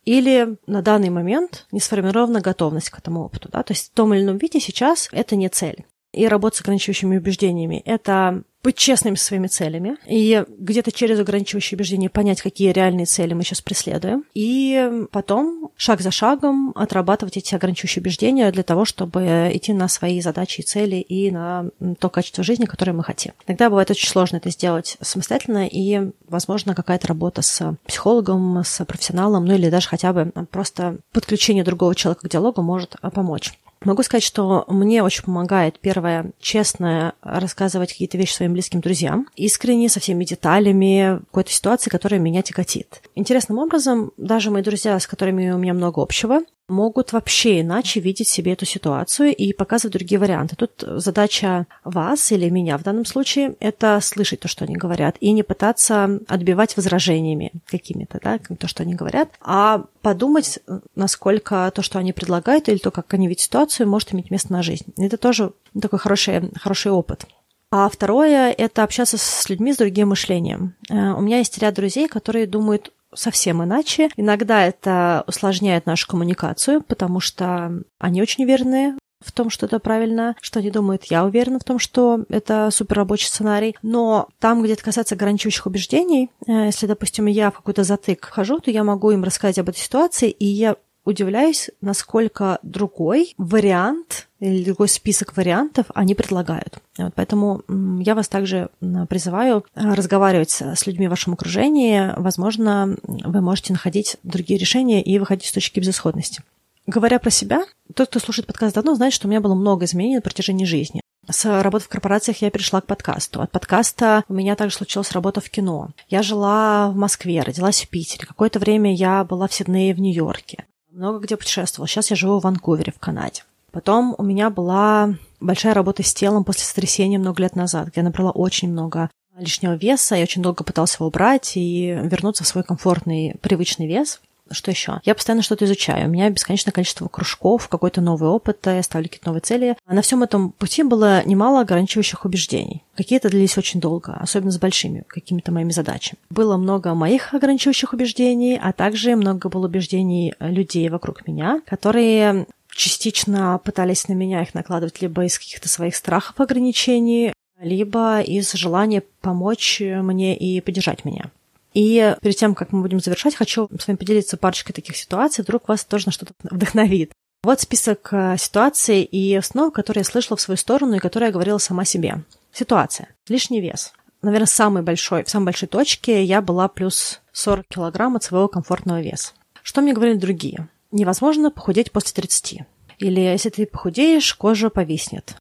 Или 0.05 0.57
на 0.67 0.83
данный 0.83 1.11
момент 1.11 1.69
не 1.71 1.79
сформирована 1.79 2.41
готовность 2.41 2.91
к 2.91 2.99
этому 2.99 3.23
опыту. 3.25 3.51
Да? 3.53 3.63
То 3.63 3.73
есть 3.73 3.93
в 3.93 3.95
том 3.95 4.13
или 4.13 4.23
ином 4.23 4.37
виде 4.39 4.59
сейчас 4.59 5.09
это 5.13 5.37
не 5.37 5.49
цель. 5.49 5.87
И 6.13 6.27
работа 6.27 6.57
с 6.57 6.61
ограничивающими 6.61 7.19
убеждениями– 7.19 7.81
это 7.85 8.43
быть 8.63 8.77
честными 8.77 9.15
со 9.15 9.27
своими 9.27 9.47
целями 9.47 9.97
и 10.07 10.45
где-то 10.59 10.93
через 10.93 11.21
ограничивающие 11.21 11.77
убеждения 11.77 12.11
понять, 12.11 12.43
какие 12.43 12.73
реальные 12.73 13.07
цели 13.07 13.35
мы 13.35 13.45
сейчас 13.45 13.61
преследуем, 13.61 14.25
и 14.35 15.07
потом 15.13 15.71
шаг 15.77 16.01
за 16.01 16.11
шагом 16.11 16.73
отрабатывать 16.75 17.37
эти 17.37 17.55
ограничивающие 17.55 18.03
убеждения 18.03 18.51
для 18.51 18.63
того, 18.63 18.85
чтобы 18.85 19.51
идти 19.53 19.73
на 19.73 19.89
свои 19.89 20.21
задачи 20.21 20.61
и 20.61 20.65
цели 20.65 20.97
и 20.97 21.31
на 21.31 21.71
то 22.01 22.09
качество 22.09 22.43
жизни, 22.43 22.65
которое 22.65 22.93
мы 22.93 23.05
хотим. 23.05 23.33
Иногда 23.47 23.71
бывает 23.71 23.91
очень 23.91 24.09
сложно 24.09 24.37
это 24.37 24.51
сделать 24.51 24.97
самостоятельно, 25.01 25.67
и, 25.67 26.11
возможно, 26.29 26.75
какая-то 26.75 27.09
работа 27.09 27.43
с 27.43 27.77
психологом, 27.87 28.63
с 28.65 28.85
профессионалом, 28.85 29.45
ну 29.45 29.55
или 29.55 29.71
даже 29.71 29.89
хотя 29.89 30.13
бы 30.13 30.33
просто 30.51 30.99
подключение 31.13 31.65
другого 31.65 31.95
человека 31.95 32.27
к 32.27 32.31
диалогу 32.31 32.63
может 32.63 32.97
помочь. 33.13 33.53
Могу 33.85 34.03
сказать, 34.03 34.25
что 34.25 34.65
мне 34.69 35.03
очень 35.03 35.25
помогает, 35.25 35.79
первое, 35.79 36.33
честно 36.41 37.15
рассказывать 37.23 37.93
какие-то 37.93 38.19
вещи 38.19 38.35
своим 38.35 38.53
близким 38.53 38.81
друзьям, 38.81 39.29
искренне, 39.37 39.89
со 39.89 40.01
всеми 40.01 40.25
деталями 40.25 41.21
какой-то 41.27 41.53
ситуации, 41.53 41.91
которая 41.91 42.21
меня 42.21 42.43
тяготит. 42.43 43.03
Интересным 43.15 43.59
образом, 43.59 44.13
даже 44.17 44.51
мои 44.51 44.63
друзья, 44.63 44.99
с 44.99 45.07
которыми 45.07 45.51
у 45.51 45.59
меня 45.59 45.75
много 45.75 46.03
общего, 46.03 46.41
могут 46.69 47.13
вообще 47.13 47.61
иначе 47.61 48.01
видеть 48.01 48.29
себе 48.29 48.53
эту 48.53 48.67
ситуацию 48.67 49.35
и 49.35 49.53
показывать 49.53 49.95
другие 49.95 50.19
варианты. 50.19 50.57
Тут 50.57 50.85
задача 50.87 51.67
вас 51.85 52.31
или 52.33 52.49
меня 52.49 52.79
в 52.79 52.83
данном 52.83 53.05
случае– 53.05 53.57
это 53.61 53.99
слышать 54.03 54.41
то, 54.41 54.49
что 54.49 54.65
они 54.65 54.77
говорят, 54.77 55.17
и 55.21 55.33
не 55.33 55.43
пытаться 55.43 56.21
отбивать 56.29 56.77
возражениями 56.77 57.53
какими-то, 57.67 58.21
да, 58.23 58.39
то, 58.39 58.69
что 58.69 58.83
они 58.83 58.95
говорят, 58.95 59.31
а 59.41 59.85
подумать, 60.03 60.59
насколько 60.95 61.71
то, 61.75 61.83
что 61.83 61.99
они 61.99 62.13
предлагают, 62.13 62.69
или 62.69 62.79
то, 62.79 62.91
как 62.91 63.13
они 63.15 63.29
видят 63.29 63.41
ситуацию, 63.41 63.89
может 63.89 64.15
иметь 64.15 64.31
место 64.31 64.53
на 64.53 64.63
жизнь. 64.63 64.87
Это 64.97 65.17
тоже 65.17 65.53
такой 65.81 65.99
хороший, 65.99 66.51
хороший 66.57 66.93
опыт. 66.93 67.27
А 67.71 67.89
второе– 67.91 68.51
это 68.59 68.83
общаться 68.83 69.19
с 69.19 69.49
людьми 69.51 69.75
с 69.75 69.77
другим 69.77 70.09
мышлением. 70.09 70.75
Э, 70.89 71.13
у 71.13 71.21
меня 71.21 71.39
есть 71.39 71.59
ряд 71.59 71.75
друзей, 71.75 72.09
которые 72.09 72.47
думают 72.47 72.93
совсем 73.15 73.63
иначе. 73.63 74.11
Иногда 74.17 74.65
это 74.65 75.25
усложняет 75.27 75.87
нашу 75.87 76.07
коммуникацию, 76.09 76.83
потому 76.83 77.21
что 77.21 77.83
они 77.99 78.23
очень 78.23 78.45
уверены 78.45 78.97
в 79.21 79.33
том, 79.33 79.51
что 79.51 79.67
это 79.67 79.79
правильно, 79.79 80.37
что 80.41 80.61
они 80.61 80.71
думают. 80.71 81.05
Я 81.05 81.25
уверена 81.25 81.59
в 81.59 81.65
том, 81.65 81.79
что 81.79 82.25
это 82.29 82.69
супер 82.71 82.99
рабочий 82.99 83.27
сценарий. 83.27 83.77
Но 83.83 84.29
там, 84.39 84.63
где 84.63 84.75
это 84.75 84.85
касается 84.85 85.15
ограничивающих 85.15 85.67
убеждений, 85.67 86.31
э, 86.47 86.67
если, 86.67 86.87
допустим, 86.87 87.27
я 87.27 87.51
в 87.51 87.57
какой-то 87.57 87.85
затык 87.85 88.25
хожу, 88.25 88.61
то 88.61 88.71
я 88.71 88.85
могу 88.85 89.11
им 89.11 89.25
рассказать 89.25 89.59
об 89.59 89.69
этой 89.69 89.79
ситуации, 89.79 90.31
и 90.31 90.47
я 90.47 90.77
удивляюсь, 91.05 91.71
насколько 91.81 92.59
другой 92.63 93.35
вариант 93.39 94.28
или 94.41 94.65
другой 94.65 94.89
список 94.89 95.37
вариантов 95.37 95.87
они 95.95 96.15
предлагают. 96.15 96.79
Вот, 96.97 97.13
поэтому 97.15 97.63
я 98.01 98.15
вас 98.15 98.29
также 98.29 98.69
призываю 99.09 99.65
э, 99.75 99.95
разговаривать 99.95 100.51
с 100.51 100.87
людьми 100.87 101.07
в 101.07 101.11
вашем 101.11 101.33
окружении. 101.33 102.13
Возможно, 102.17 102.97
вы 103.03 103.41
можете 103.41 103.73
находить 103.73 104.17
другие 104.23 104.59
решения 104.59 105.03
и 105.03 105.19
выходить 105.19 105.47
с 105.47 105.53
точки 105.53 105.81
безысходности. 105.81 106.43
Говоря 106.87 107.19
про 107.19 107.31
себя, 107.31 107.65
тот, 107.95 108.09
кто 108.09 108.19
слушает 108.19 108.47
подкаст 108.47 108.75
давно, 108.75 108.95
знает, 108.95 109.13
что 109.13 109.27
у 109.27 109.31
меня 109.31 109.41
было 109.41 109.55
много 109.55 109.85
изменений 109.85 110.17
на 110.17 110.23
протяжении 110.23 110.65
жизни. 110.65 111.03
С 111.31 111.45
работы 111.63 111.85
в 111.85 111.89
корпорациях 111.89 112.41
я 112.41 112.51
перешла 112.51 112.81
к 112.81 112.87
подкасту. 112.87 113.43
От 113.43 113.51
подкаста 113.51 114.25
у 114.29 114.33
меня 114.33 114.57
также 114.57 114.77
случилась 114.77 115.13
работа 115.13 115.43
в 115.43 115.51
кино. 115.51 115.91
Я 116.09 116.23
жила 116.23 116.89
в 116.91 116.97
Москве, 116.97 117.43
родилась 117.43 117.83
в 117.83 117.89
Питере. 117.89 118.27
Какое-то 118.27 118.59
время 118.59 118.95
я 118.95 119.25
была 119.25 119.47
в 119.47 119.53
Сиднее 119.53 119.93
в 119.93 120.01
Нью-Йорке. 120.01 120.65
Много 120.91 121.19
где 121.19 121.37
путешествовала. 121.37 121.87
Сейчас 121.87 122.09
я 122.09 122.17
живу 122.17 122.39
в 122.39 122.45
Ванкувере, 122.45 122.93
в 122.93 122.99
Канаде. 122.99 123.43
Потом 123.73 124.15
у 124.19 124.23
меня 124.23 124.51
была 124.51 125.15
большая 125.41 125.75
работа 125.75 126.03
с 126.03 126.15
телом 126.15 126.45
после 126.45 126.65
сотрясения 126.65 127.19
много 127.19 127.43
лет 127.43 127.57
назад, 127.57 127.89
где 127.89 128.01
я 128.01 128.05
набрала 128.05 128.31
очень 128.31 128.71
много 128.71 129.11
лишнего 129.39 129.75
веса, 129.75 130.17
я 130.17 130.25
очень 130.25 130.43
долго 130.43 130.65
пыталась 130.65 130.97
его 130.97 131.07
убрать 131.07 131.53
и 131.57 131.97
вернуться 132.03 132.45
в 132.45 132.49
свой 132.49 132.65
комфортный, 132.65 133.37
привычный 133.41 133.87
вес. 133.87 134.21
Что 134.51 134.71
еще? 134.71 135.01
Я 135.05 135.15
постоянно 135.15 135.43
что-то 135.43 135.67
изучаю. 135.67 136.09
У 136.09 136.11
меня 136.11 136.31
бесконечное 136.31 136.73
количество 136.73 137.07
кружков, 137.09 137.69
какой-то 137.69 138.01
новый 138.01 138.31
опыт, 138.31 138.61
я 138.65 138.83
ставлю 138.83 139.09
какие-то 139.09 139.29
новые 139.29 139.43
цели. 139.43 139.77
А 139.85 139.95
на 139.95 140.03
всем 140.03 140.23
этом 140.23 140.53
пути 140.53 140.83
было 140.83 141.23
немало 141.27 141.61
ограничивающих 141.61 142.25
убеждений. 142.25 142.83
Какие-то 142.97 143.29
длились 143.29 143.59
очень 143.59 143.81
долго, 143.81 144.15
особенно 144.15 144.51
с 144.51 144.59
большими 144.59 145.05
какими-то 145.07 145.53
моими 145.53 145.73
задачами. 145.73 146.19
Было 146.31 146.57
много 146.57 146.95
моих 146.95 147.35
ограничивающих 147.35 147.93
убеждений, 147.93 148.59
а 148.61 148.73
также 148.73 149.17
много 149.17 149.49
было 149.49 149.67
убеждений 149.67 150.35
людей 150.41 150.89
вокруг 150.89 151.27
меня, 151.27 151.61
которые 151.67 152.47
частично 152.79 153.61
пытались 153.63 154.09
на 154.09 154.13
меня 154.15 154.43
их 154.43 154.55
накладывать 154.55 155.03
либо 155.03 155.25
из 155.25 155.39
каких-то 155.39 155.69
своих 155.69 155.97
страхов 155.97 156.41
ограничений, 156.41 157.33
либо 157.61 158.21
из 158.21 158.53
желания 158.53 159.03
помочь 159.21 159.81
мне 159.81 160.37
и 160.37 160.61
поддержать 160.61 161.05
меня. 161.05 161.31
И 161.75 162.17
перед 162.23 162.37
тем, 162.37 162.55
как 162.55 162.73
мы 162.73 162.81
будем 162.81 163.01
завершать, 163.01 163.35
хочу 163.35 163.69
с 163.79 163.87
вами 163.87 163.97
поделиться 163.97 164.37
парочкой 164.37 164.75
таких 164.75 164.97
ситуаций, 164.97 165.43
вдруг 165.43 165.69
вас 165.69 165.85
тоже 165.85 166.07
на 166.07 166.13
что-то 166.13 166.33
вдохновит. 166.43 167.13
Вот 167.43 167.61
список 167.61 168.09
э, 168.13 168.37
ситуаций 168.39 169.03
и 169.03 169.41
снов, 169.43 169.73
которые 169.73 170.01
я 170.01 170.05
слышала 170.05 170.37
в 170.37 170.41
свою 170.41 170.57
сторону 170.57 170.95
и 170.95 170.99
которые 170.99 171.29
я 171.29 171.33
говорила 171.33 171.59
сама 171.59 171.85
себе. 171.85 172.25
Ситуация. 172.53 173.09
Лишний 173.29 173.61
вес. 173.61 173.93
Наверное, 174.23 174.47
самый 174.47 174.83
большой, 174.83 175.23
в 175.25 175.31
самой 175.31 175.47
большой 175.47 175.69
точке 175.69 176.25
я 176.25 176.43
была 176.43 176.67
плюс 176.67 177.21
40 177.33 177.67
килограмм 177.69 178.17
от 178.17 178.25
своего 178.25 178.49
комфортного 178.49 179.01
веса. 179.01 179.33
Что 179.63 179.81
мне 179.81 179.93
говорили 179.93 180.17
другие? 180.17 180.69
Невозможно 180.91 181.51
похудеть 181.51 181.93
после 181.93 182.13
30. 182.15 182.61
Или 182.99 183.21
если 183.21 183.51
ты 183.51 183.67
похудеешь, 183.67 184.35
кожа 184.35 184.71
повиснет 184.71 185.37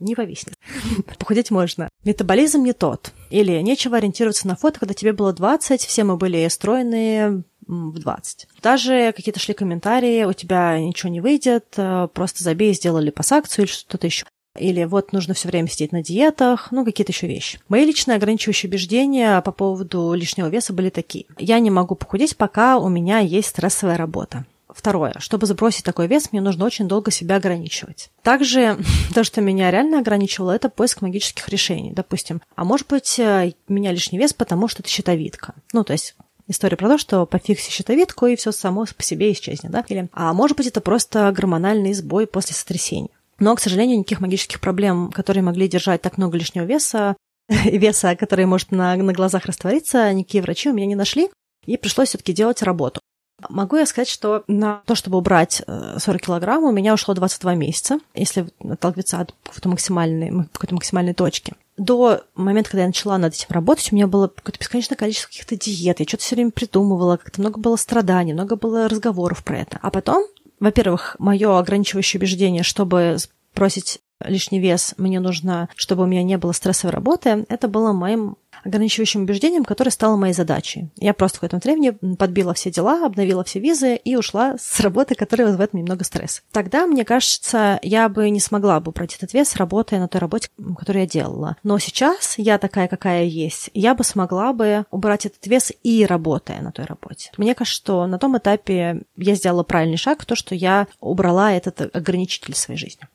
не 0.00 0.14
повиснет. 0.14 0.54
Похудеть 1.18 1.50
можно. 1.50 1.88
Метаболизм 2.04 2.64
не 2.64 2.72
тот. 2.72 3.12
Или 3.30 3.60
нечего 3.60 3.98
ориентироваться 3.98 4.48
на 4.48 4.56
фото, 4.56 4.80
когда 4.80 4.94
тебе 4.94 5.12
было 5.12 5.32
20, 5.32 5.84
все 5.84 6.04
мы 6.04 6.16
были 6.16 6.48
стройные 6.48 7.44
в 7.66 7.98
20. 7.98 8.48
Даже 8.62 9.12
какие-то 9.14 9.38
шли 9.38 9.54
комментарии, 9.54 10.24
у 10.24 10.32
тебя 10.32 10.78
ничего 10.80 11.12
не 11.12 11.20
выйдет, 11.20 11.66
э, 11.76 12.08
просто 12.12 12.42
забей, 12.42 12.74
сделали 12.74 13.10
пассакцию 13.10 13.66
или 13.66 13.72
что-то 13.72 14.06
еще. 14.06 14.26
Или 14.58 14.82
вот 14.82 15.12
нужно 15.12 15.34
все 15.34 15.46
время 15.46 15.68
сидеть 15.68 15.92
на 15.92 16.02
диетах, 16.02 16.72
ну, 16.72 16.84
какие-то 16.84 17.12
еще 17.12 17.28
вещи. 17.28 17.60
Мои 17.68 17.84
личные 17.84 18.16
ограничивающие 18.16 18.68
убеждения 18.68 19.40
по 19.42 19.52
поводу 19.52 20.12
лишнего 20.14 20.48
веса 20.48 20.72
были 20.72 20.90
такие. 20.90 21.26
Я 21.38 21.60
не 21.60 21.70
могу 21.70 21.94
похудеть, 21.94 22.36
пока 22.36 22.78
у 22.78 22.88
меня 22.88 23.20
есть 23.20 23.50
стрессовая 23.50 23.96
работа. 23.96 24.44
Второе. 24.80 25.12
Чтобы 25.18 25.46
сбросить 25.46 25.84
такой 25.84 26.06
вес, 26.06 26.32
мне 26.32 26.40
нужно 26.40 26.64
очень 26.64 26.88
долго 26.88 27.10
себя 27.10 27.36
ограничивать. 27.36 28.08
Также 28.22 28.78
то, 29.14 29.24
что 29.24 29.42
меня 29.42 29.70
реально 29.70 29.98
ограничивало, 29.98 30.52
это 30.52 30.70
поиск 30.70 31.02
магических 31.02 31.46
решений. 31.50 31.92
Допустим, 31.92 32.40
а 32.56 32.64
может 32.64 32.88
быть, 32.88 33.18
э, 33.18 33.52
меня 33.68 33.92
лишний 33.92 34.18
вес, 34.18 34.32
потому 34.32 34.68
что 34.68 34.80
это 34.80 34.88
щитовидка. 34.88 35.52
Ну, 35.74 35.84
то 35.84 35.92
есть 35.92 36.14
история 36.48 36.78
про 36.78 36.88
то, 36.88 36.96
что 36.96 37.26
пофикси 37.26 37.70
щитовидку, 37.70 38.24
и 38.24 38.36
все 38.36 38.52
само 38.52 38.86
по 38.96 39.02
себе 39.02 39.30
исчезнет, 39.32 39.70
да? 39.70 39.84
Или, 39.86 40.08
а 40.14 40.32
может 40.32 40.56
быть, 40.56 40.68
это 40.68 40.80
просто 40.80 41.30
гормональный 41.30 41.92
сбой 41.92 42.26
после 42.26 42.54
сотрясения. 42.54 43.10
Но, 43.38 43.54
к 43.56 43.60
сожалению, 43.60 43.98
никаких 43.98 44.20
магических 44.20 44.60
проблем, 44.62 45.10
которые 45.12 45.42
могли 45.42 45.68
держать 45.68 46.00
так 46.00 46.16
много 46.16 46.38
лишнего 46.38 46.64
веса, 46.64 47.16
веса, 47.48 48.16
который 48.16 48.46
может 48.46 48.70
на, 48.70 48.96
на 48.96 49.12
глазах 49.12 49.44
раствориться, 49.44 50.10
никакие 50.14 50.40
врачи 50.40 50.70
у 50.70 50.72
меня 50.72 50.86
не 50.86 50.94
нашли. 50.94 51.28
И 51.66 51.76
пришлось 51.76 52.08
все-таки 52.08 52.32
делать 52.32 52.62
работу. 52.62 52.99
Могу 53.48 53.76
я 53.76 53.86
сказать, 53.86 54.08
что 54.08 54.44
на 54.46 54.82
то, 54.86 54.94
чтобы 54.94 55.18
убрать 55.18 55.62
40 55.66 56.06
э, 56.06 56.18
килограмм, 56.24 56.64
у 56.64 56.72
меня 56.72 56.94
ушло 56.94 57.14
22 57.14 57.54
месяца, 57.54 57.98
если 58.14 58.46
отталкиваться 58.62 59.20
от 59.20 59.34
какой-то 59.44 59.68
максимальной, 59.68 60.30
какой-то 60.52 60.74
максимальной 60.74 61.14
точки. 61.14 61.54
До 61.76 62.22
момента, 62.34 62.70
когда 62.70 62.82
я 62.82 62.88
начала 62.88 63.16
над 63.16 63.34
этим 63.34 63.46
работать, 63.50 63.90
у 63.92 63.94
меня 63.94 64.06
было 64.06 64.28
какое-то 64.28 64.58
бесконечное 64.58 64.96
количество 64.96 65.28
каких-то 65.28 65.56
диет. 65.56 66.00
Я 66.00 66.06
что-то 66.06 66.22
все 66.22 66.34
время 66.34 66.50
придумывала, 66.50 67.16
как-то 67.16 67.40
много 67.40 67.58
было 67.58 67.76
страданий, 67.76 68.34
много 68.34 68.56
было 68.56 68.88
разговоров 68.88 69.42
про 69.42 69.58
это. 69.58 69.78
А 69.80 69.90
потом, 69.90 70.24
во-первых, 70.58 71.16
мое 71.18 71.58
ограничивающее 71.58 72.18
убеждение, 72.18 72.62
чтобы 72.62 73.16
бросить 73.54 74.00
лишний 74.24 74.60
вес, 74.60 74.94
мне 74.98 75.20
нужно, 75.20 75.68
чтобы 75.74 76.02
у 76.02 76.06
меня 76.06 76.22
не 76.22 76.36
было 76.36 76.52
стрессовой 76.52 76.92
работы, 76.92 77.46
это 77.48 77.68
было 77.68 77.92
моим 77.92 78.36
ограничивающим 78.64 79.22
убеждением, 79.22 79.64
которое 79.64 79.90
стало 79.90 80.16
моей 80.16 80.34
задачей. 80.34 80.90
Я 80.96 81.14
просто 81.14 81.38
в 81.38 81.64
времени 81.64 81.90
подбила 82.16 82.54
все 82.54 82.70
дела, 82.70 83.06
обновила 83.06 83.44
все 83.44 83.60
визы 83.60 83.96
и 83.96 84.16
ушла 84.16 84.56
с 84.58 84.80
работы, 84.80 85.14
которая 85.14 85.46
вызывает 85.46 85.72
мне 85.72 85.82
много 85.82 86.04
стресса. 86.04 86.42
Тогда, 86.52 86.86
мне 86.86 87.04
кажется, 87.04 87.78
я 87.82 88.08
бы 88.08 88.30
не 88.30 88.40
смогла 88.40 88.80
бы 88.80 88.92
пройти 88.92 89.16
этот 89.16 89.32
вес, 89.34 89.56
работая 89.56 90.00
на 90.00 90.08
той 90.08 90.20
работе, 90.20 90.48
которую 90.78 91.02
я 91.02 91.08
делала. 91.08 91.56
Но 91.62 91.78
сейчас 91.78 92.34
я 92.38 92.58
такая, 92.58 92.88
какая 92.88 93.24
есть, 93.24 93.70
я 93.74 93.94
бы 93.94 94.04
смогла 94.04 94.52
бы 94.52 94.84
убрать 94.90 95.26
этот 95.26 95.46
вес 95.46 95.72
и 95.82 96.04
работая 96.06 96.60
на 96.60 96.72
той 96.72 96.84
работе. 96.84 97.30
Мне 97.36 97.54
кажется, 97.54 97.76
что 97.76 98.06
на 98.06 98.18
том 98.18 98.36
этапе 98.38 99.02
я 99.16 99.34
сделала 99.34 99.62
правильный 99.62 99.96
шаг, 99.96 100.24
то, 100.24 100.34
что 100.34 100.54
я 100.54 100.86
убрала 101.00 101.52
этот 101.52 101.94
ограничитель 101.94 102.54
своей 102.54 102.78
жизни. 102.78 103.06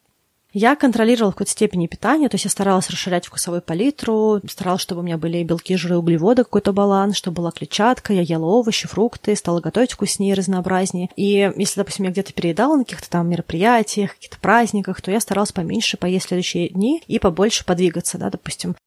Я 0.58 0.78
контролировала 0.78 1.32
в 1.32 1.36
какой-то 1.36 1.52
степени 1.52 1.86
питание, 1.86 2.30
то 2.30 2.36
есть 2.36 2.46
я 2.46 2.50
старалась 2.50 2.90
расширять 2.90 3.26
вкусовую 3.26 3.62
палитру, 3.62 4.40
старалась, 4.50 4.82
чтобы 4.82 5.02
у 5.02 5.04
меня 5.04 5.18
были 5.18 5.44
белки, 5.44 5.76
жиры, 5.76 5.98
углеводы, 5.98 6.46
какой-то 6.46 6.72
баланс, 6.72 7.18
чтобы 7.18 7.36
была 7.36 7.52
клетчатка, 7.52 8.14
я 8.14 8.22
ела 8.22 8.46
овощи, 8.46 8.88
фрукты, 8.88 9.36
стала 9.36 9.60
готовить 9.60 9.92
вкуснее, 9.92 10.34
разнообразнее. 10.34 11.10
И 11.18 11.52
если, 11.58 11.82
допустим, 11.82 12.06
я 12.06 12.12
где-то 12.12 12.32
переедала 12.32 12.78
на 12.78 12.86
каких-то 12.86 13.10
там 13.10 13.28
мероприятиях, 13.28 14.14
каких-то 14.14 14.40
праздниках, 14.40 15.02
то 15.02 15.12
я 15.12 15.20
старалась 15.20 15.52
поменьше 15.52 15.98
поесть 15.98 16.28
в 16.28 16.30
следующие 16.30 16.70
дни 16.70 17.04
и 17.06 17.20
побольше 17.20 17.66
подвигаться, 17.66 18.18
да, 18.18 18.30
допустим, 18.30 18.78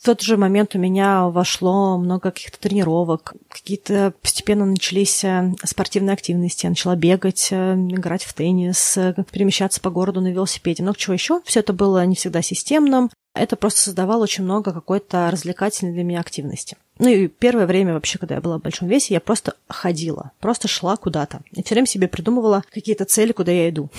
в 0.00 0.04
тот 0.04 0.20
же 0.20 0.36
момент 0.36 0.74
у 0.74 0.78
меня 0.78 1.26
вошло 1.26 1.98
много 1.98 2.30
каких-то 2.30 2.60
тренировок, 2.60 3.34
какие-то 3.48 4.14
постепенно 4.22 4.64
начались 4.64 5.24
э, 5.24 5.52
спортивные 5.64 6.14
активности. 6.14 6.66
Я 6.66 6.70
начала 6.70 6.94
бегать, 6.94 7.48
э, 7.50 7.74
играть 7.74 8.22
в 8.22 8.32
теннис, 8.32 8.96
э, 8.96 9.14
перемещаться 9.32 9.80
по 9.80 9.90
городу 9.90 10.20
на 10.20 10.28
велосипеде, 10.28 10.84
много 10.84 10.98
чего 10.98 11.14
еще. 11.14 11.40
Все 11.44 11.60
это 11.60 11.72
было 11.72 12.06
не 12.06 12.14
всегда 12.14 12.42
системным. 12.42 13.10
Это 13.34 13.56
просто 13.56 13.80
создавало 13.80 14.22
очень 14.22 14.44
много 14.44 14.72
какой-то 14.72 15.30
развлекательной 15.32 15.92
для 15.92 16.04
меня 16.04 16.20
активности. 16.20 16.76
Ну 16.98 17.08
и 17.08 17.26
первое 17.26 17.66
время 17.66 17.94
вообще, 17.94 18.18
когда 18.18 18.36
я 18.36 18.40
была 18.40 18.58
в 18.58 18.62
большом 18.62 18.88
весе, 18.88 19.14
я 19.14 19.20
просто 19.20 19.54
ходила, 19.68 20.30
просто 20.40 20.68
шла 20.68 20.96
куда-то. 20.96 21.40
И 21.52 21.62
все 21.62 21.74
время 21.74 21.86
себе 21.86 22.08
придумывала 22.08 22.62
какие-то 22.70 23.04
цели, 23.04 23.32
куда 23.32 23.50
я 23.50 23.68
иду. 23.68 23.90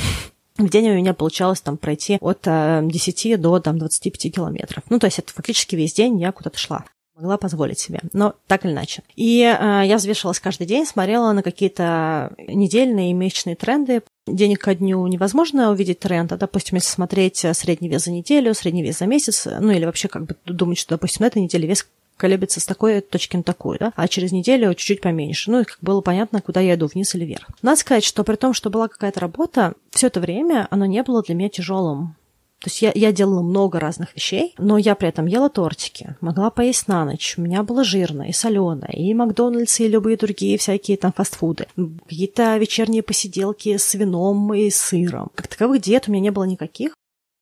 В 0.59 0.69
день 0.69 0.89
у 0.89 0.93
меня 0.93 1.13
получалось 1.13 1.61
там 1.61 1.77
пройти 1.77 2.17
от 2.19 2.41
10 2.43 3.25
э, 3.25 3.37
до 3.37 3.59
там, 3.59 3.79
25 3.79 4.35
километров. 4.35 4.83
Ну, 4.89 4.99
то 4.99 5.07
есть 5.07 5.17
это 5.17 5.33
фактически 5.33 5.75
весь 5.75 5.93
день 5.93 6.19
я 6.19 6.31
куда-то 6.31 6.57
шла 6.57 6.85
могла 7.19 7.37
позволить 7.37 7.79
себе, 7.79 7.99
но 8.13 8.35
так 8.47 8.63
или 8.65 8.71
иначе. 8.71 9.03
И 9.15 9.41
э, 9.41 9.81
я 9.85 9.97
взвешивалась 9.97 10.39
каждый 10.39 10.65
день, 10.65 10.85
смотрела 10.85 11.31
на 11.33 11.43
какие-то 11.43 12.33
недельные 12.47 13.11
и 13.11 13.13
месячные 13.13 13.55
тренды. 13.57 14.03
День 14.25 14.55
ко 14.55 14.73
дню 14.73 15.05
невозможно 15.07 15.71
увидеть 15.71 15.99
тренд, 15.99 16.31
а, 16.31 16.37
допустим, 16.37 16.77
если 16.77 16.89
смотреть 16.89 17.43
э, 17.43 17.53
средний 17.53 17.89
вес 17.89 18.05
за 18.05 18.11
неделю, 18.11 18.53
средний 18.53 18.83
вес 18.83 18.99
за 18.99 19.05
месяц, 19.05 19.47
ну 19.59 19.71
или 19.71 19.85
вообще 19.85 20.07
как 20.07 20.25
бы 20.25 20.35
думать, 20.45 20.77
что, 20.77 20.91
допустим, 20.91 21.23
на 21.23 21.27
этой 21.27 21.41
неделе 21.41 21.67
вес 21.67 21.85
колеблется 22.19 22.59
с 22.59 22.65
такой 22.65 23.01
точки 23.01 23.37
на 23.37 23.43
такую, 23.43 23.79
да, 23.79 23.93
а 23.95 24.07
через 24.07 24.31
неделю 24.31 24.73
чуть-чуть 24.73 25.01
поменьше. 25.01 25.49
Ну, 25.49 25.61
и 25.61 25.63
как 25.63 25.77
было 25.81 26.01
понятно, 26.01 26.41
куда 26.41 26.59
я 26.59 26.75
иду, 26.75 26.87
вниз 26.87 27.15
или 27.15 27.25
вверх. 27.25 27.47
Надо 27.61 27.79
сказать, 27.79 28.03
что 28.03 28.23
при 28.23 28.35
том, 28.35 28.53
что 28.53 28.69
была 28.69 28.87
какая-то 28.87 29.21
работа, 29.21 29.73
все 29.91 30.07
это 30.07 30.19
время 30.19 30.67
оно 30.69 30.85
не 30.85 31.01
было 31.01 31.23
для 31.23 31.33
меня 31.33 31.49
тяжелым. 31.49 32.15
То 32.59 32.67
есть 32.67 32.81
я, 32.81 32.91
я 32.93 33.13
делала 33.13 33.41
много 33.41 33.79
разных 33.79 34.13
вещей, 34.13 34.53
но 34.57 34.77
я 34.77 34.95
при 34.95 35.07
этом 35.07 35.27
ела 35.27 35.49
тортики, 35.49 36.17
могла 36.19 36.49
поесть 36.49 36.89
на 36.89 37.05
ночь, 37.05 37.35
у 37.37 37.41
меня 37.41 37.63
было 37.63 37.85
жирно 37.85 38.23
и 38.23 38.33
соленое, 38.33 38.91
и 38.91 39.13
Макдональдс, 39.13 39.79
и 39.79 39.87
любые 39.87 40.17
другие 40.17 40.57
всякие 40.57 40.97
там 40.97 41.13
фастфуды, 41.13 41.67
какие-то 42.09 42.57
вечерние 42.57 43.01
посиделки 43.01 43.77
с 43.77 43.93
вином 43.93 44.53
и 44.53 44.69
сыром. 44.69 45.31
Как 45.35 45.47
таковых 45.47 45.81
диет 45.81 46.09
у 46.09 46.11
меня 46.11 46.23
не 46.23 46.31
было 46.31 46.43
никаких. 46.43 46.95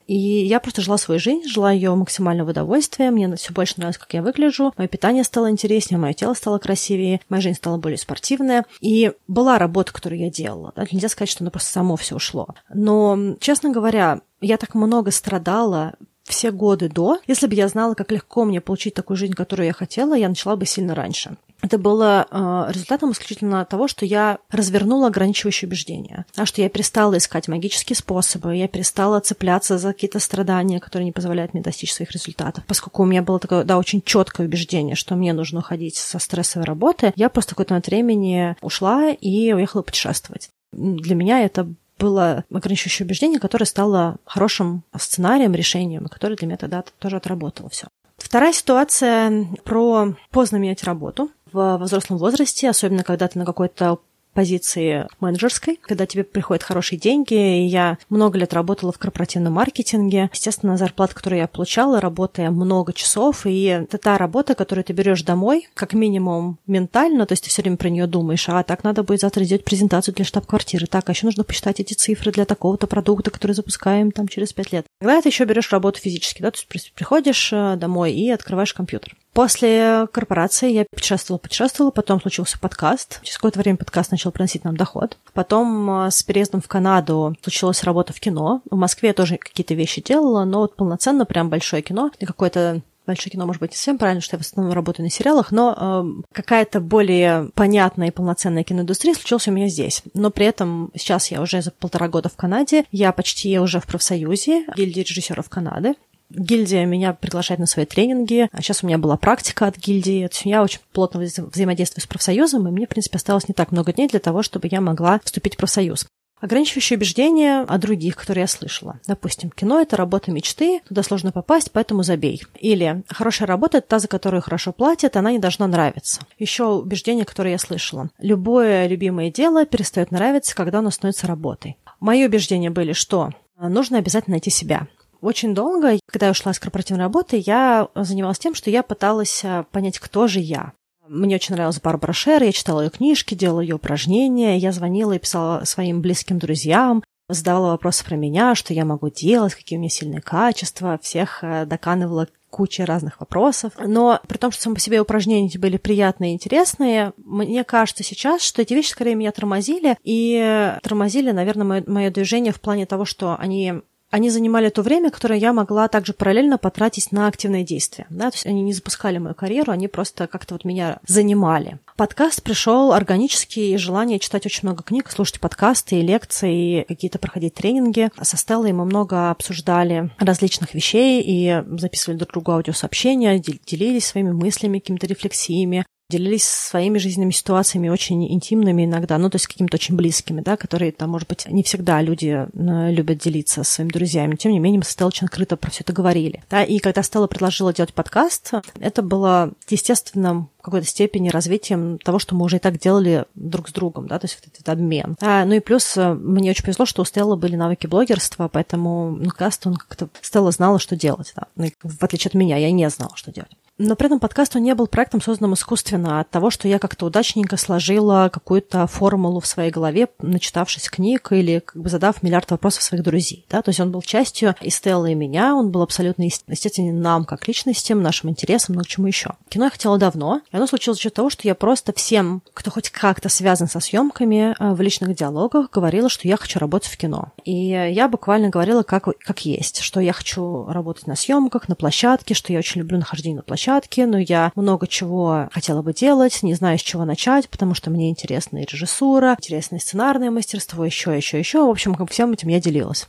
И 0.07 0.15
я 0.17 0.59
просто 0.59 0.81
жила 0.81 0.97
свою 0.97 1.19
жизнь, 1.19 1.47
жила 1.47 1.71
ее 1.71 1.93
максимально 1.93 2.45
в 2.45 2.49
удовольствие. 2.49 3.11
Мне 3.11 3.35
все 3.35 3.53
больше 3.53 3.75
нравилось, 3.77 3.97
как 3.97 4.13
я 4.13 4.21
выгляжу. 4.21 4.73
Мое 4.77 4.87
питание 4.87 5.23
стало 5.23 5.51
интереснее, 5.51 5.99
мое 5.99 6.13
тело 6.13 6.33
стало 6.33 6.57
красивее, 6.57 7.19
моя 7.29 7.41
жизнь 7.41 7.57
стала 7.57 7.77
более 7.77 7.97
спортивная. 7.97 8.65
И 8.79 9.11
была 9.27 9.59
работа, 9.59 9.91
которую 9.91 10.21
я 10.21 10.29
делала. 10.29 10.71
Да? 10.75 10.85
Нельзя 10.89 11.09
сказать, 11.09 11.29
что 11.29 11.43
она 11.43 11.51
просто 11.51 11.71
само 11.71 11.97
все 11.97 12.15
ушло. 12.15 12.47
Но, 12.73 13.35
честно 13.39 13.69
говоря, 13.69 14.21
я 14.39 14.57
так 14.57 14.75
много 14.75 15.11
страдала 15.11 15.95
все 16.27 16.51
годы 16.51 16.89
до. 16.89 17.19
Если 17.27 17.47
бы 17.47 17.55
я 17.55 17.67
знала, 17.67 17.93
как 17.93 18.11
легко 18.11 18.45
мне 18.45 18.61
получить 18.61 18.93
такую 18.93 19.17
жизнь, 19.17 19.33
которую 19.33 19.67
я 19.67 19.73
хотела, 19.73 20.13
я 20.13 20.29
начала 20.29 20.55
бы 20.55 20.65
сильно 20.65 20.93
раньше. 20.93 21.37
Это 21.61 21.79
было 21.79 22.27
э, 22.29 22.71
результатом 22.71 23.11
исключительно 23.11 23.65
того, 23.65 23.87
что 23.87 24.05
я 24.05 24.37
развернула 24.51 25.07
ограничивающие 25.07 25.67
убеждения, 25.67 26.25
а 26.35 26.45
что 26.45 26.61
я 26.61 26.69
перестала 26.69 27.17
искать 27.17 27.47
магические 27.47 27.97
способы, 27.97 28.55
я 28.55 28.67
перестала 28.67 29.19
цепляться 29.21 29.79
за 29.79 29.93
какие-то 29.93 30.19
страдания, 30.19 30.79
которые 30.79 31.05
не 31.05 31.11
позволяют 31.11 31.53
мне 31.55 31.63
достичь 31.63 31.93
своих 31.93 32.11
результатов. 32.11 32.63
Поскольку 32.67 33.01
у 33.01 33.05
меня 33.05 33.23
было 33.23 33.39
такое, 33.39 33.63
да, 33.63 33.79
очень 33.79 34.03
четкое 34.03 34.45
убеждение, 34.45 34.95
что 34.95 35.15
мне 35.15 35.33
нужно 35.33 35.59
уходить 35.59 35.95
со 35.95 36.19
стрессовой 36.19 36.65
работы, 36.65 37.11
я 37.15 37.27
просто 37.29 37.55
какое-то 37.55 37.81
времени 37.87 38.55
ушла 38.61 39.09
и 39.09 39.51
уехала 39.51 39.81
путешествовать. 39.81 40.49
Для 40.71 41.15
меня 41.15 41.43
это 41.43 41.67
было 41.97 42.45
ограничивающее 42.51 43.05
убеждение, 43.05 43.39
которое 43.39 43.65
стало 43.65 44.17
хорошим 44.25 44.83
сценарием, 44.97 45.53
решением, 45.53 46.07
которое 46.07 46.35
для 46.35 46.47
меня 46.47 46.57
тогда 46.57 46.83
тоже 46.99 47.17
отработало 47.17 47.69
все. 47.69 47.87
Вторая 48.17 48.51
ситуация 48.51 49.47
про 49.63 50.15
поздно 50.31 50.57
менять 50.57 50.83
работу 50.83 51.29
в 51.51 51.77
взрослом 51.77 52.17
возрасте, 52.17 52.69
особенно 52.69 53.03
когда 53.03 53.27
ты 53.27 53.39
на 53.39 53.45
какой-то 53.45 53.99
позиции 54.37 55.07
менеджерской, 55.19 55.79
когда 55.81 56.05
тебе 56.05 56.23
приходят 56.23 56.61
хорошие 56.61 56.99
деньги. 56.99 57.33
Я 57.33 57.97
много 58.07 58.37
лет 58.37 58.53
работала 58.53 58.91
в 58.91 58.99
корпоративном 58.99 59.53
маркетинге. 59.53 60.29
Естественно, 60.31 60.77
зарплата, 60.77 61.15
которую 61.15 61.39
я 61.39 61.47
получала, 61.47 61.99
работая 61.99 62.51
много 62.51 62.93
часов, 62.93 63.47
и 63.47 63.63
это 63.63 63.97
та 63.97 64.19
работа, 64.19 64.53
которую 64.53 64.85
ты 64.85 64.93
берешь 64.93 65.23
домой, 65.23 65.67
как 65.73 65.93
минимум 65.93 66.59
ментально, 66.67 67.25
то 67.25 67.31
есть 67.31 67.45
ты 67.45 67.49
все 67.49 67.63
время 67.63 67.77
про 67.77 67.89
нее 67.89 68.05
думаешь, 68.05 68.47
а 68.47 68.61
так 68.61 68.83
надо 68.83 69.01
будет 69.01 69.21
завтра 69.21 69.43
сделать 69.43 69.65
презентацию 69.65 70.13
для 70.13 70.23
штаб-квартиры, 70.23 70.85
так, 70.85 71.09
а 71.09 71.13
еще 71.13 71.25
нужно 71.25 71.43
посчитать 71.43 71.79
эти 71.79 71.95
цифры 71.95 72.31
для 72.31 72.45
такого-то 72.45 72.85
продукта, 72.85 73.31
который 73.31 73.53
запускаем 73.53 74.11
там 74.11 74.27
через 74.27 74.53
пять 74.53 74.71
лет. 74.71 74.85
Когда 74.99 75.19
ты 75.19 75.29
еще 75.29 75.45
берешь 75.45 75.71
работу 75.71 75.99
физически, 75.99 76.43
да, 76.43 76.51
то 76.51 76.59
есть 76.73 76.93
приходишь 76.93 77.49
э, 77.51 77.75
домой 77.75 78.13
и 78.13 78.29
открываешь 78.29 78.75
компьютер. 78.75 79.15
После 79.37 80.07
корпорации 80.11 80.71
я 80.71 80.85
путешествовала, 80.89 81.37
путешествовала, 81.37 81.91
потом 81.91 82.19
случился 82.19 82.57
подкаст. 82.57 83.19
Через 83.21 83.37
какое-то 83.37 83.59
время 83.59 83.77
подкаст 83.77 84.09
начал 84.09 84.31
приносить 84.31 84.63
нам 84.63 84.75
доход. 84.75 85.15
Потом 85.33 85.87
а, 85.91 86.09
с 86.09 86.23
переездом 86.23 86.59
в 86.59 86.67
Канаду 86.67 87.35
случилась 87.43 87.83
работа 87.83 88.13
в 88.13 88.19
кино. 88.19 88.63
В 88.67 88.75
Москве 88.75 89.09
я 89.09 89.13
тоже 89.13 89.37
какие-то 89.37 89.75
вещи 89.75 90.01
делала, 90.01 90.43
но 90.43 90.61
вот 90.61 90.75
полноценно 90.75 91.23
прям 91.23 91.51
большое 91.51 91.83
кино. 91.83 92.09
Какое-то 92.19 92.81
большое 93.05 93.31
кино, 93.31 93.45
может 93.45 93.59
быть, 93.59 93.71
не 93.71 93.75
совсем 93.75 93.99
правильно, 93.99 94.21
что 94.21 94.37
я 94.37 94.39
в 94.39 94.41
основном 94.41 94.73
работаю 94.73 95.05
на 95.05 95.11
сериалах, 95.11 95.51
но 95.51 95.75
э, 95.77 96.23
какая-то 96.33 96.79
более 96.79 97.49
понятная 97.53 98.07
и 98.07 98.11
полноценная 98.11 98.63
киноиндустрия 98.63 99.13
случилась 99.13 99.47
у 99.47 99.51
меня 99.51 99.67
здесь. 99.67 100.01
Но 100.15 100.31
при 100.31 100.47
этом 100.47 100.91
сейчас 100.95 101.31
я 101.31 101.41
уже 101.41 101.61
за 101.61 101.69
полтора 101.71 102.09
года 102.09 102.29
в 102.29 102.35
Канаде, 102.35 102.85
я 102.91 103.11
почти 103.11 103.57
уже 103.59 103.79
в 103.79 103.87
профсоюзе 103.87 104.65
гильдии 104.75 105.01
режиссеров 105.01 105.47
Канады. 105.47 105.93
Гильдия 106.29 106.85
меня 106.85 107.13
приглашает 107.13 107.59
на 107.59 107.65
свои 107.65 107.85
тренинги. 107.85 108.49
А 108.51 108.61
сейчас 108.61 108.83
у 108.83 108.87
меня 108.87 108.97
была 108.97 109.17
практика 109.17 109.67
от 109.67 109.77
гильдии. 109.77 110.29
Я 110.43 110.63
очень 110.63 110.79
плотно 110.91 111.19
вза- 111.19 111.49
взаимодействую 111.49 112.03
с 112.03 112.07
профсоюзом, 112.07 112.67
и 112.67 112.71
мне, 112.71 112.85
в 112.85 112.89
принципе, 112.89 113.17
осталось 113.17 113.47
не 113.47 113.53
так 113.53 113.71
много 113.71 113.93
дней 113.93 114.07
для 114.07 114.19
того, 114.19 114.43
чтобы 114.43 114.67
я 114.69 114.81
могла 114.81 115.19
вступить 115.23 115.55
в 115.55 115.57
профсоюз. 115.57 116.05
Ограничивающие 116.39 116.97
убеждения 116.97 117.61
о 117.61 117.79
других, 117.79 118.15
которые 118.15 118.43
я 118.43 118.47
слышала. 118.47 118.99
Допустим, 119.07 119.49
кино— 119.49 119.81
это 119.81 119.97
работа 119.97 120.31
мечты, 120.31 120.81
туда 120.87 121.01
сложно 121.01 121.31
попасть, 121.31 121.71
поэтому 121.71 122.03
забей. 122.03 122.43
Или 122.59 123.01
хорошая 123.07 123.47
работа— 123.47 123.77
это 123.79 123.87
та, 123.87 123.99
за 123.99 124.07
которую 124.07 124.43
хорошо 124.43 124.71
платят, 124.71 125.15
она 125.15 125.31
не 125.31 125.39
должна 125.39 125.65
нравиться. 125.65 126.21
Еще 126.37 126.65
убеждение, 126.65 127.25
которое 127.25 127.51
я 127.51 127.57
слышала. 127.57 128.11
Любое 128.19 128.85
любимое 128.85 129.31
дело 129.31 129.65
перестает 129.65 130.11
нравиться, 130.11 130.55
когда 130.55 130.79
оно 130.79 130.91
становится 130.91 131.25
работой. 131.25 131.77
Мои 131.99 132.23
убеждения 132.23 132.69
были, 132.69 132.93
что 132.93 133.31
нужно 133.59 133.97
обязательно 133.97 134.35
найти 134.35 134.51
себя. 134.51 134.87
Очень 135.21 135.53
долго, 135.53 135.99
когда 136.07 136.27
я 136.27 136.31
ушла 136.31 136.51
из 136.51 136.59
корпоративной 136.59 137.03
работы, 137.03 137.41
я 137.45 137.87
занималась 137.95 138.39
тем, 138.39 138.53
что 138.55 138.69
я 138.69 138.83
пыталась 138.83 139.41
э, 139.43 139.65
понять, 139.71 139.99
кто 139.99 140.27
же 140.27 140.39
я. 140.39 140.73
Мне 141.07 141.35
очень 141.35 141.55
нравилась 141.55 141.79
Барбара 141.79 142.13
Шер, 142.13 142.43
я 142.43 142.51
читала 142.51 142.81
ее 142.81 142.89
книжки, 142.89 143.33
делала 143.33 143.61
ее 143.61 143.75
упражнения, 143.75 144.57
я 144.57 144.71
звонила 144.71 145.13
и 145.13 145.19
писала 145.19 145.63
своим 145.63 146.01
близким 146.01 146.37
друзьям, 146.37 147.03
задавала 147.29 147.71
вопросы 147.71 148.03
про 148.05 148.15
меня, 148.15 148.55
что 148.55 148.73
я 148.73 148.85
могу 148.85 149.09
делать, 149.09 149.55
какие 149.55 149.77
у 149.77 149.79
меня 149.79 149.89
сильные 149.89 150.21
качества, 150.21 150.99
всех 151.01 151.43
э, 151.43 151.65
доканывала 151.65 152.27
куча 152.49 152.85
разных 152.85 153.19
вопросов. 153.19 153.73
Но 153.77 154.19
при 154.27 154.37
том, 154.37 154.51
что 154.51 154.61
само 154.61 154.75
по 154.75 154.81
себе 154.81 155.01
упражнения 155.01 155.51
были 155.59 155.77
приятные 155.77 156.31
и 156.31 156.33
интересные, 156.35 157.13
мне 157.17 157.63
кажется 157.63 158.03
сейчас, 158.03 158.41
что 158.41 158.61
эти 158.61 158.73
вещи 158.73 158.91
скорее 158.91 159.15
меня 159.15 159.31
тормозили, 159.31 159.97
и 160.03 160.73
тормозили, 160.81 161.31
наверное, 161.31 161.65
мое, 161.65 161.83
мое 161.85 162.09
движение 162.09 162.53
в 162.53 162.61
плане 162.61 162.85
того, 162.85 163.05
что 163.05 163.35
они 163.37 163.81
они 164.09 164.29
занимали 164.29 164.69
то 164.69 164.81
время, 164.81 165.11
которое 165.11 165.39
я 165.39 165.53
могла 165.53 165.87
также 165.87 166.13
параллельно 166.13 166.57
потратить 166.57 167.11
на 167.11 167.27
активные 167.27 167.63
действия. 167.63 168.07
Да? 168.09 168.29
То 168.31 168.35
есть 168.35 168.45
они 168.45 168.61
не 168.61 168.73
запускали 168.73 169.17
мою 169.17 169.35
карьеру, 169.35 169.71
они 169.71 169.87
просто 169.87 170.27
как-то 170.27 170.55
вот 170.55 170.65
меня 170.65 170.99
занимали. 171.05 171.79
Подкаст 171.95 172.43
пришел 172.43 172.93
органически, 172.93 173.59
и 173.59 173.77
желание 173.77 174.19
читать 174.19 174.45
очень 174.45 174.61
много 174.63 174.83
книг, 174.83 175.09
слушать 175.09 175.39
подкасты 175.39 175.99
и 175.99 176.01
лекции, 176.01 176.81
и 176.81 176.83
какие-то 176.85 177.19
проходить 177.19 177.55
тренинги. 177.55 178.09
Со 178.21 178.37
Стеллой 178.37 178.71
мы 178.71 178.85
много 178.85 179.29
обсуждали 179.29 180.11
различных 180.19 180.73
вещей 180.73 181.21
и 181.25 181.63
записывали 181.77 182.17
друг 182.17 182.31
другу 182.31 182.51
аудиосообщения, 182.51 183.39
делились 183.39 184.05
своими 184.05 184.31
мыслями, 184.31 184.79
какими-то 184.79 185.07
рефлексиями, 185.07 185.85
делились 186.09 186.47
своими 186.47 186.99
жизненными 186.99 187.31
ситуациями 187.31 187.89
очень 187.89 188.31
интимными 188.31 188.85
иногда, 188.85 189.17
ну, 189.17 189.29
то 189.29 189.35
есть 189.35 189.47
какими-то 189.47 189.75
очень 189.75 189.95
близкими, 189.95 190.39
да, 190.39 190.55
которые 190.55 190.93
там, 190.93 191.09
может 191.09 191.27
быть, 191.27 191.45
не 191.47 191.63
всегда 191.63 192.01
люди 192.01 192.47
э, 192.53 192.91
любят 192.91 193.17
делиться 193.17 193.63
со 193.65 193.73
своими 193.73 193.91
друзьями. 193.91 194.35
Тем 194.35 194.53
не 194.53 194.59
менее, 194.59 194.79
мы 194.79 194.85
с 194.85 194.89
Стеллой 194.89 195.09
очень 195.09 195.27
открыто 195.27 195.57
про 195.57 195.69
все 195.69 195.83
это 195.83 195.91
говорили. 195.91 196.43
Да, 196.49 196.63
и 196.63 196.79
когда 196.79 197.03
Стелла 197.03 197.27
предложила 197.27 197.73
делать 197.73 197.93
подкаст, 197.93 198.53
это 198.79 199.01
было 199.01 199.51
естественным 199.67 200.49
в 200.59 200.61
какой-то 200.61 200.87
степени 200.87 201.27
развитием 201.27 201.97
того, 201.99 202.19
что 202.19 202.35
мы 202.35 202.45
уже 202.45 202.57
и 202.57 202.59
так 202.59 202.79
делали 202.79 203.25
друг 203.35 203.67
с 203.67 203.73
другом, 203.73 204.07
да, 204.07 204.17
то 204.17 204.25
есть 204.25 204.39
вот 204.41 204.53
этот 204.53 204.69
обмен. 204.69 205.17
А, 205.21 205.43
ну 205.43 205.55
и 205.55 205.59
плюс 205.59 205.97
э, 205.97 206.13
мне 206.13 206.51
очень 206.51 206.63
повезло, 206.63 206.85
что 206.85 207.01
у 207.01 207.05
Стеллы 207.05 207.35
были 207.35 207.57
навыки 207.57 207.85
блогерства, 207.85 208.47
поэтому 208.47 209.11
ну, 209.11 209.29
каст, 209.29 209.67
он 209.67 209.75
как-то... 209.75 210.07
Стелла 210.21 210.51
знала, 210.51 210.79
что 210.79 210.95
делать, 210.95 211.33
да. 211.35 211.47
Ну, 211.57 211.69
в 211.83 212.01
отличие 212.01 212.29
от 212.29 212.33
меня, 212.33 212.55
я 212.55 212.71
не 212.71 212.89
знала, 212.89 213.11
что 213.15 213.33
делать. 213.33 213.51
Но 213.77 213.95
при 213.95 214.07
этом 214.07 214.19
подкаст 214.19 214.55
он 214.55 214.63
не 214.63 214.73
был 214.73 214.87
проектом, 214.87 215.21
созданным 215.21 215.53
искусственно, 215.53 216.19
от 216.19 216.31
того, 216.31 216.49
что 216.49 216.67
я 216.67 216.79
как-то 216.79 217.05
удачненько 217.05 217.57
сложила 217.57 218.29
какую-то 218.33 218.87
формулу 218.87 219.39
в 219.39 219.45
своей 219.45 219.69
голове, 219.69 220.07
начитавшись 220.19 220.89
книг 220.89 221.31
или 221.31 221.59
как 221.59 221.81
бы 221.83 221.87
задав 221.87 222.23
миллиард 222.23 222.49
вопросов 222.49 222.81
своих 222.81 223.03
друзей. 223.03 223.45
Да? 223.49 223.61
То 223.61 223.69
есть 223.69 223.79
он 223.79 223.91
был 223.91 224.01
частью 224.01 224.55
и 224.61 224.71
Стеллы, 224.71 225.11
и 225.11 225.15
меня, 225.15 225.53
он 225.53 225.69
был 225.69 225.83
абсолютно 225.83 226.23
естественен 226.23 226.99
нам, 227.01 227.23
как 227.23 227.47
личностям, 227.47 228.01
нашим 228.01 228.31
интересам, 228.31 228.73
много 228.73 228.87
чему 228.87 229.05
еще. 229.05 229.35
Кино 229.47 229.65
я 229.65 229.69
хотела 229.69 229.99
давно, 229.99 230.41
и 230.51 230.55
оно 230.55 230.65
случилось 230.65 230.97
за 230.97 231.03
счет 231.03 231.13
того, 231.13 231.29
что 231.29 231.47
я 231.47 231.53
просто 231.53 231.93
всем, 231.93 232.41
кто 232.55 232.71
хоть 232.71 232.89
как-то 232.89 233.29
связан 233.29 233.67
со 233.67 233.79
съемками, 233.79 234.55
э, 234.57 234.73
в 234.73 234.81
личных 234.81 235.15
диалогах 235.15 235.69
говорила, 235.69 236.09
что 236.09 236.27
я 236.27 236.37
хочу 236.37 236.57
работать 236.57 236.89
в 236.89 236.97
кино. 236.97 237.31
И 237.43 237.53
я 237.53 238.07
буквально 238.07 238.49
говорила, 238.49 238.81
как, 238.81 239.07
как 239.19 239.45
есть, 239.45 239.81
что 239.81 239.99
я 239.99 240.13
хочу 240.13 240.65
работать 240.65 241.05
на 241.05 241.15
съемках, 241.15 241.69
на 241.69 241.75
площадке, 241.75 242.33
что 242.33 242.51
я 242.51 242.59
очень 242.59 242.81
люблю 242.81 242.97
нахождение 242.97 243.37
на 243.37 243.43
площадке, 243.43 243.66
площадке, 243.67 244.05
но 244.05 244.17
я 244.17 244.51
много 244.55 244.87
чего 244.87 245.49
хотела 245.51 245.81
бы 245.81 245.93
делать, 245.93 246.41
не 246.43 246.53
знаю, 246.53 246.79
с 246.79 246.81
чего 246.81 247.05
начать, 247.05 247.49
потому 247.49 247.73
что 247.73 247.89
мне 247.89 248.09
интересна 248.09 248.59
и 248.59 248.65
режиссура, 248.65 249.35
интересно 249.37 249.79
сценарное 249.79 250.31
мастерство, 250.31 250.85
еще, 250.85 251.15
еще, 251.15 251.37
еще. 251.37 251.65
В 251.65 251.69
общем, 251.69 251.95
всем 252.07 252.31
этим 252.31 252.47
я 252.47 252.59
делилась. 252.61 253.07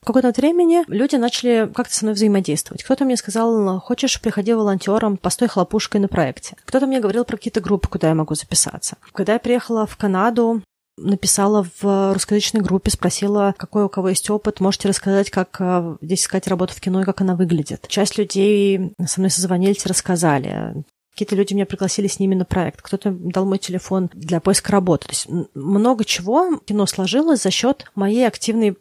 В 0.00 0.06
какое-то 0.06 0.32
времени 0.34 0.84
люди 0.86 1.16
начали 1.16 1.70
как-то 1.74 1.94
со 1.94 2.04
мной 2.04 2.14
взаимодействовать. 2.14 2.82
Кто-то 2.82 3.04
мне 3.04 3.16
сказал, 3.16 3.80
хочешь, 3.80 4.20
приходи 4.20 4.54
волонтером, 4.54 5.18
постой 5.18 5.48
хлопушкой 5.48 6.00
на 6.00 6.08
проекте. 6.08 6.56
Кто-то 6.64 6.86
мне 6.86 7.00
говорил 7.00 7.24
про 7.24 7.36
какие-то 7.36 7.60
группы, 7.60 7.88
куда 7.88 8.08
я 8.08 8.14
могу 8.14 8.34
записаться. 8.34 8.96
Когда 9.12 9.34
я 9.34 9.38
приехала 9.38 9.86
в 9.86 9.96
Канаду, 9.96 10.62
написала 11.02 11.66
в 11.80 12.12
русскоязычной 12.12 12.60
группе, 12.60 12.90
спросила, 12.90 13.54
какой 13.56 13.84
у 13.84 13.88
кого 13.88 14.10
есть 14.10 14.28
опыт, 14.30 14.60
можете 14.60 14.88
рассказать, 14.88 15.30
как 15.30 15.56
э, 15.60 15.96
здесь 16.00 16.22
искать 16.22 16.46
работу 16.46 16.74
в 16.74 16.80
кино 16.80 17.02
и 17.02 17.04
как 17.04 17.20
она 17.20 17.34
выглядит. 17.34 17.86
Часть 17.88 18.18
людей 18.18 18.92
со 19.04 19.20
мной 19.20 19.30
созвонились 19.30 19.86
рассказали. 19.86 20.84
Какие-то 21.12 21.34
люди 21.34 21.54
меня 21.54 21.66
пригласили 21.66 22.06
с 22.06 22.20
ними 22.20 22.36
на 22.36 22.44
проект, 22.44 22.80
кто-то 22.80 23.10
дал 23.10 23.44
мой 23.44 23.58
телефон 23.58 24.08
для 24.14 24.38
поиска 24.38 24.70
работы. 24.70 25.06
То 25.06 25.12
есть 25.12 25.28
много 25.54 26.04
чего 26.04 26.58
кино 26.58 26.86
сложилось 26.86 27.42
за 27.42 27.50
счет 27.50 27.90
моей 27.96 28.26
активной 28.26 28.76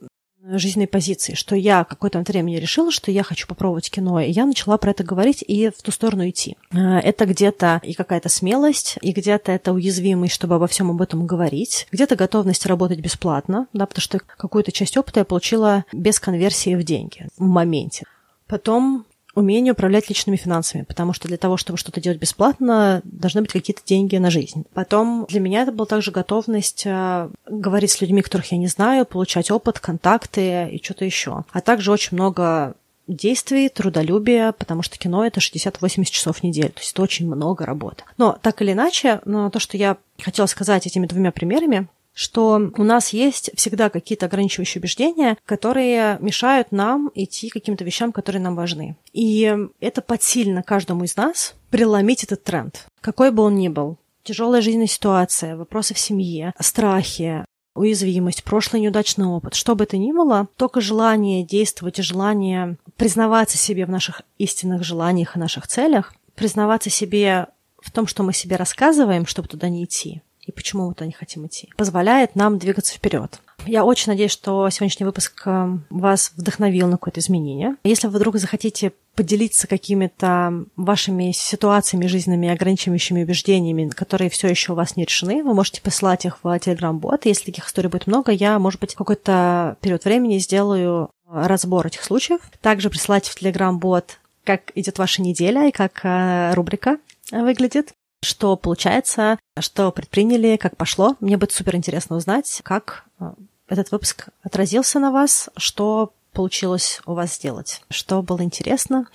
жизненной 0.51 0.87
позиции, 0.87 1.33
что 1.33 1.55
я 1.55 1.83
какое-то 1.83 2.19
время 2.19 2.59
решила, 2.59 2.91
что 2.91 3.11
я 3.11 3.23
хочу 3.23 3.47
попробовать 3.47 3.89
кино, 3.89 4.19
и 4.19 4.31
я 4.31 4.45
начала 4.45 4.77
про 4.77 4.91
это 4.91 5.03
говорить 5.03 5.43
и 5.47 5.69
в 5.69 5.81
ту 5.81 5.91
сторону 5.91 6.29
идти. 6.29 6.57
Э, 6.71 6.99
это 6.99 7.25
где-то 7.25 7.81
и 7.83 7.93
какая-то 7.93 8.29
смелость, 8.29 8.97
и 9.01 9.11
где-то 9.11 9.51
это 9.51 9.73
уязвимость, 9.73 10.33
чтобы 10.33 10.55
обо 10.55 10.67
всем 10.67 10.91
об 10.91 11.01
этом 11.01 11.25
говорить, 11.25 11.87
где-то 11.91 12.15
готовность 12.15 12.65
работать 12.65 12.99
бесплатно, 12.99 13.67
да, 13.73 13.85
потому 13.85 14.01
что 14.01 14.19
какую-то 14.19 14.71
часть 14.71 14.97
опыта 14.97 15.21
я 15.21 15.25
получила 15.25 15.85
без 15.91 16.19
конверсии 16.19 16.75
в 16.75 16.83
деньги 16.83 17.27
в 17.37 17.43
моменте. 17.43 18.05
Потом 18.47 19.05
умение 19.38 19.73
управлять 19.73 20.09
личными 20.09 20.35
финансами, 20.35 20.81
потому 20.81 21.13
что 21.13 21.27
для 21.27 21.38
того, 21.38 21.57
чтобы 21.57 21.77
что-то 21.77 22.01
делать 22.01 22.19
бесплатно, 22.19 23.01
должны 23.03 23.41
быть 23.41 23.51
какие-то 23.51 23.83
деньги 23.85 24.17
на 24.17 24.31
жизнь. 24.31 24.65
Потом 24.73 25.27
для 25.29 25.39
меня 25.39 25.61
это 25.61 25.71
была 25.71 25.85
также 25.85 26.11
готовность 26.11 26.83
э, 26.85 27.29
говорить 27.47 27.91
с 27.91 28.01
людьми, 28.01 28.23
которых 28.23 28.51
я 28.51 28.57
не 28.57 28.67
знаю, 28.67 29.05
получать 29.05 29.51
опыт, 29.51 29.79
контакты 29.79 30.69
и 30.71 30.83
что-то 30.83 31.05
еще. 31.05 31.43
А 31.51 31.61
также 31.61 31.91
очень 31.91 32.17
много 32.17 32.75
действий, 33.07 33.69
трудолюбия, 33.69 34.51
потому 34.51 34.81
что 34.81 34.97
кино 34.97 35.25
это 35.25 35.39
60-80 35.39 36.05
часов 36.05 36.39
в 36.39 36.43
неделю, 36.43 36.71
то 36.71 36.79
есть 36.79 36.91
это 36.91 37.01
очень 37.01 37.27
много 37.27 37.65
работы. 37.65 38.03
Но 38.17 38.38
так 38.41 38.61
или 38.61 38.73
иначе, 38.73 39.21
но 39.23 39.49
то, 39.49 39.59
что 39.59 39.77
я 39.77 39.97
хотела 40.19 40.47
сказать 40.47 40.88
этими 40.88 41.05
двумя 41.05 41.31
примерами, 41.31 41.88
что 42.18 42.72
у 42.76 42.84
нас 42.84 43.09
есть 43.09 43.51
всегда 43.53 43.91
какие-то 43.91 44.26
ограничивающие 44.26 44.82
убеждения, 44.82 45.38
которые 45.45 46.18
мешают 46.20 46.72
нам 46.72 47.11
идти 47.13 47.49
к 47.49 47.53
каким-то 47.53 47.86
вещам, 47.86 48.11
которые 48.11 48.41
нам 48.41 48.55
важны. 48.55 48.97
И 49.13 49.55
это 49.80 50.01
подсильно 50.01 50.63
каждому 50.63 51.03
из 51.03 51.15
нас 51.15 51.53
преломить 51.70 52.24
этот 52.24 52.43
тренд, 52.43 52.88
какой 53.01 53.30
бы 53.30 53.43
он 53.43 53.55
ни 53.55 53.68
был. 53.68 53.97
Тяжелая 54.24 54.63
жизненная 54.63 54.88
ситуация, 54.88 55.55
вопросы 55.55 55.93
в 55.93 55.99
семье, 55.99 56.53
страхи, 56.59 57.45
уязвимость, 57.76 58.43
прошлый 58.43 58.82
неудачный 58.82 59.28
опыт, 59.28 59.53
что 59.53 59.76
бы 59.76 59.84
это 59.84 59.97
ни 59.97 60.11
было, 60.11 60.47
только 60.57 60.82
желание 60.82 61.43
действовать 61.43 61.99
и 61.99 62.01
желание 62.01 62.78
признаваться 62.95 63.59
себе 63.59 63.86
в 63.86 63.91
наших 63.91 64.24
истинных 64.39 64.84
желаниях 64.84 65.36
и 65.36 65.39
наших 65.39 65.68
целях, 65.68 66.15
признаваться 66.34 66.89
себе 66.89 67.45
в 67.80 67.91
том, 67.91 68.07
что 68.07 68.24
мы 68.24 68.34
себе 68.34 68.55
рассказываем, 68.55 69.28
чтобы 69.28 69.47
туда 69.47 69.70
не 69.70 69.84
идти, 69.84 70.24
и 70.47 70.51
почему 70.51 70.87
мы 70.87 70.93
туда 70.93 71.05
не 71.05 71.11
хотим 71.11 71.45
идти, 71.45 71.69
позволяет 71.77 72.35
нам 72.35 72.57
двигаться 72.57 72.95
вперед. 72.95 73.39
Я 73.65 73.83
очень 73.83 74.11
надеюсь, 74.11 74.31
что 74.31 74.69
сегодняшний 74.69 75.05
выпуск 75.05 75.43
э, 75.45 75.77
вас 75.89 76.31
вдохновил 76.37 76.87
на 76.87 76.93
какое-то 76.93 77.19
изменение. 77.19 77.75
Если 77.83 78.07
вы 78.07 78.17
вдруг 78.17 78.37
захотите 78.37 78.93
поделиться 79.13 79.67
какими-то 79.67 80.65
вашими 80.77 81.31
ситуациями 81.33 82.07
жизненными, 82.07 82.49
ограничивающими 82.49 83.23
убеждениями, 83.23 83.89
которые 83.89 84.29
все 84.29 84.47
еще 84.47 84.71
у 84.71 84.75
вас 84.75 84.95
не 84.95 85.03
решены, 85.03 85.43
вы 85.43 85.53
можете 85.53 85.81
послать 85.81 86.25
их 86.25 86.39
в 86.43 86.47
Telegram-бот. 86.47 87.25
Если 87.25 87.45
таких 87.45 87.67
историй 87.67 87.89
будет 87.89 88.07
много, 88.07 88.31
я, 88.31 88.57
может 88.57 88.79
быть, 88.79 88.95
какой-то 88.95 89.75
период 89.81 90.05
времени 90.05 90.37
сделаю 90.37 91.09
разбор 91.29 91.87
этих 91.87 92.03
случаев. 92.03 92.39
Также 92.61 92.89
присылайте 92.89 93.31
в 93.31 93.41
Telegram-бот, 93.41 94.19
как 94.45 94.71
идет 94.75 94.97
ваша 94.97 95.21
неделя 95.21 95.67
и 95.67 95.71
как 95.71 95.99
э, 96.03 96.53
рубрика 96.53 96.99
выглядит 97.31 97.91
что 98.24 98.55
получается, 98.55 99.38
что 99.59 99.91
предприняли, 99.91 100.57
как 100.57 100.78
пошло. 100.78 101.15
Мне 101.20 101.38
будет 101.38 101.51
супер 101.51 101.76
интересно 101.76 102.15
узнать, 102.15 102.61
как 102.63 103.05
э, 103.20 103.32
этот 103.68 103.91
выпуск 103.91 104.30
отразился 104.43 104.99
на 104.99 105.11
вас, 105.11 105.49
что 105.55 106.13
получилось 106.34 107.01
у 107.05 107.13
вас 107.13 107.36
сделать, 107.36 107.82
что 107.89 108.22
было 108.22 108.41
интересно. 108.43 109.07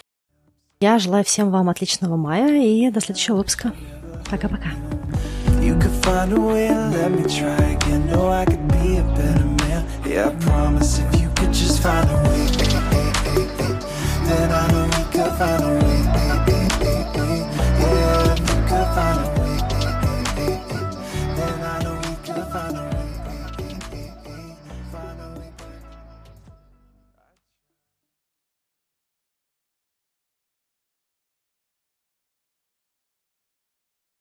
Я 0.81 0.99
желаю 0.99 1.25
всем 1.25 1.51
вам 1.51 1.69
отличного 1.69 2.17
мая 2.17 2.63
и 2.63 2.91
до 2.91 3.01
следующего 3.01 3.37
выпуска. 3.37 3.73
Пока-пока. 4.31 4.71
Then 14.25 14.51
I 14.51 14.67
know 14.73 14.85
we 14.87 15.05
could 15.13 15.33
find 15.37 15.63
a 15.63 15.85
way. 15.85 16.02